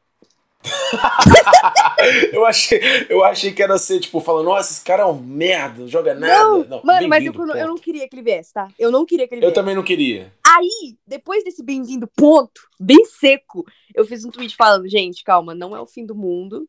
[2.33, 5.81] eu, achei, eu achei que era ser, tipo, falando, nossa, esse cara é um merda,
[5.81, 6.45] não joga nada.
[6.45, 8.69] Não, não mano, mas eu, eu, não queria que ele viesse, tá?
[8.79, 9.51] Eu não queria que ele viesse.
[9.51, 10.33] Eu também não queria.
[10.45, 13.65] Aí, depois desse bem-vindo, ponto, bem seco,
[13.95, 16.69] eu fiz um tweet falando, gente, calma, não é o fim do mundo.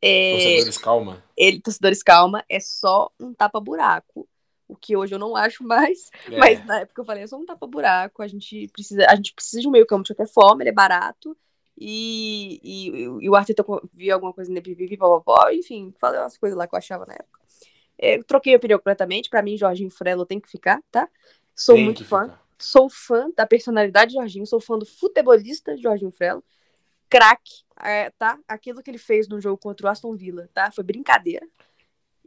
[0.00, 0.32] É...
[0.32, 1.24] Torcedores, calma.
[1.36, 4.28] Ele, torcedores, calma, é só um tapa-buraco.
[4.68, 6.36] O que hoje eu não acho mais, é.
[6.36, 9.62] mas na época eu falei, é só um tapa-buraco, a gente precisa, a gente precisa
[9.62, 11.34] de um meio campo de qualquer forma, ele é barato,
[11.80, 13.64] e, e, e o Arteta
[13.94, 17.14] viu alguma coisa no pipipi, popopó, enfim, falei umas coisas lá que eu achava na
[17.14, 17.38] época.
[17.96, 19.28] É, troquei a opinião completamente.
[19.28, 21.08] Pra mim, Jorginho Frelo tem que ficar, tá?
[21.54, 22.24] Sou tem muito fã.
[22.24, 22.48] Ficar.
[22.60, 26.42] Sou fã da personalidade de Jorginho, sou fã do futebolista de Jorginho Frelo.
[27.08, 28.38] Craque, é, tá?
[28.46, 30.70] Aquilo que ele fez no jogo contra o Aston Villa, tá?
[30.70, 31.46] Foi brincadeira.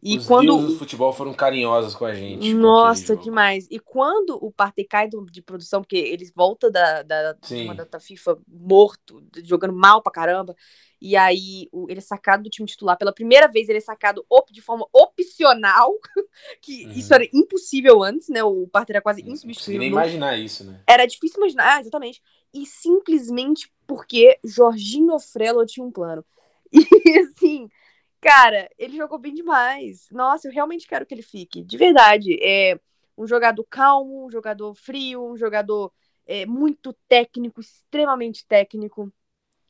[0.03, 2.53] E Os quando do futebol foram carinhosos com a gente.
[2.55, 3.67] Nossa, demais.
[3.69, 8.39] E quando o Partey cai de produção, porque eles volta da, da uma data FIFA
[8.47, 10.55] morto, jogando mal pra caramba,
[10.99, 14.51] e aí ele é sacado do time titular pela primeira vez, ele é sacado op,
[14.51, 15.93] de forma opcional,
[16.61, 16.91] que uhum.
[16.93, 18.43] isso era impossível antes, né?
[18.43, 19.81] O Partey era quase insubstituível.
[19.81, 20.81] Não nem imaginar isso, né?
[20.87, 22.23] Era difícil imaginar, ah, exatamente.
[22.51, 26.25] E simplesmente porque Jorginho Frelo tinha um plano.
[27.05, 27.67] E assim,
[28.21, 30.07] Cara, ele jogou bem demais.
[30.11, 31.63] Nossa, eu realmente quero que ele fique.
[31.63, 32.37] De verdade.
[32.41, 32.79] É
[33.17, 35.91] um jogador calmo, um jogador frio, um jogador
[36.25, 39.11] é, muito técnico, extremamente técnico.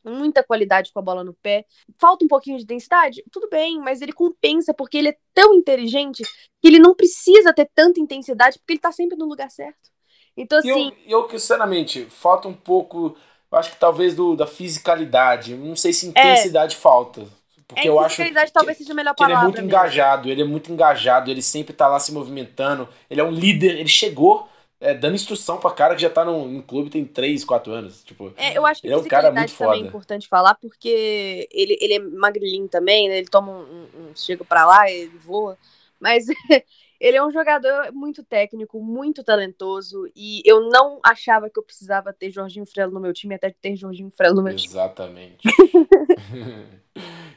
[0.04, 1.66] Muita qualidade com a bola no pé.
[1.98, 3.24] Falta um pouquinho de intensidade?
[3.32, 6.24] Tudo bem, mas ele compensa porque ele é tão inteligente
[6.60, 9.92] que ele não precisa ter tanta intensidade porque ele tá sempre no lugar certo.
[10.36, 10.92] Então, assim.
[11.06, 13.16] Eu, eu sinceramente, falta um pouco.
[13.52, 15.56] Eu acho que talvez do, da fisicalidade.
[15.56, 16.10] Não sei se é.
[16.10, 17.28] intensidade é, falta.
[17.72, 19.70] Porque é, eu acho que, talvez seja a melhor palavra, ele é muito mesmo.
[19.70, 23.80] engajado, ele é muito engajado, ele sempre tá lá se movimentando, ele é um líder,
[23.80, 24.50] ele chegou
[24.82, 28.04] é, dando instrução pra cara que já tá no clube tem 3, 4 anos.
[28.04, 29.70] Tipo, é, eu acho que ele é um cara muito foda.
[29.70, 33.20] também é importante falar, porque ele, ele é magrelinho também, né?
[33.20, 35.58] Ele toma um, um, chega pra lá, ele voa.
[36.00, 36.26] Mas
[37.02, 42.14] ele é um jogador muito técnico, muito talentoso, e eu não achava que eu precisava
[42.14, 45.38] ter Jorginho Frelo no meu time, até ter Jorginho Frelo no meu Exatamente.
[45.40, 45.64] time.
[45.66, 46.82] Exatamente.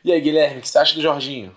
[0.05, 1.51] E aí, Guilherme, o que você acha do Jorginho?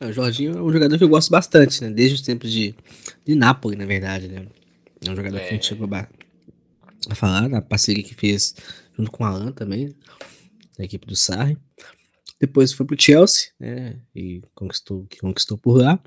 [0.00, 1.90] É, o Jorginho é um jogador que eu gosto bastante, né?
[1.90, 2.74] Desde os tempos de,
[3.22, 4.46] de Nápoles, na verdade, né?
[5.04, 5.40] É um jogador é.
[5.40, 6.08] que a gente chegou a,
[7.10, 8.54] a falar, na parceria que fez
[8.96, 9.94] junto com o Alan também,
[10.78, 11.58] da equipe do Sarri.
[12.40, 13.98] Depois foi pro Chelsea, né?
[14.14, 16.00] E conquistou, que conquistou por lá.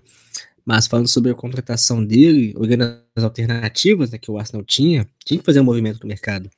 [0.65, 2.83] Mas falando sobre a contratação dele, olhando
[3.15, 6.49] as alternativas né, que o Arsenal tinha, tinha que fazer um movimento no mercado.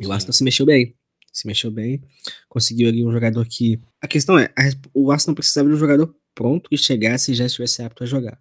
[0.00, 0.94] E o Arsenal se mexeu bem
[1.32, 2.02] se mexeu bem,
[2.48, 3.80] conseguiu ali um jogador que.
[4.00, 4.62] A questão é, a,
[4.92, 8.38] o Arsenal precisava de um jogador pronto e chegasse e já estivesse apto a jogar.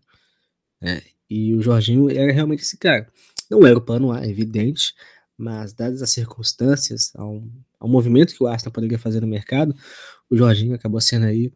[0.82, 3.08] É, e o Jorginho era realmente esse cara.
[3.50, 4.94] Não era o plano A, é evidente,
[5.38, 7.44] mas dadas as circunstâncias, ao,
[7.80, 9.76] ao movimento que o Arsenal poderia fazer no mercado,
[10.30, 11.52] o Jorginho acabou sendo aí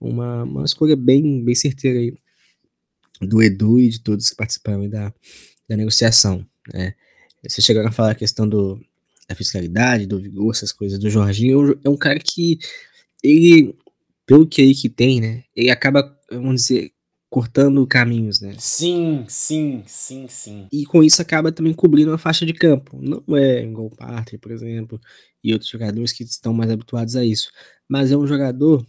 [0.00, 2.14] uma, uma escolha bem, bem certeira aí
[3.26, 5.12] do Edu e de todos que participaram da,
[5.68, 6.46] da negociação.
[6.72, 6.94] Né?
[7.46, 8.80] Vocês chegaram a falar a questão do,
[9.28, 11.78] da fiscalidade, do vigor, essas coisas do Jorginho.
[11.84, 12.58] É um cara que
[13.22, 13.74] ele,
[14.26, 15.44] pelo que aí que tem, né?
[15.54, 16.92] Ele acaba, vamos dizer,
[17.34, 18.54] cortando caminhos, né?
[18.58, 20.68] Sim, sim, sim, sim.
[20.70, 22.98] E com isso acaba também cobrindo a faixa de campo.
[23.00, 25.00] Não é igual o Partey, por exemplo,
[25.42, 27.50] e outros jogadores que estão mais habituados a isso.
[27.88, 28.86] Mas é um jogador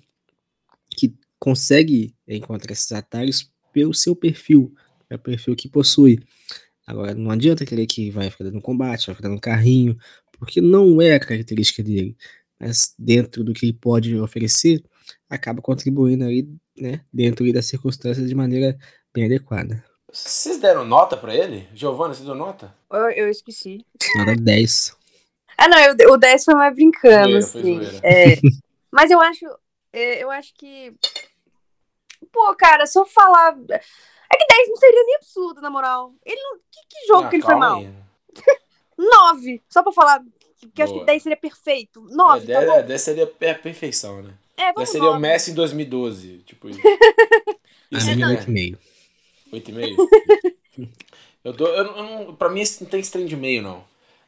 [0.91, 4.73] que consegue encontrar esses atalhos pelo seu perfil,
[5.09, 6.23] é o perfil que possui.
[6.87, 9.97] Agora, não adianta querer que vai ficar dando combate, vai ficar dando carrinho,
[10.39, 12.15] porque não é a característica dele.
[12.57, 14.81] Mas dentro do que ele pode oferecer,
[15.29, 16.47] acaba contribuindo aí,
[16.79, 18.77] né, dentro das circunstâncias de maneira
[19.13, 19.83] bem adequada.
[20.09, 21.67] Vocês deram nota para ele?
[21.73, 22.73] Giovana, você deu nota?
[22.89, 23.85] Eu, eu esqueci.
[24.15, 24.95] Nota 10.
[25.57, 27.99] Ah, não, eu, o 10 foi mais brincando, zoeira, assim.
[28.01, 28.39] É,
[28.89, 29.45] mas eu acho,
[29.91, 30.93] é, eu acho que.
[32.35, 33.57] Pô, cara, se eu falar.
[33.69, 36.13] É que 10 não seria nem absurdo, na moral.
[36.25, 36.57] Ele não...
[36.57, 37.81] que, que jogo ah, que ele foi mal?
[38.97, 39.63] 9.
[39.69, 40.21] Só pra falar
[40.57, 42.01] que, que acho que 10 seria perfeito.
[42.01, 42.51] 9.
[42.51, 44.33] É, 10, tá 10 seria a perfeição, né?
[44.57, 45.17] É, vamos 10 seria 9.
[45.17, 46.37] o Messi em 2012.
[46.39, 46.81] Tipo isso.
[47.91, 48.77] isso é, 8,5.
[49.53, 50.91] 8,5?
[51.41, 51.69] eu dou.
[51.69, 53.81] Eu, eu não, pra mim, não tem esse trem de meio, não.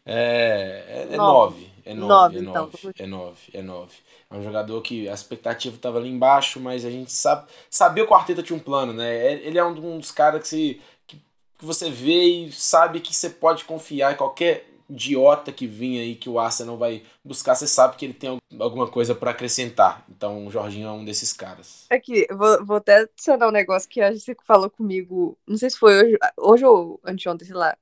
[0.05, 1.69] É, é 9.
[1.87, 2.37] É 9.
[2.37, 2.69] É 9, então.
[2.97, 3.37] É 9.
[3.53, 3.95] É 9.
[4.29, 8.11] É um jogador que a expectativa estava ali embaixo, mas a gente sabe, sabia que
[8.11, 9.15] o Arteta tinha um plano, né?
[9.15, 11.15] É, ele é um dos caras que, se, que,
[11.57, 16.15] que você vê e sabe que você pode confiar em qualquer idiota que vinha aí
[16.15, 20.03] que o Arsenal vai buscar, você sabe que ele tem alguma coisa para acrescentar.
[20.09, 21.85] Então o Jorginho é um desses caras.
[21.89, 25.77] Aqui, vou, vou até adicionar um negócio que a gente falou comigo, não sei se
[25.77, 27.77] foi hoje, hoje ou anteontem, sei lá,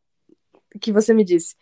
[0.79, 1.55] que você me disse.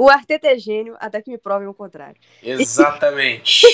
[0.00, 2.16] O Arteta é gênio, até que me provem o contrário.
[2.42, 3.66] Exatamente.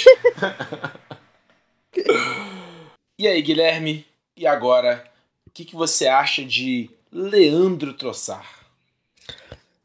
[3.16, 4.04] e aí, Guilherme?
[4.36, 5.04] E agora,
[5.46, 8.44] o que, que você acha de Leandro Troçar?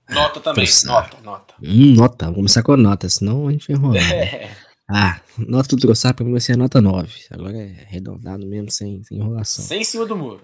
[0.09, 0.91] Nota também, Troçar.
[0.91, 1.53] nota, nota.
[1.61, 4.09] Hum, nota, vamos começar com a nota, senão a gente vai enrolar.
[4.09, 4.49] Né?
[4.89, 4.95] É.
[4.97, 7.27] Ah, nota do Troçar pra mim vai ser a nota 9.
[7.30, 9.63] Agora é arredondado mesmo, sem, sem enrolação.
[9.63, 10.41] Sem em cima do muro.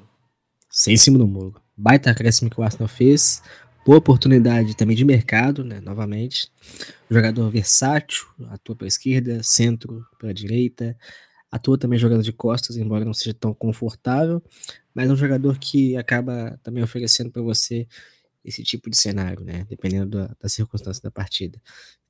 [0.69, 1.59] Sem em cima do muro.
[1.75, 3.41] Baita acréscimo que o Arsenal fez
[3.87, 6.51] boa oportunidade também de mercado, né, novamente.
[7.09, 10.97] Jogador versátil, atua pela esquerda, centro pela direita,
[11.49, 14.43] atua também jogando de costas, embora não seja tão confortável,
[14.93, 17.87] mas é um jogador que acaba também oferecendo para você
[18.43, 21.57] esse tipo de cenário, né, dependendo da, da circunstância da partida.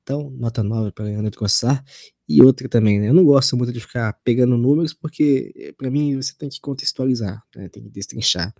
[0.02, 1.80] Então, nota 9 para Leandro Trossard.
[2.28, 3.08] E outra também, né?
[3.08, 7.42] Eu não gosto muito de ficar pegando números, porque para mim você tem que contextualizar,
[7.56, 7.68] né?
[7.68, 8.54] tem que destrinchar.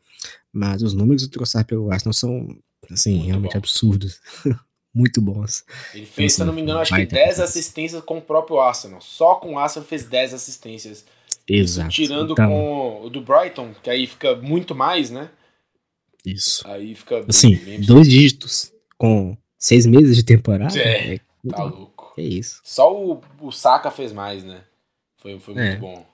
[0.51, 2.49] Mas os números do Trossard pelo Arsenal são
[2.91, 3.59] Assim, Muito realmente bom.
[3.59, 4.21] absurdos.
[4.95, 5.65] Muito bons.
[5.95, 8.59] Ele fez, então, se eu não me engano, acho que 10 assistências com o próprio
[8.59, 9.01] Arsenal.
[9.01, 11.05] Só com o Arsenal fez 10 assistências.
[11.47, 11.89] Exato.
[11.91, 15.31] tirando então, com o do Brighton, que aí fica muito mais, né?
[16.25, 16.67] Isso.
[16.69, 17.25] Aí fica.
[17.27, 20.79] Assim, bem, dois dígitos com seis meses de temporada.
[20.79, 22.13] É, é tá louco.
[22.19, 22.61] É isso.
[22.65, 24.61] Só o, o Saka fez mais, né?
[25.17, 25.77] Foi, foi muito é.
[25.77, 26.07] bom.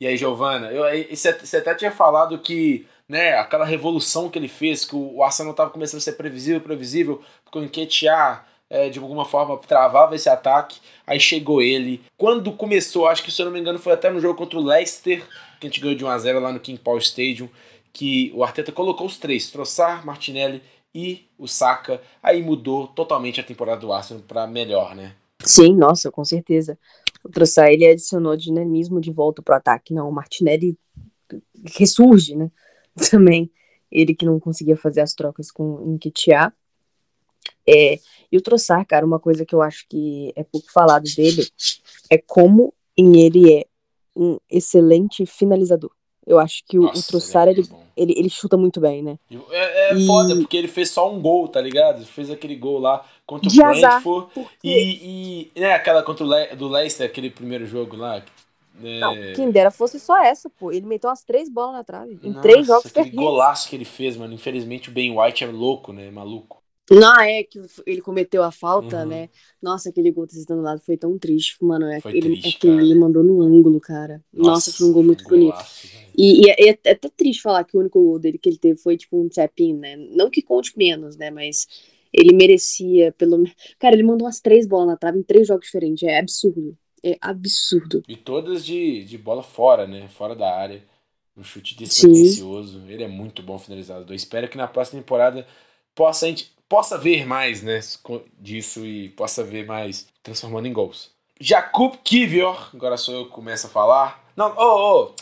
[0.00, 0.82] E aí, Giovana, eu,
[1.14, 5.70] você até tinha falado que né, aquela revolução que ele fez, que o Arsenal estava
[5.70, 10.80] começando a ser previsível, previsível, porque o Enquetear é, de alguma forma travava esse ataque,
[11.06, 12.02] aí chegou ele.
[12.16, 14.62] Quando começou, acho que se eu não me engano foi até no jogo contra o
[14.62, 15.24] Leicester,
[15.60, 17.48] que a gente ganhou de 1x0 lá no King Power Stadium,
[17.92, 20.62] que o Arteta colocou os três, Trossard, Martinelli
[20.94, 25.14] e o Saka, aí mudou totalmente a temporada do Arsenal para melhor, né?
[25.44, 26.78] Sim, nossa, com certeza.
[27.22, 30.76] O Trossard ele adicionou dinamismo de volta pro ataque, não, o Martinelli
[31.76, 32.50] ressurge, né?
[33.10, 33.50] também.
[33.90, 36.52] Ele que não conseguia fazer as trocas com o Nketiah.
[37.66, 37.98] É,
[38.30, 41.46] e o Troçar, cara, uma coisa que eu acho que é pouco falado dele
[42.10, 43.66] é como em ele é
[44.16, 45.90] um excelente finalizador.
[46.26, 47.64] Eu acho que Nossa, o Troçar, ele, é
[47.96, 49.18] ele, ele, chuta muito bem, né?
[49.50, 50.06] É, é e...
[50.06, 51.98] foda, porque ele fez só um gol, tá ligado?
[51.98, 54.30] Ele fez aquele gol lá contra o Brentford.
[54.62, 58.24] E, e né, aquela contra o Le do Leicester, aquele primeiro jogo lá,
[58.82, 59.00] é...
[59.00, 60.72] Não, quem dera fosse só essa, pô.
[60.72, 62.18] Ele meteu umas três bolas na trave.
[62.22, 64.34] Em Nossa, três jogos aquele golaço que ele fez, mano.
[64.34, 66.10] Infelizmente o Ben White é louco, né?
[66.10, 66.62] Maluco.
[66.90, 69.08] Não, é que ele cometeu a falta, uhum.
[69.08, 69.30] né?
[69.62, 71.86] Nossa, aquele gol do lado foi tão triste, mano.
[71.86, 74.22] É, foi ele, triste, aquele ele mandou no ângulo, cara.
[74.32, 75.56] Nossa, Nossa foi um gol muito bonito.
[76.16, 78.58] e, e é, é, é, até triste falar que o único gol dele que ele
[78.58, 79.96] teve foi tipo um tap-in, né?
[79.96, 81.30] Não que conte menos, né?
[81.30, 81.66] Mas
[82.12, 83.44] ele merecia pelo
[83.78, 86.02] Cara, ele mandou umas três bolas na trave em três jogos diferentes.
[86.02, 88.02] É absurdo é absurdo.
[88.08, 90.08] E todas de, de bola fora, né?
[90.08, 90.82] Fora da área.
[91.36, 92.82] Um chute despretensioso.
[92.88, 94.14] Ele é muito bom finalizador.
[94.14, 95.46] Espero que na próxima temporada
[95.94, 97.80] possa, a gente, possa ver mais né,
[98.38, 101.10] disso e possa ver mais transformando em gols.
[101.40, 104.24] Jakub Kivior, agora sou eu que começo a falar.
[104.36, 105.14] Não, ô, oh, oh,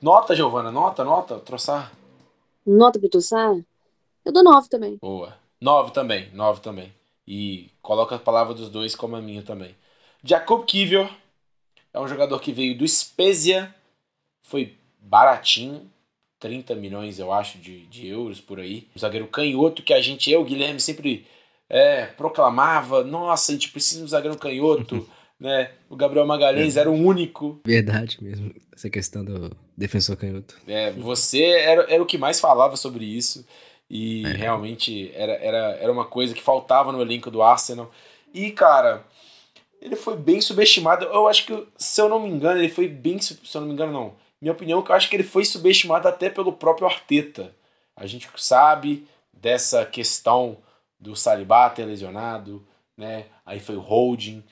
[0.00, 1.92] nota, Giovana, nota, nota, troçar.
[2.64, 3.56] Nota pra troçar?
[4.24, 4.96] Eu dou nove também.
[5.00, 5.36] Boa.
[5.60, 6.92] Nove também, nove também.
[7.26, 9.74] E coloca a palavra dos dois como a minha também.
[10.28, 11.10] Jakub Kivior
[11.92, 13.74] é um jogador que veio do Spezia,
[14.42, 15.90] foi baratinho,
[16.38, 18.86] 30 milhões, eu acho, de, de euros por aí.
[18.94, 21.26] O zagueiro canhoto que a gente, eu, Guilherme, sempre
[21.68, 25.08] é, proclamava: nossa, a gente precisa de um zagueiro canhoto.
[25.40, 25.70] né?
[25.88, 26.80] O Gabriel Magalhães é.
[26.80, 27.60] era o único.
[27.64, 30.58] Verdade mesmo, essa questão do defensor canhoto.
[30.66, 33.46] É, você era, era o que mais falava sobre isso.
[33.88, 34.32] E é.
[34.32, 37.90] realmente era, era, era uma coisa que faltava no elenco do Arsenal.
[38.34, 39.02] E, cara,
[39.80, 41.04] ele foi bem subestimado.
[41.06, 43.18] Eu acho que, se eu não me engano, ele foi bem.
[43.20, 45.44] Se eu não me engano, não minha opinião é que eu acho que ele foi
[45.44, 47.54] subestimado até pelo próprio Arteta.
[47.96, 50.58] A gente sabe dessa questão
[50.98, 52.64] do Saliba ter lesionado,
[52.96, 53.26] né?
[53.44, 54.42] Aí foi o holding.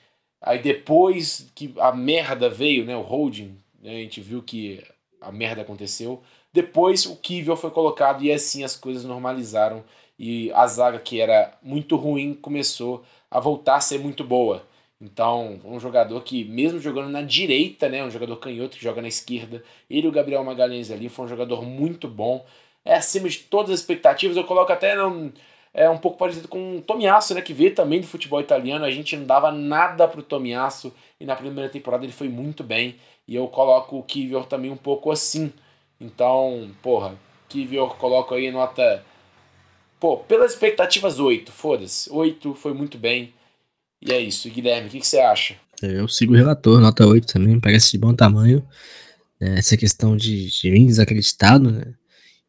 [0.41, 2.95] Aí depois que a merda veio, né?
[2.97, 3.91] O holding, né?
[3.91, 4.83] a gente viu que
[5.21, 6.21] a merda aconteceu.
[6.51, 9.83] Depois o Kivel foi colocado e assim as coisas normalizaram
[10.19, 14.65] e a zaga que era muito ruim começou a voltar a ser muito boa.
[14.99, 19.07] Então, um jogador que, mesmo jogando na direita, né, um jogador canhoto que joga na
[19.07, 22.45] esquerda, ele e o Gabriel Magalhães ali, foi um jogador muito bom.
[22.83, 24.35] É acima de todas as expectativas.
[24.35, 25.31] Eu coloco até num,
[25.73, 28.83] é um pouco parecido com o Tomiasso, né, que veio também do futebol italiano.
[28.83, 32.95] A gente não dava nada pro Tomiasso e na primeira temporada ele foi muito bem.
[33.27, 35.53] E eu coloco o Kivior também um pouco assim.
[36.01, 37.15] Então, porra,
[37.47, 39.05] Kivior coloco aí nota.
[39.99, 42.11] Pô, pelas expectativas 8, foda-se.
[42.11, 43.33] 8 foi muito bem.
[44.01, 44.49] E é isso.
[44.49, 45.55] Guilherme, o que, que, você acha?
[45.81, 48.65] Eu sigo o relator, nota 8 também, parece de bom tamanho.
[49.39, 49.59] Né?
[49.59, 51.93] Essa questão de, de vir desacreditado, né?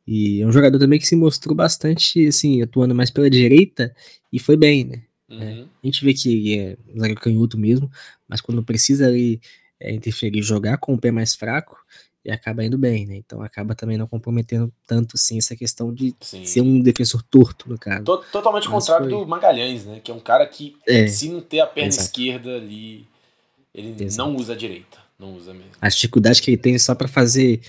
[0.07, 3.95] E é um jogador também que se mostrou bastante, assim, atuando mais pela direita
[4.33, 5.03] e foi bem, né?
[5.29, 5.43] Uhum.
[5.43, 7.91] É, a gente vê que ele é um zagueiro canhoto mesmo,
[8.27, 9.39] mas quando precisa ali
[9.79, 11.77] é, interferir, jogar com o pé mais fraco,
[12.25, 13.17] e acaba indo bem, né?
[13.17, 16.45] Então acaba também não comprometendo tanto assim essa questão de Sim.
[16.45, 18.05] ser um defensor torto, no caso.
[18.05, 19.19] Totalmente o contrário foi...
[19.19, 20.01] do Magalhães, né?
[20.03, 22.07] Que é um cara que, é, se não ter a perna exato.
[22.07, 23.07] esquerda ali,
[23.75, 24.29] ele exato.
[24.29, 24.99] não usa a direita.
[25.19, 25.73] Não usa mesmo.
[25.81, 27.61] A dificuldade que ele tem só para fazer.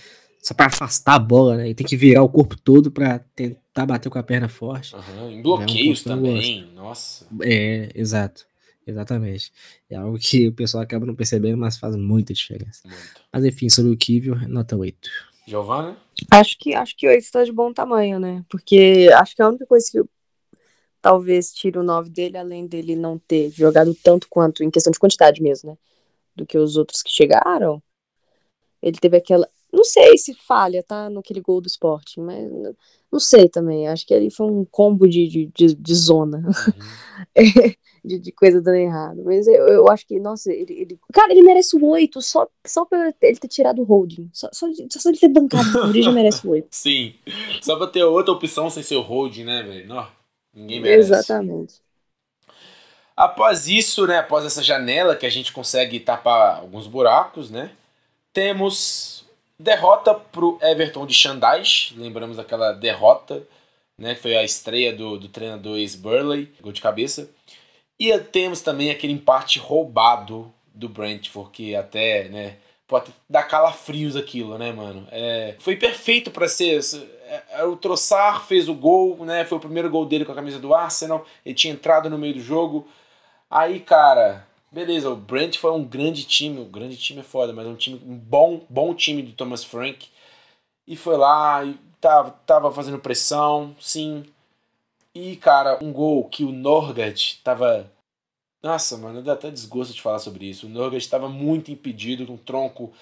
[0.41, 1.65] Só para afastar a bola, né?
[1.65, 4.95] Ele tem que virar o corpo todo para tentar bater com a perna forte.
[4.95, 7.25] Uhum, em bloqueios é um também, nossa.
[7.41, 8.45] É, exato.
[8.89, 9.51] Exatamente.
[9.89, 12.81] É algo que o pessoal acaba não percebendo, mas faz muita diferença.
[12.85, 13.21] Muito.
[13.31, 15.09] Mas enfim, sobre o Kivio, nota 8.
[15.45, 15.95] Giovana?
[16.31, 18.43] Acho que acho que 8 está de bom tamanho, né?
[18.49, 20.09] Porque acho que a única coisa que eu,
[21.01, 24.99] talvez tire o 9 dele, além dele não ter jogado tanto quanto em questão de
[24.99, 25.77] quantidade mesmo, né?
[26.35, 27.81] Do que os outros que chegaram.
[28.81, 29.47] Ele teve aquela.
[29.71, 31.11] Não sei se falha, tá?
[31.11, 32.49] Naquele gol do esporte, mas
[33.11, 33.87] não sei também.
[33.87, 36.39] Acho que ali foi um combo de, de, de, de zona.
[36.39, 37.73] Uhum.
[38.09, 39.21] de, de coisa dando errado.
[39.23, 40.99] Mas eu, eu acho que, nossa, ele, ele.
[41.13, 44.29] Cara, ele merece o 8 só, só por ele ter tirado o holding.
[44.33, 46.67] Só, só, só ele ter bancado ele já merece o 8.
[46.71, 47.13] Sim.
[47.61, 50.07] Só pra ter outra opção sem ser o holding, né, velho?
[50.53, 51.11] Ninguém merece.
[51.11, 51.75] Exatamente.
[53.15, 57.69] Após isso, né, após essa janela que a gente consegue tapar alguns buracos, né,
[58.31, 59.25] temos
[59.59, 61.93] derrota pro Everton de Xandais.
[61.97, 63.43] Lembramos daquela derrota,
[63.97, 67.29] né, que foi a estreia do, do treinador ex-Burley, gol de cabeça.
[67.99, 72.57] E temos também aquele empate roubado do Brentford, que até, né,
[72.87, 75.07] pode dar calafrios aquilo, né, mano?
[75.11, 76.79] É, foi perfeito para ser.
[77.27, 79.45] É, é, o Trossard fez o gol, né?
[79.45, 81.25] Foi o primeiro gol dele com a camisa do Arsenal.
[81.45, 82.87] Ele tinha entrado no meio do jogo.
[83.49, 86.59] Aí, cara, beleza, o Brent foi um grande time.
[86.61, 89.63] O grande time é foda, mas é um time um bom, bom time do Thomas
[89.63, 90.07] Frank.
[90.87, 94.25] E foi lá e tava, tava fazendo pressão, sim.
[95.13, 97.91] E, cara, um gol que o Norgard tava.
[98.61, 100.67] Nossa, mano, dá até desgosto de falar sobre isso.
[100.67, 102.93] O Norgard estava muito impedido, um tronco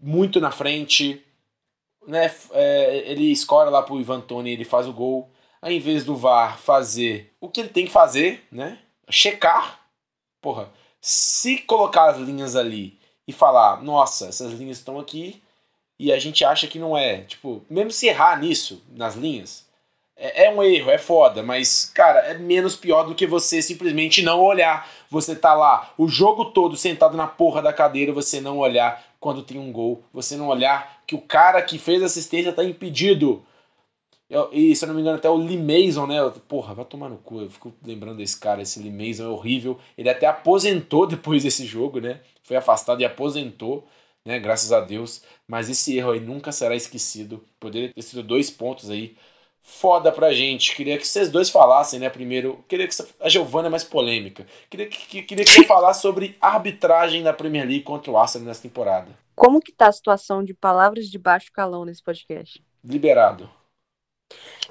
[0.00, 1.24] muito na frente.
[2.06, 2.34] Né?
[2.52, 5.30] É, ele escora lá pro Ivan Toni, ele faz o gol.
[5.60, 8.80] Aí, em vez do VAR fazer o que ele tem que fazer, né?
[9.08, 9.80] Checar.
[10.40, 15.40] Porra, se colocar as linhas ali e falar, nossa, essas linhas estão aqui
[15.98, 17.22] e a gente acha que não é.
[17.22, 19.68] Tipo, mesmo se errar nisso, nas linhas,
[20.22, 24.22] é, é, um erro, é foda, mas, cara, é menos pior do que você simplesmente
[24.22, 24.88] não olhar.
[25.10, 29.42] Você tá lá o jogo todo sentado na porra da cadeira, você não olhar quando
[29.42, 33.44] tem um gol, você não olhar que o cara que fez a assistência tá impedido.
[34.30, 36.18] Eu, e se eu não me engano, até o Lee Mason, né?
[36.48, 37.40] Porra, vai tomar no cu.
[37.42, 39.78] Eu fico lembrando desse cara, esse Lee Mason é horrível.
[39.98, 42.20] Ele até aposentou depois desse jogo, né?
[42.44, 43.86] Foi afastado e aposentou.
[44.24, 44.38] né?
[44.38, 45.22] Graças a Deus.
[45.48, 47.44] Mas esse erro aí nunca será esquecido.
[47.60, 49.16] Poderia ter sido dois pontos aí
[49.62, 50.74] foda pra gente.
[50.74, 52.10] Queria que vocês dois falassem, né?
[52.10, 54.46] Primeiro, queria que a Giovana é mais polêmica.
[54.68, 58.62] Queria que, queria que eu falasse sobre arbitragem da Premier League contra o Arsenal nessa
[58.62, 59.08] temporada.
[59.34, 62.62] Como que tá a situação de palavras de baixo calão nesse podcast?
[62.84, 63.48] Liberado.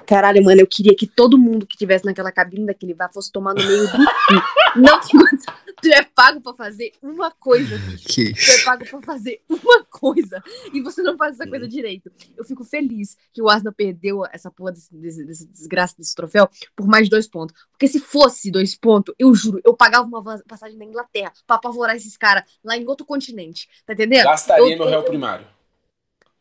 [0.06, 3.54] Caralho, mano, eu queria que todo mundo que tivesse naquela cabine daquele vá fosse tomar
[3.54, 3.98] no meio do
[4.76, 5.16] Não que
[5.80, 8.08] tu é pago pra fazer uma coisa, bicho.
[8.08, 8.32] Que...
[8.32, 10.42] Tu é pago pra fazer uma coisa.
[10.72, 12.10] E você não faz essa coisa direito.
[12.36, 16.48] Eu fico feliz que o Arsenal perdeu essa porra desse, desse, desse desgraça desse troféu
[16.76, 17.54] por mais dois pontos.
[17.70, 21.96] Porque se fosse dois pontos, eu juro, eu pagava uma passagem na Inglaterra pra apavorar
[21.96, 23.68] esses caras lá em outro continente.
[23.84, 24.24] Tá entendendo?
[24.24, 25.46] Gastaria eu, no réu primário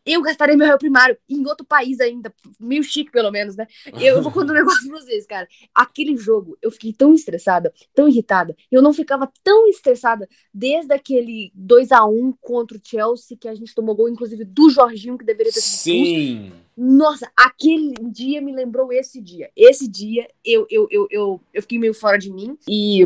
[0.06, 3.68] eu gastaria meu réu primário em outro país ainda, meio chique pelo menos, né?
[3.99, 5.48] Eu, vou contar um negócio pra vocês, cara.
[5.73, 8.56] Aquele jogo, eu fiquei tão estressada, tão irritada.
[8.72, 13.53] Eu não ficava tão estressada desde aquele 2 a 1 contra o Chelsea, que a
[13.53, 16.52] gente tomou gol, inclusive, do Jorginho, que deveria ter sido Sim!
[16.76, 19.52] Nossa, aquele dia me lembrou esse dia.
[19.56, 23.02] Esse dia eu, eu, eu, eu, eu fiquei meio fora de mim e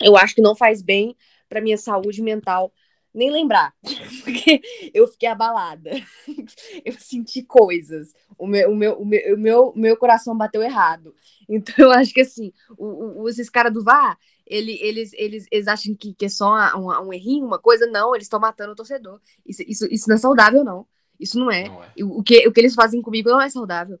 [0.00, 1.14] eu acho que não faz bem
[1.48, 2.72] pra minha saúde mental
[3.16, 3.74] nem lembrar,
[4.22, 4.60] porque
[4.92, 5.90] eu fiquei abalada.
[6.84, 8.12] Eu senti coisas.
[8.38, 11.14] O meu, o meu, o meu, o meu, meu coração bateu errado.
[11.48, 15.68] Então, eu acho que assim, o, o, esses caras do VAR, ele, eles, eles, eles
[15.68, 17.86] acham que, que é só um, um errinho, uma coisa.
[17.86, 19.20] Não, eles estão matando o torcedor.
[19.46, 20.84] Isso, isso, isso não é saudável, não.
[21.20, 21.68] Isso não é.
[21.68, 21.92] Não é.
[22.02, 23.96] O, que, o que eles fazem comigo não é saudável.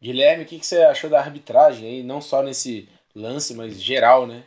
[0.00, 2.02] Guilherme, o que, que você achou da arbitragem aí?
[2.04, 4.44] Não só nesse lance, mas geral, né?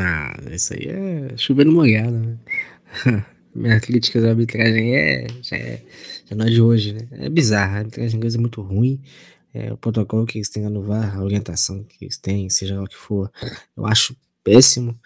[0.00, 2.38] Ah, isso aí é chovendo molhado, né?
[3.54, 5.82] Minha crítica da arbitragem é já, é.
[6.26, 7.08] já não é de hoje, né?
[7.12, 9.00] É bizarro, a arbitragem inglesa é muito ruim.
[9.54, 12.82] É, o protocolo que eles têm no VAR, a orientação que eles têm, seja lá
[12.82, 13.30] o que for,
[13.74, 14.14] eu acho
[14.44, 14.98] péssimo.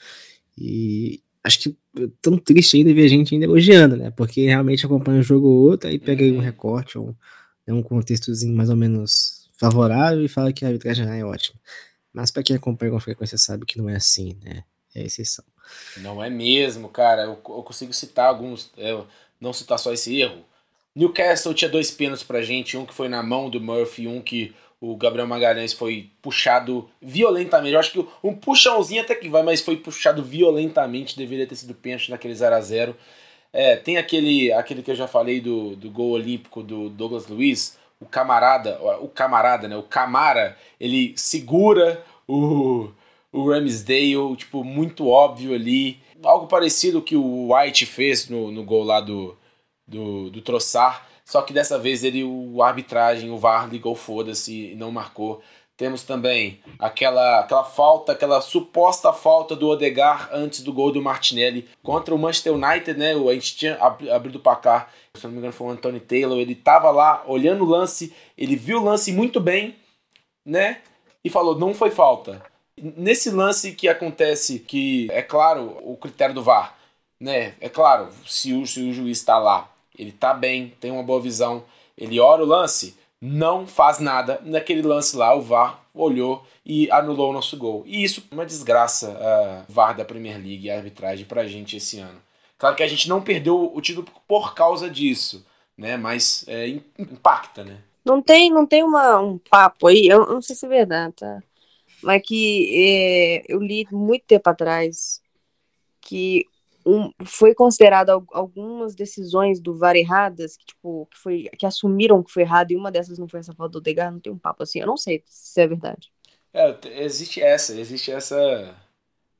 [0.59, 1.79] E acho que
[2.21, 4.11] tão triste ainda ver a gente ainda elogiando, né?
[4.11, 7.17] Porque realmente acompanha um jogo ou outro, aí pega um recorte ou
[7.67, 11.59] né, um contextozinho mais ou menos favorável e fala que a arbitragem é ótima.
[12.13, 14.65] Mas para quem acompanha com frequência sabe que não é assim, né?
[14.95, 15.45] É exceção.
[15.99, 17.23] Não é mesmo, cara.
[17.23, 18.71] Eu, eu consigo citar alguns.
[18.77, 19.07] Eu,
[19.41, 20.45] não citar só esse erro.
[20.95, 24.55] Newcastle tinha dois pênaltis pra gente, um que foi na mão do Murphy, um que
[24.81, 27.75] o Gabriel Magalhães foi puxado violentamente.
[27.75, 31.75] Eu acho que um puxãozinho até que vai, mas foi puxado violentamente, deveria ter sido
[31.75, 32.97] pênalti naquele 0 a 0
[33.53, 37.77] é, Tem aquele, aquele que eu já falei do, do gol olímpico do Douglas Luiz,
[38.01, 39.77] o camarada, o camarada, né?
[39.77, 42.89] O Camara, ele segura o,
[43.33, 46.01] o Ramsdale, tipo, muito óbvio ali.
[46.23, 49.37] Algo parecido que o White fez no, no gol lá do,
[49.87, 54.75] do, do Troçar, só que dessa vez ele, o arbitragem, o VAR ligou foda-se e
[54.75, 55.41] não marcou.
[55.77, 61.69] Temos também aquela, aquela falta, aquela suposta falta do Odegar antes do gol do Martinelli
[61.83, 63.13] contra o Manchester United, né?
[63.13, 63.79] A gente tinha
[64.13, 67.65] abrido o placar, se não me engano foi o Anthony Taylor, ele tava lá olhando
[67.65, 69.77] o lance, ele viu o lance muito bem,
[70.45, 70.83] né?
[71.25, 72.43] E falou, não foi falta.
[72.97, 76.77] Nesse lance que acontece, que é claro o critério do VAR,
[77.19, 77.55] né?
[77.61, 81.21] É claro, se o, se o juiz está lá, ele está bem, tem uma boa
[81.21, 81.63] visão,
[81.97, 84.41] ele olha o lance, não faz nada.
[84.45, 87.83] Naquele lance lá, o VAR olhou e anulou o nosso gol.
[87.87, 91.77] E isso é uma desgraça, a VAR da Premier League e a arbitragem pra gente
[91.77, 92.21] esse ano.
[92.57, 95.45] Claro que a gente não perdeu o título por causa disso,
[95.77, 95.97] né?
[95.97, 97.79] Mas é, impacta, né?
[98.05, 101.43] Não tem, não tem uma, um papo aí, eu não sei se é verdade, tá?
[102.03, 105.21] Mas que é, eu li muito tempo atrás
[106.01, 106.47] que
[106.85, 112.33] um, foi considerado algumas decisões do VAR erradas, que, tipo, que, foi, que assumiram que
[112.33, 114.63] foi errado, e uma dessas não foi essa falta do Degar, não tem um papo
[114.63, 116.11] assim, eu não sei se é verdade.
[116.53, 118.37] É, existe essa, existe essa,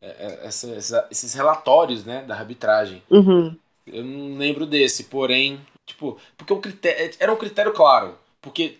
[0.01, 3.03] é, é, essa, essa esses relatórios, né, da arbitragem.
[3.11, 3.57] Uhum.
[3.87, 8.79] Eu não lembro desse, porém, tipo, porque o critério, era um critério claro, porque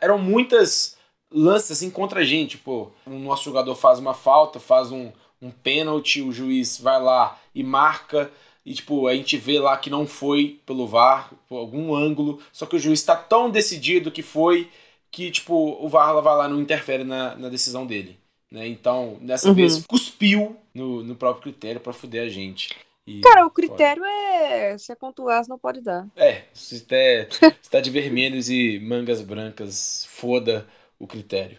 [0.00, 0.97] eram muitas
[1.30, 2.88] lances assim contra a gente, pô.
[3.06, 7.62] O nosso jogador faz uma falta, faz um, um pênalti, o juiz vai lá e
[7.62, 8.30] marca.
[8.64, 12.38] E, tipo, a gente vê lá que não foi pelo VAR, por algum ângulo.
[12.52, 14.68] Só que o juiz está tão decidido que foi
[15.10, 18.18] que, tipo, o VAR vai lá e não interfere na, na decisão dele.
[18.50, 18.66] Né?
[18.68, 19.54] Então, dessa uhum.
[19.54, 22.76] vez, cuspiu no, no próprio critério para fuder a gente.
[23.06, 24.14] E Cara, o critério pode.
[24.14, 26.06] é se é contra o não pode dar.
[26.14, 26.96] É, se tá,
[27.62, 30.66] se tá de vermelhos e mangas brancas, foda
[30.98, 31.58] o critério.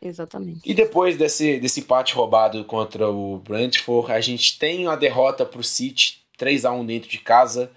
[0.00, 0.60] Exatamente.
[0.64, 5.60] E depois desse, desse empate roubado contra o Brentford, a gente tem a derrota para
[5.60, 7.70] o City, 3 a 1 dentro de casa,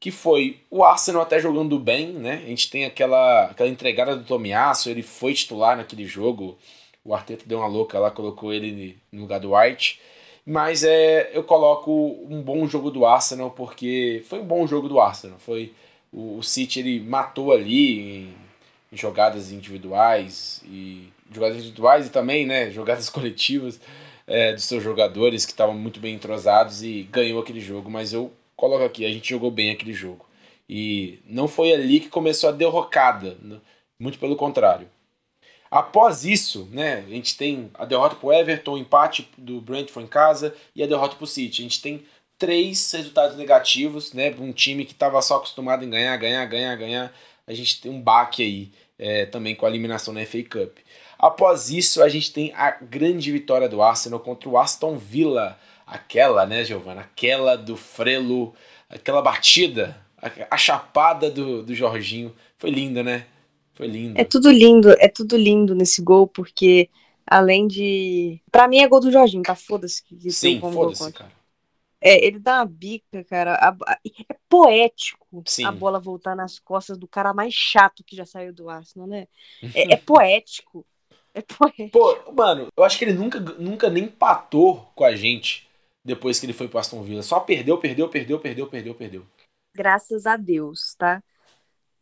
[0.00, 2.42] que foi o Arsenal até jogando bem, né?
[2.44, 6.58] A gente tem aquela, aquela entregada do Tomiasso, ele foi titular naquele jogo,
[7.04, 10.00] o Arteta deu uma louca lá, colocou ele no lugar do White.
[10.44, 11.90] Mas é, eu coloco
[12.28, 15.38] um bom jogo do Arsenal, porque foi um bom jogo do Arsenal.
[15.38, 15.72] Foi
[16.12, 18.34] o, o City ele matou ali
[18.92, 23.80] jogadas individuais e jogadas individuais e também, né, jogadas coletivas
[24.26, 27.90] é, dos seus jogadores que estavam muito bem entrosados e ganhou aquele jogo.
[27.90, 30.26] Mas eu coloco aqui, a gente jogou bem aquele jogo.
[30.68, 33.58] E não foi ali que começou a derrocada, né?
[33.98, 34.88] muito pelo contrário.
[35.70, 40.06] Após isso, né, a gente tem a derrota para o Everton, o empate do Brentford
[40.06, 41.60] em casa e a derrota para o City.
[41.60, 42.04] A gente tem
[42.38, 46.76] três resultados negativos, né, para um time que estava só acostumado em ganhar, ganhar, ganhar,
[46.76, 47.14] ganhar.
[47.48, 50.76] A gente tem um baque aí é, também com a eliminação na FA Cup.
[51.18, 55.58] Após isso, a gente tem a grande vitória do Arsenal contra o Aston Villa.
[55.86, 57.00] Aquela, né, Giovana?
[57.00, 58.54] Aquela do Frelo,
[58.90, 59.96] aquela batida,
[60.50, 62.34] a, chapada do, do Jorginho.
[62.58, 63.24] Foi linda, né?
[63.72, 64.20] Foi lindo.
[64.20, 66.90] É tudo lindo, é tudo lindo nesse gol, porque
[67.26, 68.38] além de.
[68.52, 69.54] Pra mim é gol do Jorginho, tá?
[69.54, 70.02] Foda-se.
[70.04, 71.37] Que Sim, foda-se, cara.
[72.00, 73.54] É, ele dá uma bica, cara.
[73.54, 75.64] A, a, é poético Sim.
[75.64, 79.26] a bola voltar nas costas do cara mais chato que já saiu do Arsenal, né?
[79.74, 80.86] É, é poético.
[81.34, 81.90] É poético.
[81.90, 85.68] Pô, mano, eu acho que ele nunca, nunca nem empatou com a gente
[86.04, 87.22] depois que ele foi pro Aston Villa.
[87.22, 89.26] Só perdeu, perdeu, perdeu, perdeu, perdeu, perdeu.
[89.74, 91.22] Graças a Deus, tá?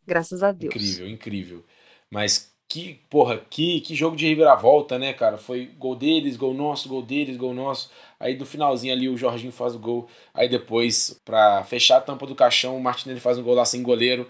[0.05, 0.73] Graças a Deus.
[0.73, 1.65] Incrível, incrível.
[2.09, 5.37] Mas que, porra, que, que jogo de reviravolta, né, cara?
[5.37, 7.89] Foi gol deles, gol nosso, gol deles, gol nosso.
[8.19, 10.09] Aí no finalzinho ali o Jorginho faz o gol.
[10.33, 13.81] Aí depois, pra fechar a tampa do caixão, o Martinelli faz um gol lá sem
[13.81, 14.27] goleiro.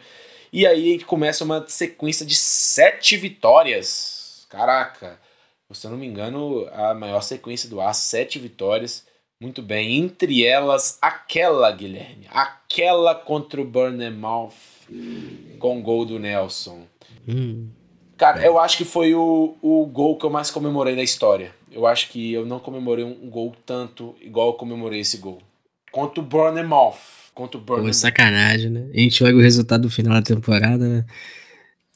[0.54, 4.46] E aí começa uma sequência de sete vitórias.
[4.50, 5.20] Caraca,
[5.74, 9.06] se eu não me engano, a maior sequência do ar, sete vitórias.
[9.42, 14.54] Muito bem, entre elas aquela, Guilherme, aquela contra o Bournemouth
[15.60, 16.88] com gol do Nelson.
[17.28, 17.70] Hum.
[18.18, 21.54] Cara, eu acho que foi o, o gol que eu mais comemorei na história.
[21.72, 25.40] Eu acho que eu não comemorei um gol tanto igual eu comemorei esse gol.
[25.92, 26.98] Contra o Bournemouth.
[27.34, 27.92] Contra o Bournemouth.
[27.92, 28.90] Pô, sacanagem, né?
[28.92, 31.06] A gente olha o resultado do final da temporada, né?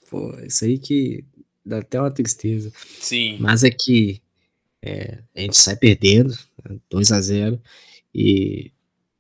[0.10, 1.23] Pô, isso aí que
[1.65, 2.72] dá até uma tristeza.
[2.99, 3.38] Sim.
[3.39, 4.22] Mas é que
[4.81, 6.38] é, a gente sai perdendo,
[6.89, 7.18] 2 né?
[7.18, 7.61] a 0
[8.14, 8.72] e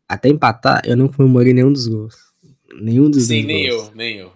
[0.07, 2.15] até empatar, eu não comemorei nenhum dos gols.
[2.79, 3.87] Nenhum dos Sim, nem gols.
[3.87, 4.31] eu, nem eu.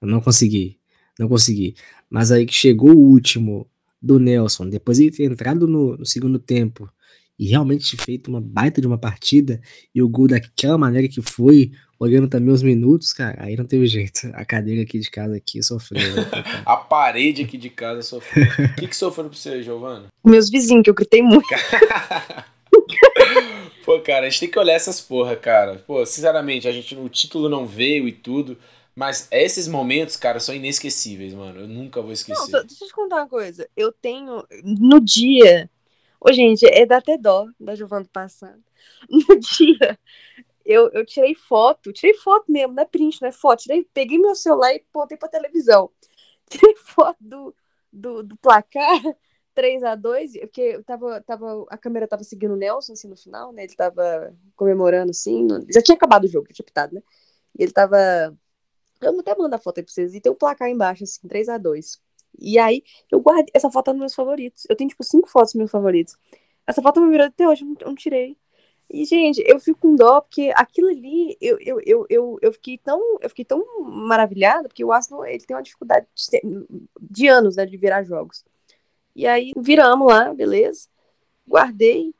[0.00, 0.78] Eu não consegui,
[1.18, 1.74] não consegui.
[2.10, 3.66] Mas aí que chegou o último
[4.00, 6.90] do Nelson, depois de ter entrado no, no segundo tempo
[7.38, 9.60] e realmente feito uma baita de uma partida
[9.94, 13.86] e o gol daquela maneira que foi, olhando também os minutos, cara, aí não teve
[13.86, 14.30] jeito.
[14.34, 16.02] A cadeira aqui de casa aqui sofreu.
[16.14, 16.24] Né,
[16.66, 18.44] a parede aqui de casa sofreu.
[18.44, 20.06] O que, que sofreu pra você, Giovana?
[20.24, 21.48] Meus vizinhos, que eu gritei muito.
[23.84, 25.82] Pô, cara, a gente tem que olhar essas porra, cara.
[25.86, 28.56] Pô, sinceramente, a gente, o título não veio e tudo.
[28.94, 31.60] Mas esses momentos, cara, são inesquecíveis, mano.
[31.60, 32.52] Eu nunca vou esquecer.
[32.52, 33.68] Não, deixa eu te contar uma coisa.
[33.76, 34.44] Eu tenho.
[34.62, 35.70] No dia.
[36.20, 38.62] Ô, gente, é da até dó da Giovana passando.
[39.08, 39.98] No dia,
[40.64, 41.92] eu, eu tirei foto.
[41.92, 43.62] Tirei foto mesmo, não é print, não é foto.
[43.62, 45.90] Tirei, peguei meu celular e pontei pra televisão.
[46.48, 47.54] Tirei foto do,
[47.92, 49.00] do, do placar
[49.54, 53.52] 3 a 2 porque tava, tava, a câmera tava seguindo o Nelson, assim, no final,
[53.52, 53.64] né?
[53.64, 55.44] Ele tava comemorando, assim.
[55.44, 55.64] No...
[55.72, 57.02] Já tinha acabado o jogo, já tinha pitado, né?
[57.58, 57.98] E ele tava.
[59.02, 60.14] Eu até mandar a foto aí pra vocês.
[60.14, 62.00] E tem um placar embaixo, assim, 3 a 2
[62.38, 63.50] E aí, eu guardei.
[63.54, 64.64] Essa foto é dos meus favoritos.
[64.68, 66.16] Eu tenho, tipo, cinco fotos meus favoritos.
[66.66, 68.36] Essa foto me virou até hoje, eu não, eu não tirei.
[68.90, 72.76] E, gente, eu fico com dó, porque aquilo ali, eu, eu, eu, eu, eu, fiquei,
[72.78, 76.40] tão, eu fiquei tão maravilhada, porque o Arsenal, ele tem uma dificuldade de,
[77.00, 78.44] de anos, né, de virar jogos.
[79.16, 80.88] E aí viramos lá, beleza.
[81.46, 82.14] Guardei.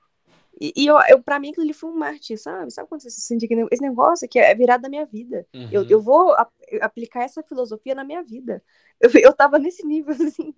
[0.61, 2.71] E, e eu, eu, pra mim aquilo ali foi um Marte, sabe?
[2.71, 5.47] Sabe quando você se sente que esse negócio aqui é virado da minha vida.
[5.55, 5.69] Uhum.
[5.73, 6.49] Eu, eu vou a,
[6.81, 8.63] aplicar essa filosofia na minha vida.
[9.01, 10.55] Eu, eu tava nesse nível, assim,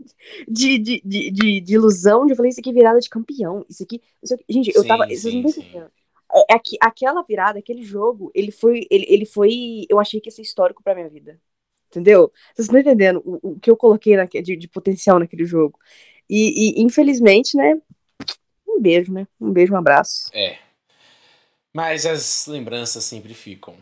[0.49, 3.65] de, de, de, de, de ilusão, de eu falei, isso aqui é virada de campeão.
[3.69, 4.03] Isso aqui.
[4.23, 5.07] Isso aqui gente, sim, eu tava.
[5.07, 5.91] Sim, vocês não entendendo.
[6.35, 9.87] É, é, aquela virada, aquele jogo, ele foi, ele, ele foi.
[9.89, 11.41] Eu achei que ia ser histórico pra minha vida.
[11.89, 12.33] Entendeu?
[12.53, 15.79] Vocês estão entendendo o, o que eu coloquei na, de, de potencial naquele jogo.
[16.29, 17.81] E, e, infelizmente, né?
[18.75, 19.27] Um beijo, né?
[19.41, 20.31] Um beijo, um abraço.
[20.33, 20.59] É.
[21.73, 23.75] Mas as lembranças sempre ficam.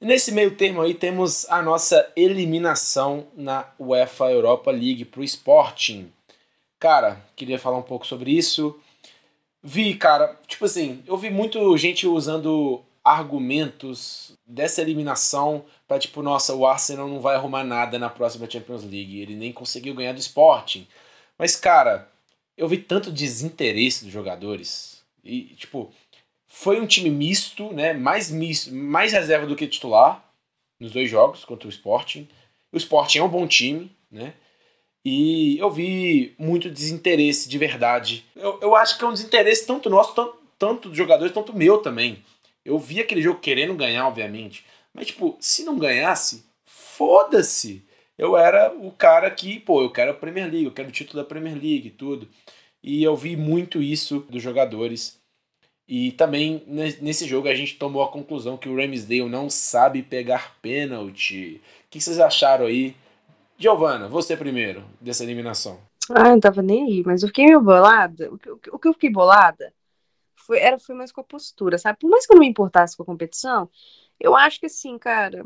[0.00, 6.12] Nesse meio termo aí temos a nossa eliminação na UEFA Europa League pro Sporting.
[6.78, 8.78] Cara, queria falar um pouco sobre isso.
[9.62, 16.54] Vi, cara, tipo assim, eu vi muito gente usando argumentos dessa eliminação para tipo, nossa,
[16.54, 19.20] o Arsenal não vai arrumar nada na próxima Champions League.
[19.20, 20.86] Ele nem conseguiu ganhar do Sporting.
[21.38, 22.08] Mas, cara,
[22.56, 25.02] eu vi tanto desinteresse dos jogadores.
[25.22, 25.92] E, tipo,
[26.46, 27.92] foi um time misto, né?
[27.92, 30.24] Mais misto, mais reserva do que titular
[30.78, 32.28] nos dois jogos contra o Sporting.
[32.72, 34.34] O Sporting é um bom time, né?
[35.04, 38.24] E eu vi muito desinteresse de verdade.
[38.34, 41.78] Eu, eu acho que é um desinteresse tanto nosso tanto, tanto dos jogadores, tanto meu
[41.78, 42.24] também.
[42.64, 44.64] Eu vi aquele jogo querendo ganhar, obviamente.
[44.94, 47.84] Mas, tipo, se não ganhasse, foda-se.
[48.16, 51.22] Eu era o cara que, pô, eu quero a Premier League, eu quero o título
[51.22, 52.28] da Premier League tudo.
[52.82, 55.20] E eu vi muito isso dos jogadores.
[55.86, 56.62] E também
[57.00, 61.60] nesse jogo a gente tomou a conclusão que o Ramsdale não sabe pegar pênalti.
[61.86, 62.96] O que vocês acharam aí?
[63.58, 65.78] Giovana, você primeiro, dessa eliminação.
[66.10, 68.30] Ah, não tava nem aí, mas eu fiquei meio bolada.
[68.30, 69.72] O que, o que eu fiquei bolada
[70.34, 71.98] foi, era, foi mais com a postura, sabe?
[71.98, 73.68] Por mais que eu não me importasse com a competição,
[74.20, 75.44] eu acho que assim, cara,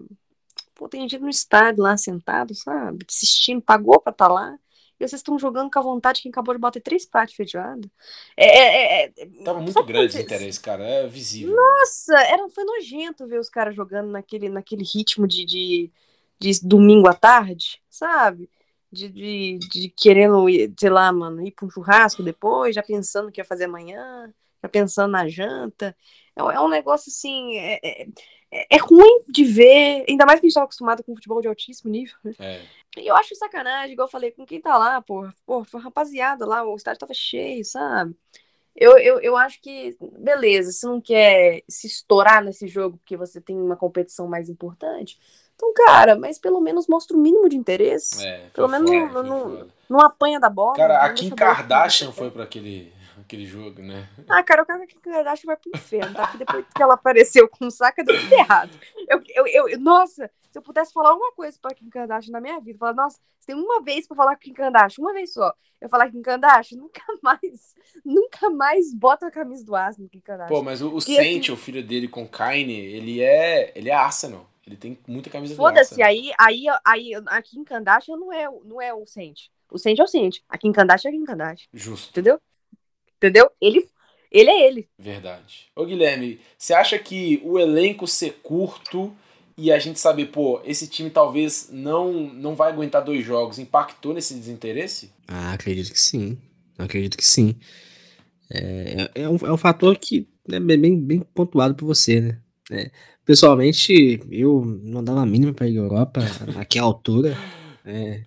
[0.78, 3.04] pô, tem gente no estádio lá sentado, sabe?
[3.06, 4.58] Assistindo, pagou pra estar tá lá.
[4.98, 7.88] E vocês estão jogando com a vontade que acabou de bater três pratos de feijoada.
[8.36, 10.84] É, é, é, é Tava muito grande o interesse, cara.
[10.84, 11.54] É visível.
[11.54, 15.90] Nossa, era, foi nojento ver os caras jogando naquele, naquele ritmo de, de,
[16.38, 18.48] de domingo à tarde, sabe?
[18.90, 20.46] De, de, de querendo,
[20.78, 24.32] sei lá, mano, ir para um churrasco depois, já pensando o que ia fazer amanhã,
[24.62, 25.94] já pensando na janta.
[26.38, 27.56] É, é um negócio assim.
[27.56, 28.08] É, é,
[28.50, 31.48] é, é ruim de ver, ainda mais que a gente estava acostumado com futebol de
[31.48, 32.16] altíssimo nível.
[32.24, 32.34] Né?
[32.38, 32.60] É.
[32.96, 36.64] E eu acho sacanagem, igual eu falei, com quem tá lá, pô, pô, rapaziada lá,
[36.64, 38.16] o estádio tava cheio, sabe?
[38.74, 43.40] Eu, eu, eu acho que, beleza, se não quer se estourar nesse jogo porque você
[43.40, 45.18] tem uma competição mais importante,
[45.58, 48.24] então, cara, mas pelo menos mostra o mínimo de interesse.
[48.24, 50.76] É, pelo menos foda, não, não, não, apanha da bola.
[50.76, 52.92] Cara, a Kim Kardashian foi para aquele
[53.28, 54.08] aquele jogo, né?
[54.26, 56.22] Ah, cara, eu quero que a Kardashian vai pro inferno, tá?
[56.22, 58.70] Porque depois que ela apareceu com o saca, deu tudo errado.
[59.06, 62.58] Eu, eu, eu, nossa, se eu pudesse falar uma coisa pra Kim Kardashian na minha
[62.58, 65.52] vida, falar, nossa, você tem uma vez pra falar com Kim Kardashian, uma vez só.
[65.78, 67.74] Eu falar Kim Kardashian, nunca mais,
[68.04, 70.56] nunca mais bota a camisa do Arsenal, Kim Kardashian.
[70.56, 73.94] Pô, mas o, o Sente, assim, o filho dele com Kanye, ele é, ele é
[73.94, 74.48] Arsenal.
[74.66, 75.84] Ele tem muita camisa do Arsenal.
[75.84, 79.50] Foda-se, aí, aí, aí a Kim Kardashian não é, não é o Sente.
[79.70, 80.42] O Sente é o Sente.
[80.48, 81.68] A Kim Kardashian é a Kim Kardashian.
[81.74, 82.10] Justo.
[82.10, 82.40] Entendeu?
[83.18, 83.50] Entendeu?
[83.60, 83.86] Ele,
[84.30, 84.88] ele é ele.
[84.98, 85.66] Verdade.
[85.76, 89.12] Ô Guilherme, você acha que o elenco ser curto
[89.56, 94.14] e a gente saber, pô, esse time talvez não, não vai aguentar dois jogos, impactou
[94.14, 95.10] nesse desinteresse?
[95.26, 96.38] Ah, acredito que sim.
[96.78, 97.56] Acredito que sim.
[98.50, 102.38] É, é, um, é um fator que é bem, bem pontuado por você, né?
[102.70, 102.90] É,
[103.24, 106.20] pessoalmente, eu não dava a mínima para ir à Europa
[106.54, 107.36] naquela altura.
[107.84, 108.22] É,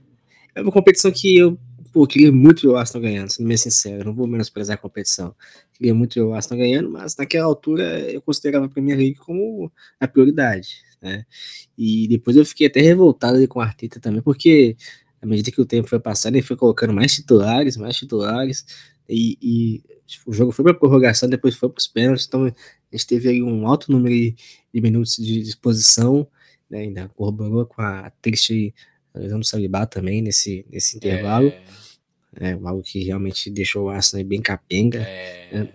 [0.53, 1.57] é uma competição que eu
[1.91, 5.35] pô, queria muito ver o Aston ganhando, sendo bem sincero, não vou menosprezar a competição.
[5.73, 9.71] Queria muito ver o Aston ganhando, mas naquela altura eu considerava a Premier League como
[9.99, 11.25] a prioridade, né?
[11.77, 14.77] E depois eu fiquei até revoltado ali com o Arteta também, porque
[15.21, 18.65] à medida que o tempo foi passando, ele foi colocando mais titulares, mais titulares,
[19.07, 22.53] e, e tipo, o jogo foi para prorrogação, depois foi para os pênaltis, então a
[22.91, 24.15] gente teve aí um alto número
[24.73, 26.27] de minutos de disposição,
[26.69, 28.73] né, ainda corroborou com a triste
[29.13, 31.51] a lesão do Saliba também nesse, nesse intervalo.
[32.39, 32.51] É.
[32.51, 32.53] é.
[32.53, 35.49] algo que realmente deixou o Arsenal bem capenga, é.
[35.51, 35.69] né?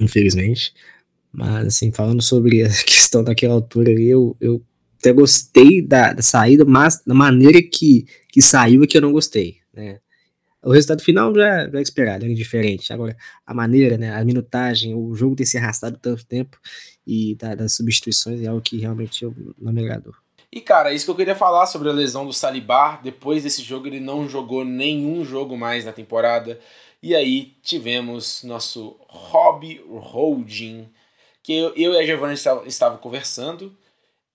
[0.00, 0.74] infelizmente.
[1.32, 4.62] Mas, assim, falando sobre a questão daquela altura ali, eu, eu
[4.98, 9.12] até gostei da, da saída, mas da maneira que, que saiu é que eu não
[9.12, 9.98] gostei, né?
[10.62, 12.92] O resultado final já, já é esperado, era diferente.
[12.92, 13.16] Agora,
[13.46, 16.58] a maneira, né, a minutagem, o jogo ter se arrastado tanto tempo
[17.06, 20.12] e da, das substituições é algo que realmente eu não me agradou.
[20.52, 23.00] E cara, isso que eu queria falar sobre a lesão do Salibar.
[23.02, 26.58] Depois desse jogo, ele não jogou nenhum jogo mais na temporada.
[27.02, 30.88] E aí tivemos nosso Rob Holding,
[31.42, 33.76] que eu, eu e a Giovanna estavam estava conversando.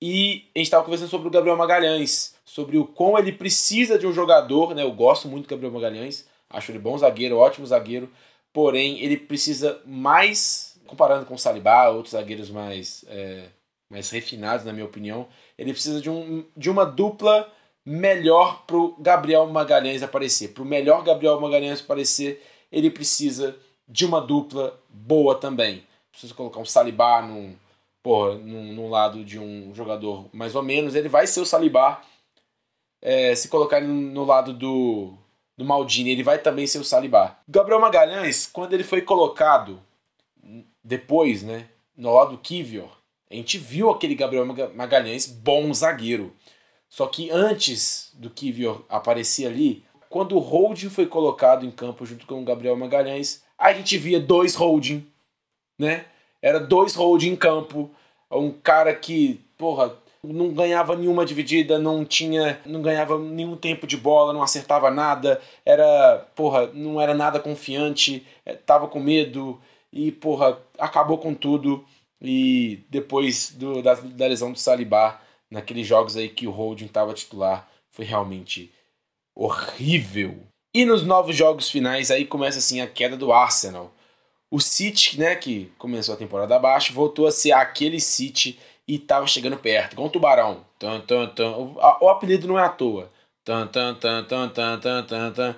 [0.01, 4.07] E a gente estava conversando sobre o Gabriel Magalhães, sobre o como ele precisa de
[4.07, 4.83] um jogador, né?
[4.83, 8.09] Eu gosto muito do Gabriel Magalhães, acho ele bom zagueiro, ótimo zagueiro,
[8.53, 13.45] porém ele precisa mais, comparando com o Salibar, outros zagueiros mais, é,
[13.89, 15.27] mais refinados, na minha opinião,
[15.57, 17.51] ele precisa de, um, de uma dupla
[17.85, 20.49] melhor para o Gabriel Magalhães aparecer.
[20.49, 23.55] Para o melhor Gabriel Magalhães aparecer, ele precisa
[23.87, 25.83] de uma dupla boa também.
[26.11, 27.55] Precisa colocar um Salibá num,
[28.01, 30.95] porra, num, num lado de um jogador mais ou menos.
[30.95, 32.01] Ele vai ser o Salibá.
[33.01, 35.13] É, se colocar ele no lado do,
[35.55, 37.37] do Maldini, ele vai também ser o Salibá.
[37.47, 39.79] Gabriel Magalhães, quando ele foi colocado
[40.83, 42.94] depois, né, no lado do Kivior,
[43.29, 46.33] a gente viu aquele Gabriel Magalhães bom zagueiro.
[46.87, 52.25] Só que antes do Kivior aparecer ali, quando o Holding foi colocado em campo junto
[52.25, 55.05] com o Gabriel Magalhães, a gente via dois Holding,
[55.77, 56.05] né?
[56.41, 57.89] Era dois Holding em campo,
[58.31, 59.93] um cara que, porra,
[60.23, 65.41] não ganhava nenhuma dividida, não tinha, não ganhava nenhum tempo de bola, não acertava nada,
[65.65, 69.59] era, porra, não era nada confiante, eh, tava com medo
[69.91, 71.85] e, porra, acabou com tudo.
[72.27, 75.19] E depois do, da, da lesão do Saliba,
[75.49, 78.71] naqueles jogos aí que o Holding estava titular, foi realmente
[79.35, 80.39] horrível.
[80.73, 83.93] E nos novos jogos finais aí começa assim a queda do Arsenal.
[84.51, 89.27] o City, né, que começou a temporada abaixo, voltou a ser aquele City e tava
[89.27, 90.65] chegando perto, igual um tubarão.
[90.77, 91.51] Tan, tan, tan.
[91.51, 93.11] O, a, o apelido não é à toa.
[93.43, 95.55] Tan, tan, tan, tan, tan, tan, tan.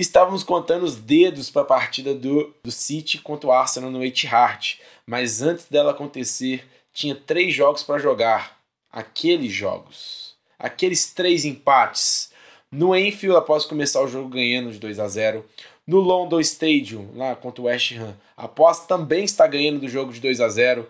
[0.00, 4.80] Estávamos contando os dedos para a partida do, do City contra o Arsenal no Etihad,
[5.04, 8.58] mas antes dela acontecer, tinha três jogos para jogar.
[8.90, 12.32] Aqueles jogos, aqueles três empates.
[12.72, 15.44] No Enfield, após começar o jogo ganhando de 2 a 0
[15.86, 20.20] no London Stadium, lá contra o West Ham, após também estar ganhando do jogo de
[20.20, 20.88] 2 a 0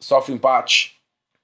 [0.00, 0.96] sofre empate.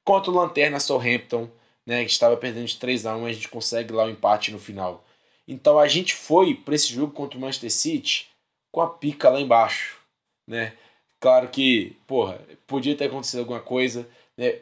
[0.05, 1.49] Contra o Lanterna Southampton,
[1.87, 4.59] né, que estava perdendo de 3 a 1 a gente consegue lá o empate no
[4.59, 5.06] final.
[5.47, 8.29] Então a gente foi para esse jogo contra o Manchester City
[8.73, 9.99] com a pica lá embaixo,
[10.47, 10.73] né?
[11.21, 14.61] Claro que, porra, podia ter acontecido alguma coisa, né?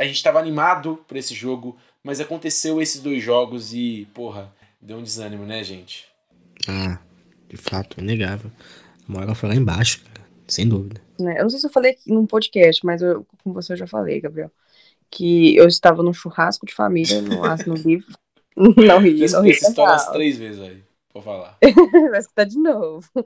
[0.00, 4.96] A gente estava animado para esse jogo, mas aconteceu esses dois jogos e, porra, deu
[4.96, 6.08] um desânimo, né, gente?
[6.66, 6.98] Ah,
[7.48, 8.50] de fato, é inegável.
[9.06, 11.00] A moral foi lá embaixo, cara, sem dúvida.
[11.18, 13.86] Né, eu não sei se eu falei num podcast, mas eu, com você eu já
[13.86, 14.50] falei, Gabriel.
[15.10, 18.06] Que eu estava num churrasco de família no Arsenal Livre
[18.76, 19.50] Não ri, Já ri.
[19.50, 20.82] essa história umas três vezes aí,
[21.14, 21.56] vou falar.
[22.10, 23.08] Vai escutar de novo.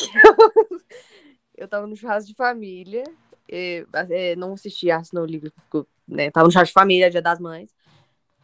[0.00, 3.04] Eu, eu tava no churrasco de família,
[3.46, 7.38] e, é, não assisti Arsenal Livre, porque né, tava no churrasco de família, dia das
[7.38, 7.68] mães.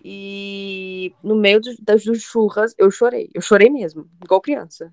[0.05, 3.31] E no meio dos, dos churras, eu chorei.
[3.33, 4.93] Eu chorei mesmo, igual criança.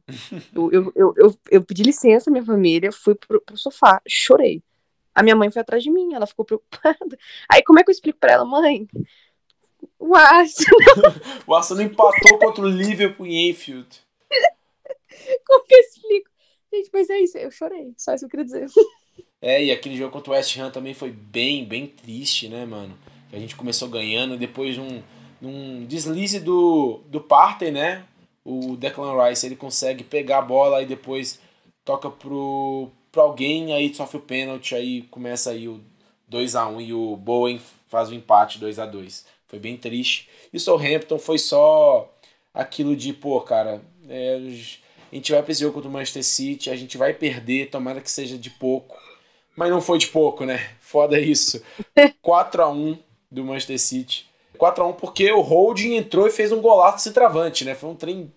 [0.55, 4.63] Eu, eu, eu, eu, eu pedi licença à minha família, fui pro, pro sofá, chorei.
[5.13, 7.17] A minha mãe foi atrás de mim, ela ficou preocupada.
[7.51, 8.87] Aí, como é que eu explico pra ela, mãe?
[9.99, 10.79] O Arsenal.
[11.47, 13.87] o Arsenal empatou contra o Liverpool em Enfield.
[15.45, 16.29] Como que eu explico?
[16.73, 17.93] Gente, mas é isso, eu chorei.
[17.97, 18.67] Só isso que eu queria dizer.
[19.41, 22.97] É, e aquele jogo contra o West Ham também foi bem, bem triste, né, mano?
[23.31, 25.03] A gente começou ganhando, depois de um,
[25.41, 28.05] um deslize do, do Partey, né?
[28.43, 31.39] O Declan Rice, ele consegue pegar a bola e depois
[31.83, 35.81] toca pro, pro alguém, aí sofre o pênalti, aí começa aí o
[36.27, 40.27] 2 a 1 e o Bowen faz o empate 2 a 2 foi bem triste.
[40.51, 42.11] E o Southampton foi só
[42.51, 44.39] aquilo de, pô, cara, é,
[45.11, 48.01] a gente vai pra esse jogo contra o Manchester City, a gente vai perder, tomara
[48.01, 48.97] que seja de pouco.
[49.55, 50.71] Mas não foi de pouco, né?
[50.81, 51.61] Foda isso.
[52.19, 52.97] 4 a 1
[53.29, 54.25] do Manchester City.
[54.57, 57.75] 4 a 1 porque o Holding entrou e fez um golaço de travante, né?
[57.75, 58.33] Foi um trem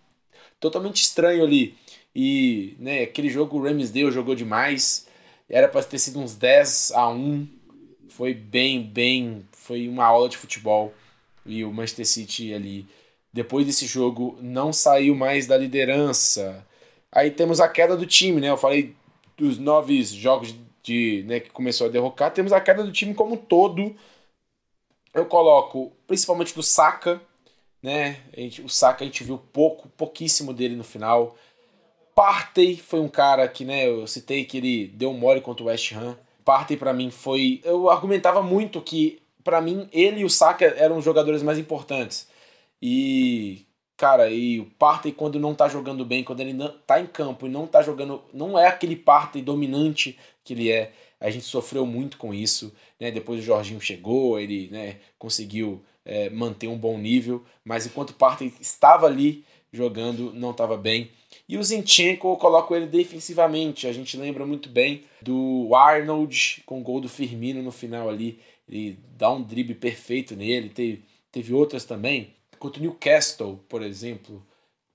[0.61, 1.79] totalmente estranho ali.
[2.15, 5.07] E, né, aquele jogo o Ramsdale jogou demais.
[5.49, 7.49] Era para ter sido uns 10 a 1.
[8.11, 10.93] Foi bem, bem, foi uma aula de futebol
[11.47, 12.87] e o Manchester City ali,
[13.33, 16.67] depois desse jogo, não saiu mais da liderança.
[17.13, 18.51] Aí temos a queda do time, né?
[18.51, 18.95] Eu falei
[19.37, 23.35] dos nove jogos de, né, que começou a derrocar, temos a queda do time como
[23.35, 23.95] um todo.
[25.13, 27.21] Eu coloco principalmente do Saka,
[27.83, 28.21] né?
[28.37, 31.37] Gente, o Saka a gente viu pouco, pouquíssimo dele no final.
[32.15, 35.67] Partey foi um cara que, né, eu citei que ele deu um mole contra o
[35.67, 36.17] West Ham.
[36.45, 40.99] Partey para mim foi, eu argumentava muito que para mim, ele e o Saka eram
[40.99, 42.27] os jogadores mais importantes.
[42.83, 43.65] E,
[43.97, 47.47] cara, e o Partey quando não tá jogando bem, quando ele não tá em campo
[47.47, 50.91] e não tá jogando, não é aquele Partey dominante que ele é.
[51.21, 53.13] A gente sofreu muito com isso, né?
[53.13, 58.15] Depois o Jorginho chegou, ele, né, conseguiu é, manter um bom nível, mas enquanto o
[58.15, 61.09] Partey estava ali jogando, não estava bem.
[61.49, 63.87] E o Zinchenko, eu coloco ele defensivamente.
[63.87, 68.41] A gente lembra muito bem do Arnold com o gol do Firmino no final ali
[68.69, 70.69] ele dá um drible perfeito nele.
[70.69, 72.35] Teve, teve outras também.
[72.59, 74.45] Contra o Newcastle, por exemplo.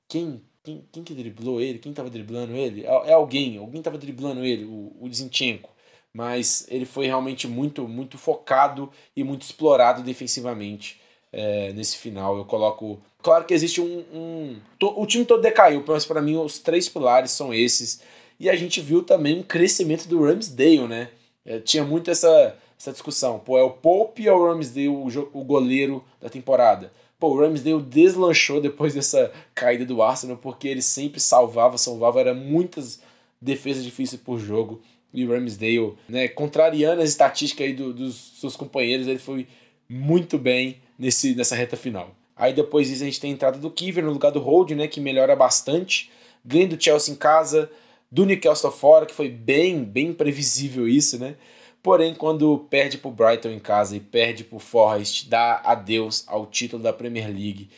[0.07, 1.79] Quem, quem, quem que driblou ele?
[1.79, 2.85] Quem estava driblando ele?
[2.85, 3.57] É, é, alguém.
[3.57, 5.69] Alguém estava driblando ele, o, o Zinchenko.
[6.13, 10.99] Mas ele foi realmente muito, muito focado e muito explorado defensivamente
[11.31, 12.37] é, nesse final.
[12.37, 13.01] Eu coloco.
[13.21, 14.03] Claro que existe um.
[14.13, 18.01] um to, o time todo decaiu, mas para mim os três pilares são esses.
[18.37, 21.09] E a gente viu também um crescimento do Ramsdale, né?
[21.45, 23.39] É, tinha muito essa, essa discussão.
[23.39, 26.91] Pô, é o Pope ou o Ramsdale o, goleiro da temporada?
[27.19, 32.33] Pô, o Ramsdale deslanchou depois dessa caída do Arsenal, porque ele sempre salvava, salvava, era
[32.33, 32.99] muitas
[33.39, 34.81] defesas difíceis por jogo.
[35.13, 39.47] E o Ramsdale, né, contrariando as estatísticas aí do, dos seus companheiros, ele foi
[39.87, 42.15] muito bem nesse, nessa reta final.
[42.35, 44.87] Aí depois disso a gente tem a entrada do Kiver no lugar do Hold, né,
[44.87, 46.09] que melhora bastante.
[46.43, 47.69] Ganho do Chelsea em casa,
[48.09, 51.35] do Newcastle fora, que foi bem, bem previsível isso, né?
[51.83, 56.23] Porém, quando perde para o Brighton em casa e perde para o Forest, dá adeus
[56.27, 57.69] ao título da Premier League,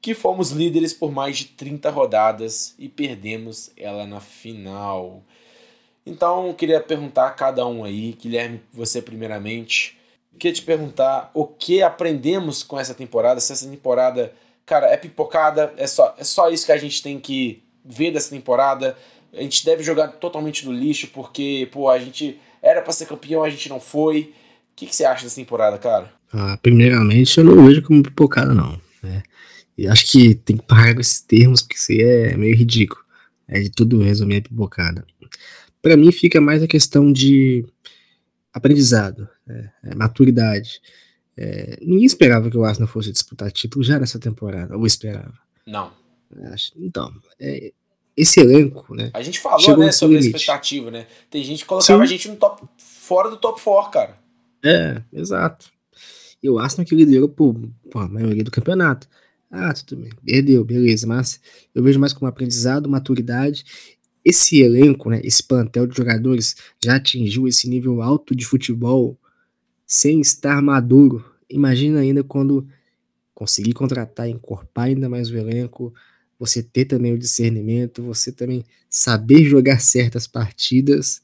[0.00, 5.22] que fomos líderes por mais de 30 rodadas e perdemos ela na final.
[6.06, 9.98] Então, queria perguntar a cada um aí, Guilherme, você primeiramente,
[10.38, 14.32] queria te perguntar o que aprendemos com essa temporada, se essa temporada,
[14.64, 18.30] cara, é pipocada, é só, é só isso que a gente tem que ver dessa
[18.30, 18.96] temporada,
[19.34, 23.42] a gente deve jogar totalmente no lixo porque, pô, a gente era para ser campeão,
[23.42, 24.34] a gente não foi.
[24.72, 26.12] O que, que você acha dessa temporada, cara?
[26.32, 28.80] Ah, primeiramente, eu não vejo como pipocada, não.
[29.02, 29.22] Né?
[29.76, 33.02] E acho que tem que parar com esses termos, porque isso aí é meio ridículo.
[33.48, 35.04] É de tudo resumir a pipocada.
[35.82, 37.64] Para mim, fica mais a questão de
[38.52, 39.72] aprendizado, né?
[39.84, 40.80] é, maturidade.
[41.36, 45.32] É, ninguém esperava que o Arsenal fosse disputar título já nessa temporada, ou esperava?
[45.66, 45.92] Não.
[46.76, 47.72] Então, é,
[48.20, 49.10] esse elenco, né?
[49.14, 51.06] A gente falou, né, sobre a expectativa, né?
[51.30, 52.04] Tem gente que colocava Sim.
[52.04, 54.14] a gente no top, fora do top 4, cara.
[54.64, 55.70] É, exato.
[56.42, 57.54] E o Arsenal que liderou por,
[57.90, 59.08] por a maioria do campeonato.
[59.50, 60.12] Ah, tudo bem.
[60.24, 61.06] Perdeu, beleza.
[61.06, 61.40] Mas
[61.74, 63.64] eu vejo mais como aprendizado, maturidade.
[64.24, 69.18] Esse elenco, né, esse plantel de jogadores já atingiu esse nível alto de futebol
[69.86, 71.24] sem estar maduro.
[71.48, 72.68] Imagina ainda quando
[73.34, 75.92] conseguir contratar, encorpar ainda mais o elenco,
[76.40, 81.20] você ter também o discernimento, você também saber jogar certas partidas,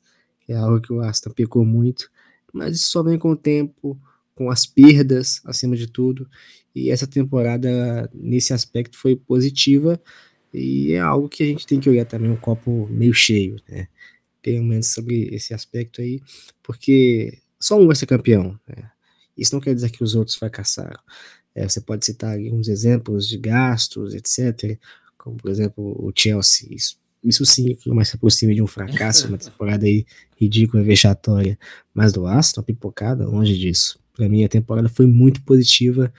[0.47, 2.11] é algo que o Aston pecou muito,
[2.53, 3.99] mas isso só vem com o tempo,
[4.35, 6.29] com as perdas acima de tudo.
[6.75, 9.99] E essa temporada, nesse aspecto, foi positiva.
[10.53, 13.89] E é algo que a gente tem que olhar também um copo meio cheio, né?
[14.43, 16.21] Pelo menos sobre esse aspecto aí,
[16.63, 18.59] porque só um vai ser campeão.
[18.69, 18.91] Né?
[19.37, 21.01] Isso não quer dizer que os outros fracassaram.
[21.55, 24.79] É, você pode citar alguns exemplos de gastos, etc.
[25.27, 26.69] Como, por exemplo, o Chelsea.
[26.71, 30.07] Isso, isso sim mais se aproxima de um fracasso, uma temporada aí
[30.41, 31.59] ridícula, vexatória.
[31.93, 33.99] Mas do Aston, pipocada, longe disso.
[34.15, 36.13] Para mim, a temporada foi muito positiva.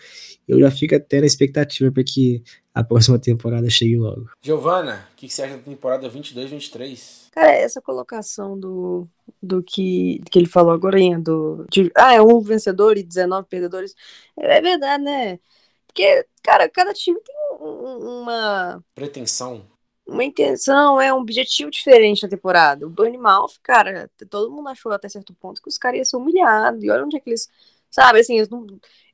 [0.46, 2.44] Eu já fico até na expectativa para que
[2.74, 4.30] a próxima temporada chegue logo.
[4.42, 7.30] Giovana, o que, que você acha da temporada 22-23?
[7.32, 9.08] Cara, essa colocação do,
[9.42, 13.96] do que, que ele falou agora, do, de, ah, é um vencedor e 19 perdedores,
[14.38, 15.40] é, é verdade, né?
[15.88, 18.84] Porque, cara, cada time tem uma.
[18.96, 19.66] Pretensão
[20.10, 22.88] uma intenção, é um objetivo diferente na temporada.
[22.88, 26.16] O Burn Mouth, cara, todo mundo achou até certo ponto que os caras iam ser
[26.16, 26.82] humilhados.
[26.82, 27.50] E olha onde é que eles
[27.90, 28.66] Sabe, assim, eles, não,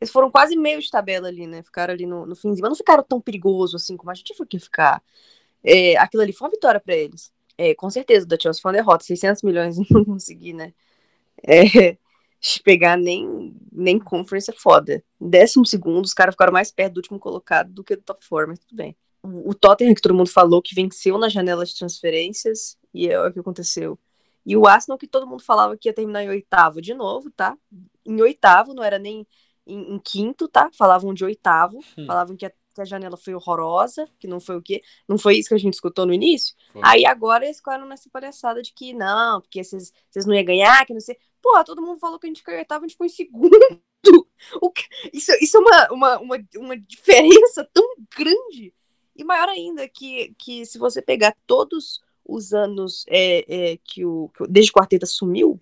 [0.02, 1.62] eles foram quase meio de tabela ali, né?
[1.64, 4.60] Ficaram ali no, no mas não ficaram tão perigoso assim como a gente foi que
[4.60, 5.02] ficar.
[5.64, 7.32] É, aquilo ali foi uma vitória para eles.
[7.58, 10.74] É, com certeza, da Chelsea foi uma derrota, 600 milhões e não consegui, né?
[11.48, 11.98] É,
[12.64, 15.04] pegar nem, nem conference é foda.
[15.20, 18.50] Décimo segundo, os caras ficaram mais perto do último colocado do que do top 4,
[18.50, 18.96] mas tudo bem.
[19.22, 23.20] O, o Tottenham, que todo mundo falou, que venceu na janela de transferências, e é
[23.20, 23.98] o que aconteceu.
[24.46, 27.58] E o Arsenal, que todo mundo falava que ia terminar em oitavo de novo, tá?
[28.06, 29.26] Em oitavo, não era nem
[29.66, 30.70] em, em quinto, tá?
[30.78, 32.06] Falavam de oitavo, hum.
[32.06, 34.82] falavam que a, que a, janela foi horrorosa, que não foi o quê?
[35.08, 36.54] Não foi isso que a gente escutou no início?
[36.74, 36.82] Foi.
[36.84, 39.94] Aí agora eles ficaram nessa palhaçada de que não, porque vocês
[40.26, 41.18] não iam ganhar, que não sei.
[41.44, 43.58] Porra, todo mundo falou que a gente ficou em oitavo, a gente foi em segundo.
[44.76, 44.84] Que,
[45.14, 48.74] isso, isso é uma, uma, uma, uma diferença tão grande.
[49.16, 54.30] E maior ainda que, que se você pegar todos os anos é, é, que, o,
[54.30, 55.62] que o, desde que o Arteta sumiu,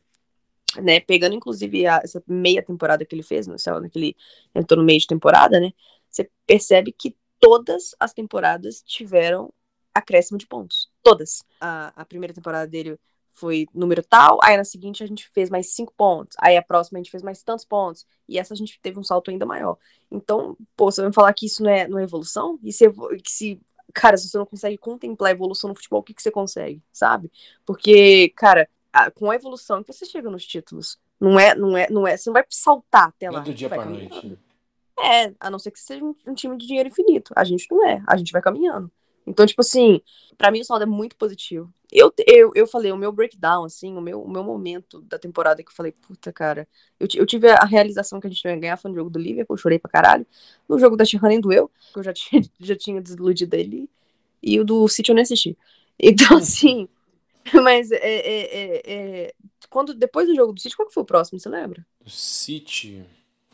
[0.82, 4.16] né, pegando inclusive a, essa meia temporada que ele fez, no céu, que ele
[4.56, 5.72] entrou no meio de temporada, né,
[6.10, 9.54] você percebe que todas as temporadas tiveram
[9.94, 11.44] acréscimo de pontos, todas.
[11.60, 12.98] A, a primeira temporada dele
[13.34, 16.98] foi número tal, aí na seguinte a gente fez mais cinco pontos, aí a próxima
[16.98, 19.78] a gente fez mais tantos pontos, e essa a gente teve um salto ainda maior.
[20.10, 22.60] Então, pô, você vai me falar que isso não é, não é evolução?
[22.64, 22.90] E se,
[23.24, 23.62] que se
[23.94, 26.82] cara, se você não consegue contemplar a evolução no futebol, o que, que você consegue,
[26.92, 27.32] sabe?
[27.66, 31.00] Porque, cara, a, com a evolução que você chega nos títulos.
[31.20, 33.42] Não é, não é, não é, você não vai saltar até lá.
[33.42, 34.38] Do dia pra noite.
[35.00, 37.32] É, a não ser que seja um, um, time de dinheiro infinito.
[37.36, 38.92] A gente não é, a gente vai caminhando.
[39.26, 40.02] Então, tipo assim,
[40.38, 41.72] para mim o saldo é muito positivo.
[41.92, 45.62] Eu, eu, eu falei, o meu breakdown, assim, o meu, o meu momento da temporada
[45.62, 46.68] que eu falei, puta, cara,
[47.00, 49.58] eu, eu tive a realização que a gente ia ganhar, foi no jogo do Liverpool,
[49.58, 50.26] chorei pra caralho.
[50.70, 53.90] No jogo da Chihana nem doeu, porque eu já tinha, já tinha desiludido ele.
[54.42, 55.58] E o do City eu nem assisti.
[56.00, 56.88] Então, assim,
[57.62, 59.34] mas é, é, é, é,
[59.70, 61.86] quando, depois do jogo do City, qual que foi o próximo, você lembra?
[62.00, 63.04] Do City,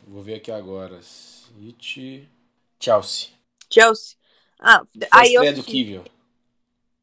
[0.06, 1.00] vou ver aqui agora.
[1.02, 2.28] City,
[2.78, 3.30] Chelsea.
[3.68, 4.16] Chelsea.
[4.58, 6.04] Ah, foi aí eu do Kivio.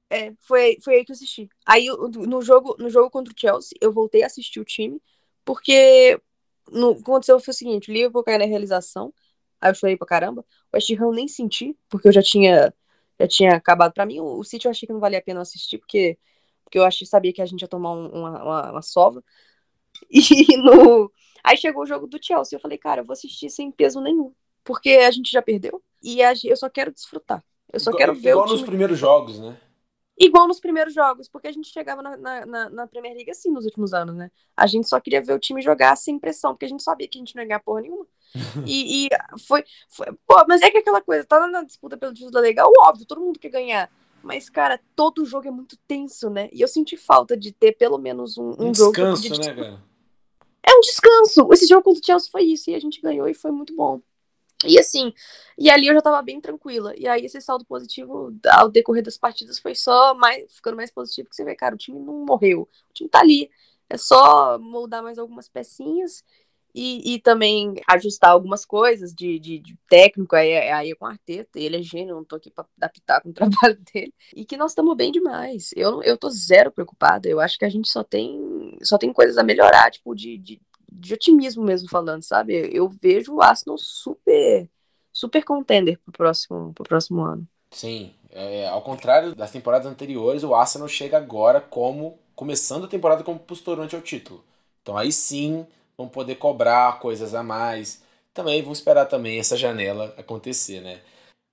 [0.10, 1.50] É, foi, foi aí que eu assisti.
[1.66, 5.02] Aí no jogo, no jogo contra o Chelsea, eu voltei a assistir o time,
[5.44, 6.20] porque
[6.72, 9.14] no, o que aconteceu foi o seguinte, o Liverpool caiu na realização,
[9.60, 10.46] aí eu chorei pra caramba.
[10.72, 12.74] O West Ham nem senti, porque eu já tinha
[13.20, 13.94] já tinha acabado.
[13.94, 16.18] Para mim, o, o City eu achei que não valia a pena assistir, porque,
[16.64, 19.24] porque eu achei, sabia que a gente ia tomar um, uma, uma, uma sova.
[20.12, 21.12] E no.
[21.44, 22.58] Aí chegou o jogo do Chelsea.
[22.58, 24.34] Eu falei, cara, eu vou assistir sem peso nenhum.
[24.64, 25.82] Porque a gente já perdeu.
[26.06, 27.44] E eu só quero desfrutar.
[27.74, 28.30] Eu só igual, quero ver.
[28.30, 29.58] Igual nos primeiros jogos, né?
[30.18, 32.16] Igual nos primeiros jogos, porque a gente chegava na,
[32.46, 34.30] na, na, Premier League assim nos últimos anos, né?
[34.56, 37.18] A gente só queria ver o time jogar sem pressão, porque a gente sabia que
[37.18, 38.06] a gente não ia ganhar porra nenhuma.
[38.66, 39.10] e, e
[39.46, 42.72] foi, foi, Pô, mas é que aquela coisa, tá na disputa pelo título da legal,
[42.80, 43.92] óbvio, todo mundo quer ganhar.
[44.24, 46.50] Mas, cara, todo jogo é muito tenso, né?
[46.54, 48.92] E eu senti falta de ter pelo menos um, um, um jogo.
[48.92, 49.84] Descanso, né, cara?
[50.64, 51.48] É um descanso.
[51.52, 52.72] Esse jogo contra o Chelsea foi isso.
[52.72, 54.02] E a gente ganhou e foi muito bom.
[54.64, 55.14] E assim,
[55.58, 56.94] e ali eu já tava bem tranquila.
[56.98, 61.30] E aí esse saldo positivo ao decorrer das partidas foi só mais ficando mais positivo
[61.30, 62.62] que você vê, cara, o time não morreu.
[62.62, 63.50] O time tá ali.
[63.90, 66.24] É só moldar mais algumas pecinhas
[66.76, 71.08] e, e também ajustar algumas coisas de, de, de técnico, aí, aí é com o
[71.08, 74.14] Arteta, ele é gênio, não tô aqui pra adaptar com o trabalho dele.
[74.36, 75.70] E que nós estamos bem demais.
[75.76, 79.38] Eu, eu tô zero preocupada, eu acho que a gente só tem, só tem coisas
[79.38, 80.62] a melhorar, tipo, de, de
[81.00, 82.70] de otimismo mesmo falando, sabe?
[82.74, 84.70] Eu vejo o Arsenal super
[85.12, 87.48] super contender pro próximo, pro próximo ano.
[87.72, 93.24] Sim, é, ao contrário das temporadas anteriores, o Arsenal chega agora como começando a temporada
[93.24, 94.44] como posturante ao título.
[94.82, 95.66] Então aí sim
[95.98, 98.02] vão poder cobrar coisas a mais.
[98.34, 101.00] Também vão esperar também essa janela acontecer, né?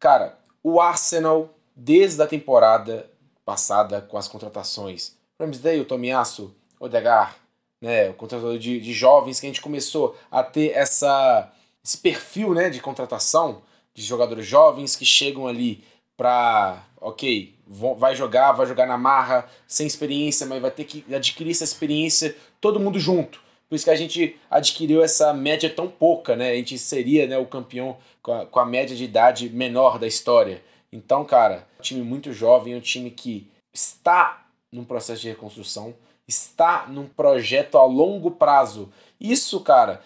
[0.00, 3.08] Cara, o Arsenal desde a temporada
[3.44, 7.34] passada com as contratações Ramsdale, Tomiasso, Odegaard,
[7.82, 11.52] né, o contratador de, de jovens, que a gente começou a ter essa,
[11.84, 13.60] esse perfil né, de contratação
[13.92, 15.82] de jogadores jovens que chegam ali
[16.16, 21.50] para, ok, vai jogar, vai jogar na marra, sem experiência, mas vai ter que adquirir
[21.50, 23.42] essa experiência todo mundo junto.
[23.68, 26.50] Por isso que a gente adquiriu essa média tão pouca, né?
[26.50, 30.06] A gente seria né, o campeão com a, com a média de idade menor da
[30.06, 30.62] história.
[30.92, 35.94] Então, cara, um time muito jovem, um time que está num processo de reconstrução,
[36.26, 38.90] está num projeto a longo prazo.
[39.20, 40.02] Isso, cara,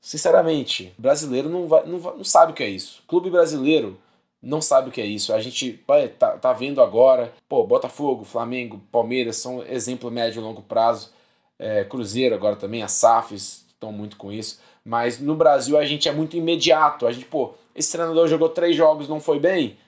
[0.00, 3.02] sinceramente, brasileiro não, vai, não, não sabe o que é isso.
[3.06, 3.98] Clube brasileiro
[4.42, 5.32] não sabe o que é isso.
[5.32, 5.82] A gente
[6.18, 11.10] tá, tá vendo agora, pô, Botafogo, Flamengo, Palmeiras são exemplo médio e longo prazo.
[11.58, 14.60] É, Cruzeiro agora também, a SAFs estão muito com isso.
[14.84, 17.06] Mas no Brasil a gente é muito imediato.
[17.06, 19.78] A gente, pô, esse treinador jogou três jogos, não foi bem,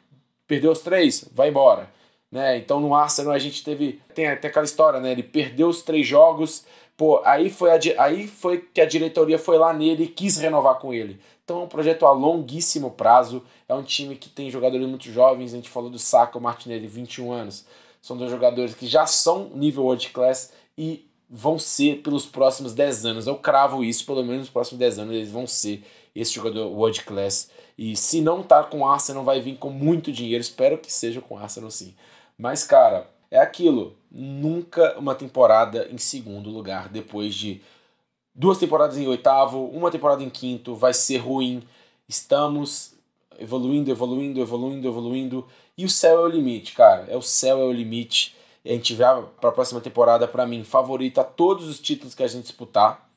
[0.47, 1.91] perdeu os três, vai embora.
[2.31, 2.59] Né?
[2.59, 4.01] Então no Arsenal a gente teve.
[4.15, 5.13] Tem até aquela história, né?
[5.13, 6.65] Ele perdeu os três jogos.
[6.97, 10.79] Pô, aí foi, a, aí foi que a diretoria foi lá nele e quis renovar
[10.79, 11.21] com ele.
[11.45, 13.45] Então é um projeto a longuíssimo prazo.
[13.69, 15.53] É um time que tem jogadores muito jovens.
[15.53, 17.65] A gente falou do Saka, o Martinelli, 21 anos.
[18.01, 23.07] São dois jogadores que já são nível world class e vão ser pelos próximos 10
[23.07, 23.27] anos.
[23.27, 25.85] Eu cravo isso, pelo menos nos próximos 10 anos eles vão ser
[26.15, 27.51] esse jogador world class.
[27.77, 30.41] E se não tá com Arsenal, vai vir com muito dinheiro.
[30.41, 31.95] Espero que seja com Arsenal sim.
[32.39, 33.97] Mas, cara, é aquilo.
[34.11, 37.61] Nunca uma temporada em segundo lugar depois de
[38.35, 41.63] duas temporadas em oitavo, uma temporada em quinto, vai ser ruim.
[42.09, 42.95] Estamos
[43.39, 45.47] evoluindo, evoluindo, evoluindo, evoluindo.
[45.77, 47.07] E o céu é o limite, cara.
[47.09, 48.35] É o céu é o limite.
[48.65, 52.29] A gente vai para a próxima temporada, para mim, favorita todos os títulos que a
[52.29, 53.09] gente disputar.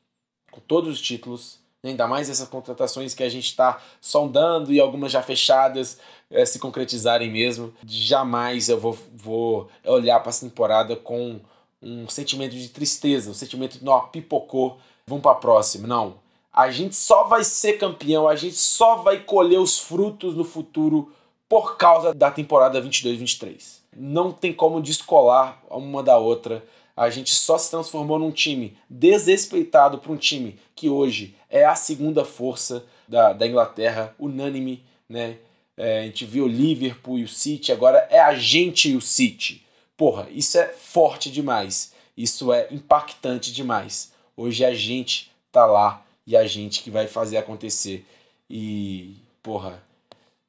[0.51, 1.59] Com todos os títulos.
[1.83, 5.97] Ainda mais essas contratações que a gente está sondando e algumas já fechadas
[6.30, 7.73] é, se concretizarem mesmo.
[7.85, 11.39] Jamais eu vou, vou olhar para essa temporada com
[11.81, 14.77] um sentimento de tristeza, um sentimento de não pipocou,
[15.07, 15.88] vamos para a próxima.
[15.88, 16.15] Não.
[16.51, 21.11] A gente só vai ser campeão, a gente só vai colher os frutos no futuro
[21.47, 23.80] por causa da temporada 22-23.
[23.95, 26.64] Não tem como descolar uma da outra
[26.99, 31.73] a gente só se transformou num time desrespeitado para um time que hoje é a
[31.73, 35.38] segunda força da, da Inglaterra, unânime, né?
[35.80, 39.01] É, a gente viu o Liverpool e o City, agora é a gente e o
[39.01, 39.65] City.
[39.95, 41.93] Porra, isso é forte demais.
[42.18, 44.11] Isso é impactante demais.
[44.35, 48.06] Hoje a gente tá lá e a gente que vai fazer acontecer.
[48.49, 49.81] E, porra,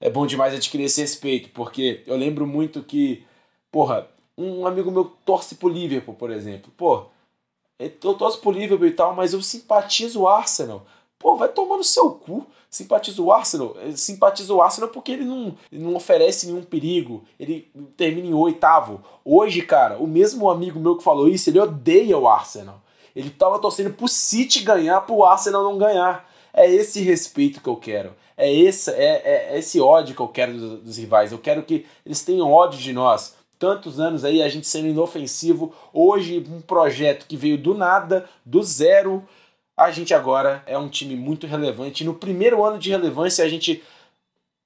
[0.00, 3.22] é bom demais adquirir esse respeito, porque eu lembro muito que,
[3.70, 6.72] porra, um amigo meu torce pro Liverpool, por exemplo.
[6.76, 7.06] Pô,
[7.78, 10.84] eu torço pro Liverpool e tal, mas eu simpatizo o Arsenal.
[11.20, 12.46] Pô, vai tomar no seu cu.
[12.70, 13.76] Simpatizo o Arsenal.
[13.94, 17.22] Simpatizo o Arsenal porque ele não, não oferece nenhum perigo.
[17.38, 19.02] Ele termina em oitavo.
[19.22, 22.80] Hoje, cara, o mesmo amigo meu que falou isso, ele odeia o Arsenal.
[23.14, 26.26] Ele tava torcendo pro City ganhar, pro Arsenal não ganhar.
[26.54, 28.14] É esse respeito que eu quero.
[28.34, 31.32] É esse, é, é, é esse ódio que eu quero dos, dos rivais.
[31.32, 35.74] Eu quero que eles tenham ódio de nós tantos anos aí a gente sendo inofensivo.
[35.92, 39.22] Hoje, um projeto que veio do nada, do zero,
[39.80, 42.04] a gente agora é um time muito relevante.
[42.04, 43.82] No primeiro ano de relevância, a gente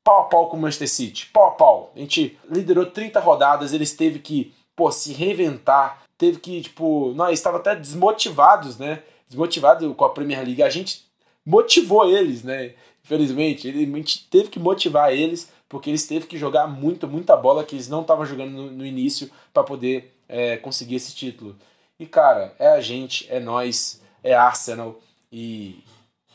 [0.02, 1.92] pau a pau com o Manchester City, pau a pau.
[1.94, 7.38] A gente liderou 30 rodadas, eles teve que, pô, se reinventar, teve que, tipo, nós
[7.38, 9.04] estava até desmotivados, né?
[9.28, 10.64] Desmotivado com a Premier League.
[10.64, 11.04] A gente
[11.46, 12.74] motivou eles, né?
[13.04, 17.62] Infelizmente, a gente teve que motivar eles porque eles teve que jogar muito, muita bola
[17.62, 21.54] que eles não estavam jogando no, no início para poder é, conseguir esse título.
[22.00, 24.98] E cara, é a gente, é nós, é Arsenal
[25.30, 25.84] e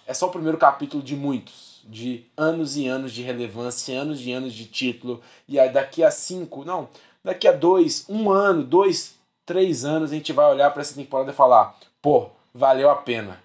[0.07, 4.31] é só o primeiro capítulo de muitos, de anos e anos de relevância, anos e
[4.31, 5.21] anos de título.
[5.47, 6.87] E aí daqui a cinco, não,
[7.23, 11.31] daqui a dois, um ano, dois, três anos, a gente vai olhar para essa temporada
[11.31, 13.41] e falar: pô, valeu a pena.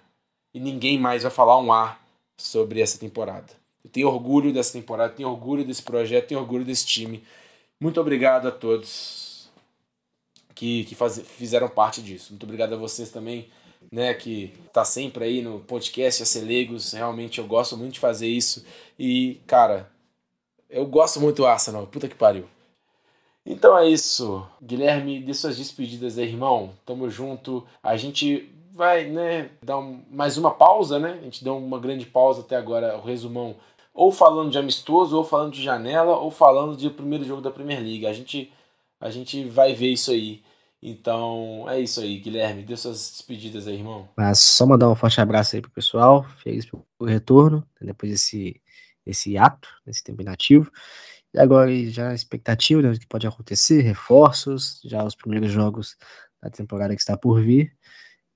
[0.53, 1.99] E ninguém mais vai falar um ar
[2.37, 3.47] sobre essa temporada.
[3.83, 7.23] Eu tenho orgulho dessa temporada, tenho orgulho desse projeto, tenho orgulho desse time.
[7.79, 9.49] Muito obrigado a todos
[10.55, 12.31] que, que faz, fizeram parte disso.
[12.31, 13.47] Muito obrigado a vocês também,
[13.91, 16.93] né, que tá sempre aí no podcast a Celegos.
[16.93, 18.65] Realmente eu gosto muito de fazer isso.
[18.97, 19.89] E, cara,
[20.69, 21.87] eu gosto muito do Arsenal.
[21.87, 22.47] Puta que pariu.
[23.45, 24.45] Então é isso.
[24.61, 26.73] Guilherme, dê suas despedidas aí, irmão.
[26.85, 27.65] Tamo junto.
[27.83, 31.17] A gente vai, né, dar um, mais uma pausa, né?
[31.21, 33.55] A gente deu uma grande pausa até agora, o resumão,
[33.93, 37.79] ou falando de amistoso, ou falando de janela, ou falando de primeiro jogo da Premier
[37.79, 38.05] League.
[38.05, 38.51] A gente,
[38.99, 40.43] a gente vai ver isso aí.
[40.87, 42.61] Então é isso aí, Guilherme.
[42.61, 44.07] Dê suas despedidas aí, irmão.
[44.15, 46.23] Mas só mandar um forte abraço aí pro pessoal.
[46.43, 48.61] Feliz pelo retorno, depois desse,
[49.03, 50.71] desse ato, desse tempo inativo.
[51.33, 55.97] E agora já a expectativa né, do que pode acontecer, reforços, já os primeiros jogos
[56.39, 57.75] da temporada que está por vir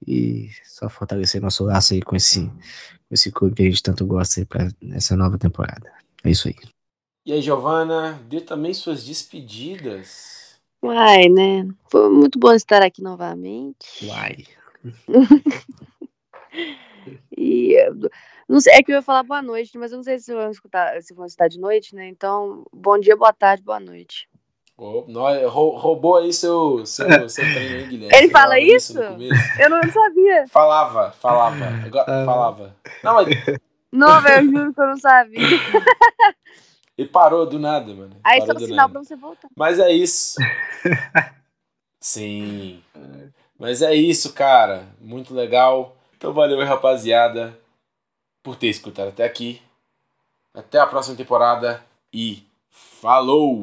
[0.08, 4.08] e só fortalecer nosso laço aí com esse, com esse clube que a gente tanto
[4.08, 5.94] gosta aí para essa nova temporada.
[6.24, 6.56] É isso aí.
[7.28, 10.39] E aí, Giovana, dê também suas despedidas.
[10.82, 11.68] Uai, né?
[11.90, 14.06] Foi muito bom estar aqui novamente.
[14.06, 14.46] Uai.
[17.38, 17.76] e
[18.48, 20.50] não sei, é que eu ia falar boa noite, mas eu não sei se vão
[20.50, 22.08] escutar, se vão estar de noite, né?
[22.08, 24.28] Então, bom dia, boa tarde, boa noite.
[24.82, 25.04] Oh,
[25.78, 28.18] roubou aí seu, seu, seu treino aí, Guilherme.
[28.18, 28.98] Ele fala isso?
[29.60, 30.48] Eu não sabia.
[30.48, 31.66] Falava, falava.
[31.86, 32.76] Agora, falava.
[33.04, 33.28] Não, mas...
[33.92, 35.48] não, velho, eu juro que eu não sabia.
[37.00, 38.14] Ele parou do nada, mano.
[38.22, 38.92] Aí parou só sinal nada.
[38.92, 39.48] pra você voltar.
[39.56, 40.36] Mas é isso.
[41.98, 42.84] Sim.
[43.58, 44.86] Mas é isso, cara.
[45.00, 45.96] Muito legal.
[46.18, 47.58] Então valeu, rapaziada,
[48.44, 49.62] por ter escutado até aqui.
[50.54, 51.82] Até a próxima temporada
[52.14, 53.58] e falou!